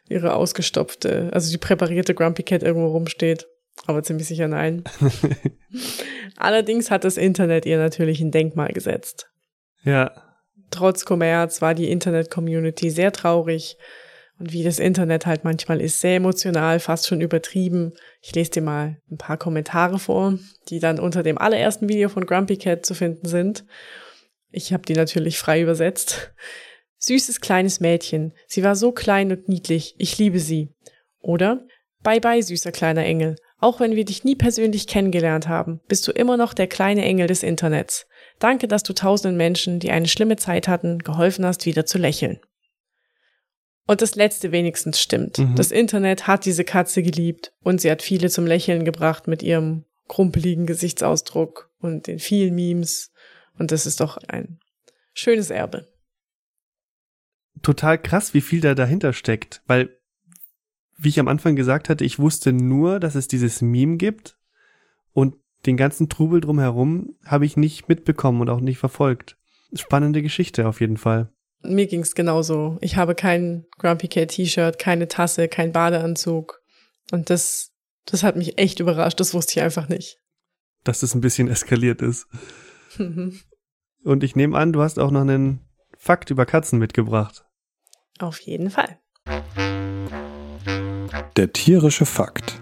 ihre 0.08 0.34
ausgestopfte, 0.36 1.30
also 1.32 1.52
die 1.52 1.58
präparierte 1.58 2.16
Grumpy 2.16 2.44
Cat 2.44 2.64
irgendwo 2.64 2.88
rumsteht. 2.88 3.48
Aber 3.86 4.04
ziemlich 4.04 4.28
sicher 4.28 4.48
nein. 4.48 4.84
Allerdings 6.38 6.92
hat 6.92 7.04
das 7.04 7.18
Internet 7.18 7.66
ihr 7.66 7.78
natürlich 7.78 8.20
ein 8.20 8.32
Denkmal 8.32 8.74
gesetzt. 8.74 9.30
Ja. 9.84 10.12
Trotz 10.72 11.06
Kommerz 11.06 11.62
war 11.62 11.74
die 11.74 11.90
Internet-Community 11.90 12.90
sehr 12.90 13.12
traurig. 13.12 13.78
Und 14.38 14.54
wie 14.54 14.64
das 14.64 14.80
Internet 14.80 15.26
halt 15.26 15.44
manchmal 15.44 15.82
ist, 15.82 16.00
sehr 16.00 16.16
emotional, 16.16 16.80
fast 16.80 17.08
schon 17.08 17.20
übertrieben. 17.20 17.94
Ich 18.22 18.34
lese 18.36 18.52
dir 18.52 18.62
mal 18.62 18.98
ein 19.12 19.18
paar 19.18 19.38
Kommentare 19.38 20.00
vor, 20.00 20.38
die 20.70 20.80
dann 20.80 21.00
unter 21.00 21.24
dem 21.24 21.38
allerersten 21.38 21.90
Video 21.90 22.08
von 22.08 22.26
Grumpy 22.26 22.58
Cat 22.58 22.86
zu 22.86 22.94
finden 22.94 23.28
sind. 23.28 23.66
Ich 24.52 24.74
habe 24.74 24.84
die 24.84 24.94
natürlich 24.94 25.38
frei 25.38 25.62
übersetzt. 25.62 26.32
Süßes 26.98 27.40
kleines 27.40 27.80
Mädchen. 27.80 28.34
Sie 28.48 28.64
war 28.64 28.76
so 28.76 28.92
klein 28.92 29.32
und 29.32 29.48
niedlich. 29.48 29.96
Ich 29.98 30.18
liebe 30.18 30.40
sie. 30.40 30.70
Oder 31.22 31.66
Bye 32.02 32.22
bye, 32.22 32.42
süßer 32.42 32.72
kleiner 32.72 33.04
Engel. 33.04 33.36
Auch 33.60 33.82
wenn 33.82 33.96
wir 33.96 34.06
dich 34.06 34.24
nie 34.24 34.36
persönlich 34.36 34.88
kennengelernt 34.88 35.50
haben, 35.50 35.82
bist 35.88 36.08
du 36.08 36.12
immer 36.12 36.38
noch 36.38 36.54
der 36.54 36.68
kleine 36.68 37.04
Engel 37.04 37.28
des 37.28 37.44
Internets. 37.44 38.08
Danke, 38.40 38.70
dass 38.70 38.84
du 38.84 38.94
tausenden 38.94 39.36
Menschen, 39.36 39.80
die 39.80 39.92
eine 39.92 40.08
schlimme 40.08 40.38
Zeit 40.38 40.70
hatten, 40.70 41.00
geholfen 41.00 41.46
hast, 41.46 41.66
wieder 41.66 41.86
zu 41.86 41.98
lächeln. 41.98 42.40
Und 43.86 44.02
das 44.02 44.16
letzte 44.16 44.54
wenigstens 44.54 45.02
stimmt. 45.02 45.40
Mhm. 45.40 45.56
Das 45.56 45.72
Internet 45.72 46.26
hat 46.28 46.46
diese 46.46 46.64
Katze 46.64 47.04
geliebt 47.04 47.52
und 47.62 47.82
sie 47.82 47.92
hat 47.92 48.02
viele 48.02 48.30
zum 48.30 48.46
Lächeln 48.48 48.86
gebracht 48.86 49.28
mit 49.28 49.44
ihrem 49.44 49.84
krumpeligen 50.08 50.66
Gesichtsausdruck 50.66 51.70
und 51.82 52.08
den 52.08 52.20
vielen 52.20 52.56
Memes 52.56 53.12
und 53.60 53.72
das 53.72 53.86
ist 53.86 54.00
doch 54.00 54.18
ein 54.28 54.60
schönes 55.14 55.50
Erbe. 55.52 55.88
Total 57.62 58.02
krass, 58.02 58.34
wie 58.34 58.42
viel 58.42 58.62
da 58.62 58.74
dahinter 58.74 59.14
steckt, 59.14 59.62
weil, 59.68 59.98
wie 60.98 61.10
ich 61.10 61.20
am 61.20 61.28
Anfang 61.28 61.56
gesagt 61.56 61.90
hatte, 61.90 62.06
ich 62.06 62.20
wusste 62.20 62.54
nur, 62.54 63.00
dass 63.00 63.16
es 63.16 63.28
dieses 63.28 63.62
Meme 63.62 63.98
gibt 63.98 64.38
und 65.12 65.36
den 65.66 65.76
ganzen 65.76 66.08
Trubel 66.08 66.40
drumherum 66.40 67.16
habe 67.26 67.46
ich 67.46 67.58
nicht 67.58 67.90
mitbekommen 67.90 68.42
und 68.42 68.50
auch 68.50 68.62
nicht 68.62 68.78
verfolgt. 68.78 69.38
Spannende 69.74 70.22
Geschichte 70.22 70.68
auf 70.68 70.80
jeden 70.80 70.98
Fall. 70.98 71.30
Mir 71.62 71.88
ging's 71.88 72.16
genauso. 72.16 72.78
Ich 72.80 72.96
habe 72.96 73.14
kein 73.14 73.66
Grumpy 73.78 74.08
Cat 74.08 74.30
T-Shirt, 74.30 74.80
keine 74.80 75.10
Tasse, 75.10 75.50
kein 75.50 75.74
Badeanzug. 75.74 76.62
Und 77.12 77.30
das, 77.30 77.72
das 78.06 78.24
hat 78.24 78.38
mich 78.38 78.58
echt 78.58 78.80
überrascht. 78.80 79.20
Das 79.20 79.34
wusste 79.34 79.60
ich 79.60 79.62
einfach 79.62 79.90
nicht. 79.90 80.18
Dass 80.86 81.02
das 81.02 81.14
ein 81.14 81.22
bisschen 81.22 81.50
eskaliert 81.50 82.02
ist. 82.02 82.28
Und 84.04 84.24
ich 84.24 84.36
nehme 84.36 84.58
an, 84.58 84.74
du 84.74 84.82
hast 84.82 85.00
auch 85.00 85.12
noch 85.12 85.22
einen 85.22 85.62
Fakt 85.98 86.32
über 86.32 86.46
Katzen 86.46 86.80
mitgebracht. 86.80 87.46
Auf 88.20 88.40
jeden 88.40 88.70
Fall. 88.70 89.00
Der 91.36 91.54
tierische 91.54 92.06
Fakt. 92.06 92.62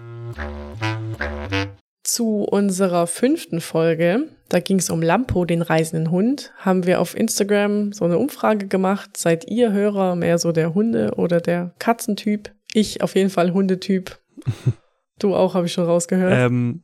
zu 2.02 2.42
unserer 2.42 3.06
fünften 3.06 3.60
Folge. 3.60 4.28
Da 4.48 4.60
ging 4.60 4.78
es 4.78 4.88
um 4.90 5.02
Lampo, 5.02 5.44
den 5.44 5.62
reisenden 5.62 6.10
Hund. 6.10 6.52
Haben 6.56 6.86
wir 6.86 7.00
auf 7.00 7.16
Instagram 7.16 7.92
so 7.92 8.04
eine 8.04 8.18
Umfrage 8.18 8.66
gemacht. 8.66 9.16
Seid 9.16 9.48
ihr 9.48 9.72
Hörer 9.72 10.16
mehr 10.16 10.38
so 10.38 10.52
der 10.52 10.74
Hunde- 10.74 11.14
oder 11.16 11.40
der 11.40 11.74
Katzentyp? 11.78 12.50
Ich 12.72 13.02
auf 13.02 13.14
jeden 13.14 13.30
Fall 13.30 13.52
Hundetyp. 13.52 14.18
du 15.18 15.34
auch, 15.34 15.54
habe 15.54 15.66
ich 15.66 15.72
schon 15.72 15.84
rausgehört. 15.84 16.32
Ähm, 16.34 16.82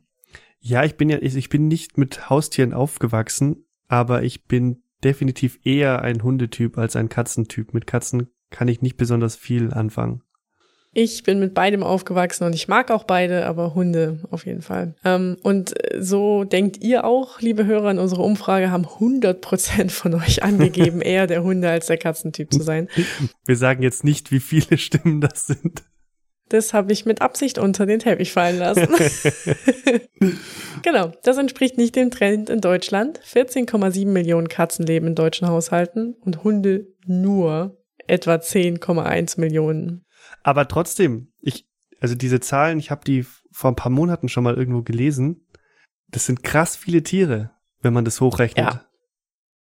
ja, 0.65 0.83
ich 0.83 0.95
bin 0.97 1.09
ja, 1.09 1.19
ich 1.21 1.49
bin 1.49 1.67
nicht 1.67 1.97
mit 1.99 2.29
Haustieren 2.29 2.73
aufgewachsen, 2.73 3.65
aber 3.87 4.23
ich 4.23 4.45
bin 4.45 4.81
definitiv 5.03 5.59
eher 5.63 6.01
ein 6.01 6.23
Hundetyp 6.23 6.79
als 6.79 6.95
ein 6.95 7.07
Katzentyp. 7.07 7.73
Mit 7.75 7.85
Katzen 7.85 8.29
kann 8.49 8.67
ich 8.67 8.81
nicht 8.81 8.97
besonders 8.97 9.35
viel 9.35 9.71
anfangen. 9.71 10.23
Ich 10.91 11.21
bin 11.23 11.39
mit 11.39 11.53
beidem 11.53 11.83
aufgewachsen 11.83 12.45
und 12.45 12.55
ich 12.55 12.67
mag 12.67 12.89
auch 12.89 13.03
beide, 13.03 13.45
aber 13.45 13.75
Hunde 13.75 14.21
auf 14.31 14.45
jeden 14.47 14.63
Fall. 14.63 14.95
Ähm, 15.03 15.37
und 15.43 15.75
so 15.99 16.45
denkt 16.45 16.81
ihr 16.81 17.03
auch, 17.03 17.41
liebe 17.41 17.65
Hörer, 17.65 17.91
in 17.91 17.99
unserer 17.99 18.23
Umfrage 18.23 18.71
haben 18.71 18.85
100 18.85 19.41
Prozent 19.41 19.91
von 19.91 20.15
euch 20.15 20.41
angegeben, 20.41 21.01
eher 21.01 21.27
der 21.27 21.43
Hunde 21.43 21.69
als 21.69 21.87
der 21.87 21.97
Katzentyp 21.97 22.51
zu 22.51 22.63
sein. 22.63 22.87
Wir 23.45 23.57
sagen 23.57 23.83
jetzt 23.83 24.03
nicht, 24.03 24.31
wie 24.31 24.39
viele 24.39 24.79
Stimmen 24.79 25.21
das 25.21 25.45
sind. 25.45 25.83
Das 26.49 26.73
habe 26.73 26.93
ich 26.93 27.05
mit 27.05 27.21
Absicht 27.21 27.57
unter 27.57 27.85
den 27.85 27.99
Teppich 27.99 28.31
fallen 28.31 28.59
lassen. 28.59 28.87
genau, 30.83 31.11
das 31.23 31.37
entspricht 31.37 31.77
nicht 31.77 31.95
dem 31.95 32.11
Trend 32.11 32.49
in 32.49 32.61
Deutschland. 32.61 33.19
14,7 33.21 34.05
Millionen 34.05 34.47
Katzen 34.47 34.85
leben 34.85 35.07
in 35.07 35.15
deutschen 35.15 35.47
Haushalten 35.47 36.13
und 36.21 36.43
Hunde 36.43 36.87
nur 37.05 37.77
etwa 38.07 38.35
10,1 38.35 39.39
Millionen. 39.39 40.05
Aber 40.43 40.67
trotzdem, 40.67 41.31
ich, 41.41 41.67
also 41.99 42.13
diese 42.13 42.39
Zahlen, 42.39 42.77
ich 42.77 42.91
habe 42.91 43.01
die 43.05 43.25
vor 43.51 43.71
ein 43.71 43.75
paar 43.75 43.91
Monaten 43.91 44.29
schon 44.29 44.43
mal 44.43 44.55
irgendwo 44.55 44.83
gelesen. 44.83 45.47
Das 46.09 46.27
sind 46.27 46.43
krass 46.43 46.75
viele 46.75 47.01
Tiere, 47.01 47.51
wenn 47.81 47.93
man 47.93 48.05
das 48.05 48.21
hochrechnet. 48.21 48.65
Ja. 48.65 48.85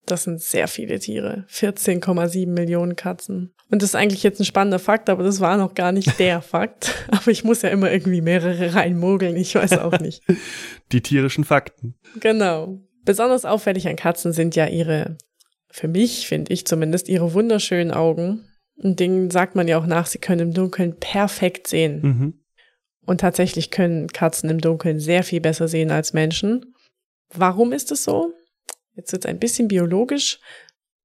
Das 0.07 0.24
sind 0.24 0.40
sehr 0.40 0.66
viele 0.66 0.98
Tiere. 0.98 1.44
14,7 1.50 2.48
Millionen 2.48 2.96
Katzen. 2.96 3.55
Und 3.70 3.82
das 3.82 3.90
ist 3.90 3.94
eigentlich 3.94 4.22
jetzt 4.22 4.40
ein 4.40 4.44
spannender 4.44 4.80
Fakt, 4.80 5.09
aber 5.09 5.22
das 5.22 5.40
war 5.40 5.57
noch 5.57 5.74
gar 5.74 5.92
nicht 5.92 6.18
der 6.18 6.42
Fakt. 6.42 7.07
Aber 7.09 7.28
ich 7.28 7.44
muss 7.44 7.62
ja 7.62 7.68
immer 7.68 7.90
irgendwie 7.90 8.20
mehrere 8.20 8.74
reinmogeln, 8.74 9.36
ich 9.36 9.55
weiß 9.55 9.78
auch 9.78 9.98
nicht. 10.00 10.22
Die 10.92 11.00
tierischen 11.00 11.44
Fakten. 11.44 11.94
Genau. 12.20 12.80
Besonders 13.05 13.44
auffällig 13.44 13.88
an 13.88 13.96
Katzen 13.96 14.32
sind 14.32 14.57
ja 14.57 14.66
ihre, 14.66 15.16
für 15.70 15.88
mich 15.88 16.26
finde 16.26 16.53
ich 16.53 16.66
zumindest, 16.66 17.09
ihre 17.09 17.32
wunderschönen 17.32 17.92
Augen. 17.92 18.44
Ein 18.82 18.96
Ding 18.96 19.30
sagt 19.30 19.55
man 19.55 19.68
ja 19.68 19.78
auch 19.78 19.86
nach, 19.86 20.07
sie 20.07 20.18
können 20.18 20.48
im 20.48 20.55
Dunkeln 20.55 20.98
perfekt 20.98 21.68
sehen. 21.68 22.00
Mhm. 22.03 22.34
Und 23.05 23.20
tatsächlich 23.20 23.70
können 23.70 24.09
Katzen 24.09 24.50
im 24.50 24.61
Dunkeln 24.61 25.00
sehr 25.00 25.22
viel 25.24 25.40
besser 25.40 25.68
sehen 25.68 25.90
als 25.90 26.12
Menschen. 26.12 26.74
Warum 27.34 27.72
ist 27.72 27.90
es 27.90 28.05
so? 28.05 28.32
Jetzt 28.95 29.12
wird 29.12 29.24
es 29.24 29.28
ein 29.28 29.38
bisschen 29.38 29.68
biologisch. 29.68 30.38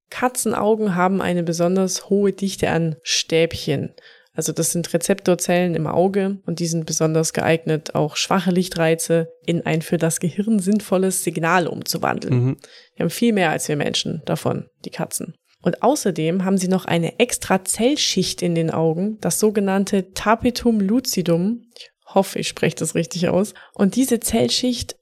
Katzenaugen 0.10 0.96
haben 0.96 1.22
eine 1.22 1.44
besonders 1.44 2.10
hohe 2.10 2.34
Dichte 2.34 2.70
an 2.70 2.96
Stäbchen. 3.04 3.94
Also 4.34 4.54
das 4.54 4.72
sind 4.72 4.94
Rezeptorzellen 4.94 5.74
im 5.74 5.88
Auge 5.88 6.38
und 6.46 6.60
die 6.60 6.68
sind 6.68 6.86
besonders 6.86 7.34
geeignet, 7.34 7.96
auch 7.96 8.16
schwache 8.16 8.52
Lichtreize 8.52 9.30
in 9.46 9.66
ein 9.66 9.82
für 9.82 9.98
das 9.98 10.20
Gehirn 10.20 10.60
sinnvolles 10.60 11.24
Signal 11.24 11.66
umzuwandeln. 11.68 12.34
Mhm. 12.46 12.58
Die 12.96 13.02
haben 13.02 13.10
viel 13.10 13.34
mehr 13.34 13.50
als 13.50 13.68
wir 13.68 13.76
Menschen 13.76 14.22
davon, 14.26 14.70
die 14.86 14.92
Katzen. 14.92 15.34
Und 15.64 15.82
außerdem 15.82 16.46
haben 16.46 16.60
sie 16.60 16.68
noch 16.68 16.86
eine 16.86 17.20
extra 17.20 17.66
Zellschicht 17.66 18.44
in 18.44 18.54
den 18.54 18.70
Augen, 18.70 19.18
das 19.22 19.40
sogenannte 19.40 20.14
Tapetum 20.14 20.82
lucidum. 20.82 21.64
Ich 21.76 21.90
hoffe, 22.06 22.38
ich 22.38 22.48
spreche 22.48 22.76
das 22.76 22.94
richtig 22.94 23.30
aus. 23.30 23.56
Und 23.74 23.96
diese 23.96 24.20
Zellschicht, 24.20 24.98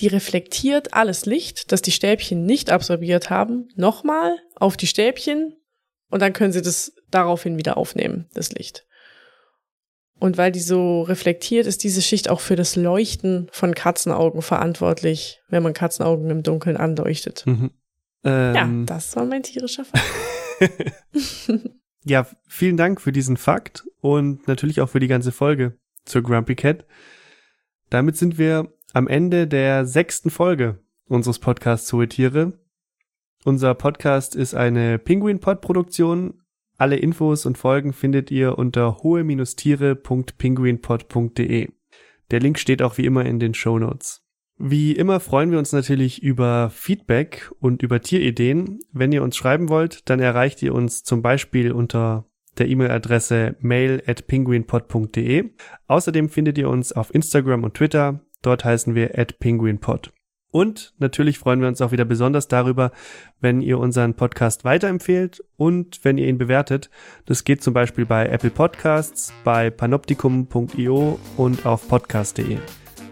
die 0.00 0.06
reflektiert 0.06 0.94
alles 0.94 1.26
Licht, 1.26 1.70
das 1.72 1.82
die 1.82 1.92
Stäbchen 1.92 2.44
nicht 2.44 2.70
absorbiert 2.70 3.30
haben, 3.30 3.68
nochmal 3.76 4.36
auf 4.54 4.76
die 4.76 4.86
Stäbchen 4.86 5.56
und 6.08 6.22
dann 6.22 6.32
können 6.32 6.52
sie 6.52 6.62
das 6.62 6.92
daraufhin 7.10 7.58
wieder 7.58 7.76
aufnehmen, 7.76 8.28
das 8.34 8.52
Licht. 8.52 8.86
Und 10.18 10.38
weil 10.38 10.52
die 10.52 10.60
so 10.60 11.02
reflektiert, 11.02 11.66
ist 11.66 11.82
diese 11.82 12.00
Schicht 12.00 12.30
auch 12.30 12.40
für 12.40 12.54
das 12.54 12.76
Leuchten 12.76 13.48
von 13.50 13.74
Katzenaugen 13.74 14.40
verantwortlich, 14.40 15.40
wenn 15.48 15.64
man 15.64 15.72
Katzenaugen 15.72 16.30
im 16.30 16.44
Dunkeln 16.44 16.76
anleuchtet. 16.76 17.44
Mhm. 17.44 17.72
Ähm, 18.22 18.54
ja, 18.54 18.84
das 18.86 19.16
war 19.16 19.24
mein 19.24 19.42
tierischer 19.42 19.84
Fakt. 20.60 20.92
ja, 22.04 22.26
vielen 22.46 22.76
Dank 22.76 23.00
für 23.00 23.10
diesen 23.10 23.36
Fakt 23.36 23.84
und 24.00 24.46
natürlich 24.46 24.80
auch 24.80 24.88
für 24.88 25.00
die 25.00 25.08
ganze 25.08 25.32
Folge 25.32 25.76
zur 26.04 26.22
Grumpy 26.22 26.54
Cat. 26.54 26.84
Damit 27.90 28.16
sind 28.16 28.38
wir 28.38 28.72
am 28.92 29.08
Ende 29.08 29.46
der 29.46 29.86
sechsten 29.86 30.28
Folge 30.30 30.78
unseres 31.06 31.38
Podcasts 31.38 31.90
Hohe 31.92 32.08
Tiere. 32.08 32.52
Unser 33.44 33.74
Podcast 33.74 34.36
ist 34.36 34.54
eine 34.54 34.98
Penguin-Pod-Produktion. 34.98 36.34
Alle 36.78 36.96
Infos 36.96 37.44
und 37.46 37.58
Folgen 37.58 37.92
findet 37.92 38.30
ihr 38.30 38.56
unter 38.58 39.02
hohe-tiere.penguinpod.de. 39.02 41.68
Der 42.30 42.40
Link 42.40 42.58
steht 42.58 42.80
auch 42.82 42.96
wie 42.98 43.04
immer 43.04 43.26
in 43.26 43.38
den 43.38 43.54
Show 43.54 43.78
Notes. 43.78 44.24
Wie 44.58 44.92
immer 44.92 45.20
freuen 45.20 45.50
wir 45.50 45.58
uns 45.58 45.72
natürlich 45.72 46.22
über 46.22 46.70
Feedback 46.70 47.50
und 47.58 47.82
über 47.82 48.00
Tierideen. 48.00 48.80
Wenn 48.92 49.12
ihr 49.12 49.22
uns 49.22 49.36
schreiben 49.36 49.68
wollt, 49.68 50.08
dann 50.08 50.20
erreicht 50.20 50.62
ihr 50.62 50.74
uns 50.74 51.02
zum 51.02 51.20
Beispiel 51.20 51.72
unter 51.72 52.26
der 52.58 52.68
E-Mail-Adresse 52.68 53.56
mail 53.60 54.02
at 54.06 54.26
penguinpod.de. 54.26 55.50
Außerdem 55.86 56.28
findet 56.28 56.58
ihr 56.58 56.68
uns 56.68 56.92
auf 56.92 57.14
Instagram 57.14 57.64
und 57.64 57.72
Twitter. 57.74 58.20
Dort 58.42 58.64
heißen 58.64 58.94
wir 58.94 59.18
at 59.18 59.38
penguinpod. 59.38 60.12
Und 60.52 60.92
natürlich 60.98 61.38
freuen 61.38 61.62
wir 61.62 61.68
uns 61.68 61.80
auch 61.80 61.92
wieder 61.92 62.04
besonders 62.04 62.46
darüber, 62.46 62.92
wenn 63.40 63.62
ihr 63.62 63.78
unseren 63.78 64.14
Podcast 64.14 64.64
weiterempfehlt 64.64 65.42
und 65.56 66.04
wenn 66.04 66.18
ihr 66.18 66.28
ihn 66.28 66.36
bewertet. 66.36 66.90
Das 67.24 67.44
geht 67.44 67.62
zum 67.62 67.72
Beispiel 67.72 68.04
bei 68.04 68.26
Apple 68.26 68.50
Podcasts, 68.50 69.32
bei 69.44 69.70
panoptikum.io 69.70 71.18
und 71.38 71.64
auf 71.64 71.88
podcast.de. 71.88 72.58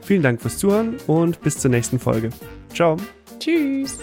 Vielen 0.02 0.22
Dank 0.22 0.42
fürs 0.42 0.58
Zuhören 0.58 0.96
und 1.06 1.40
bis 1.40 1.58
zur 1.58 1.70
nächsten 1.70 1.98
Folge. 1.98 2.28
Ciao. 2.74 2.98
Tschüss. 3.38 3.98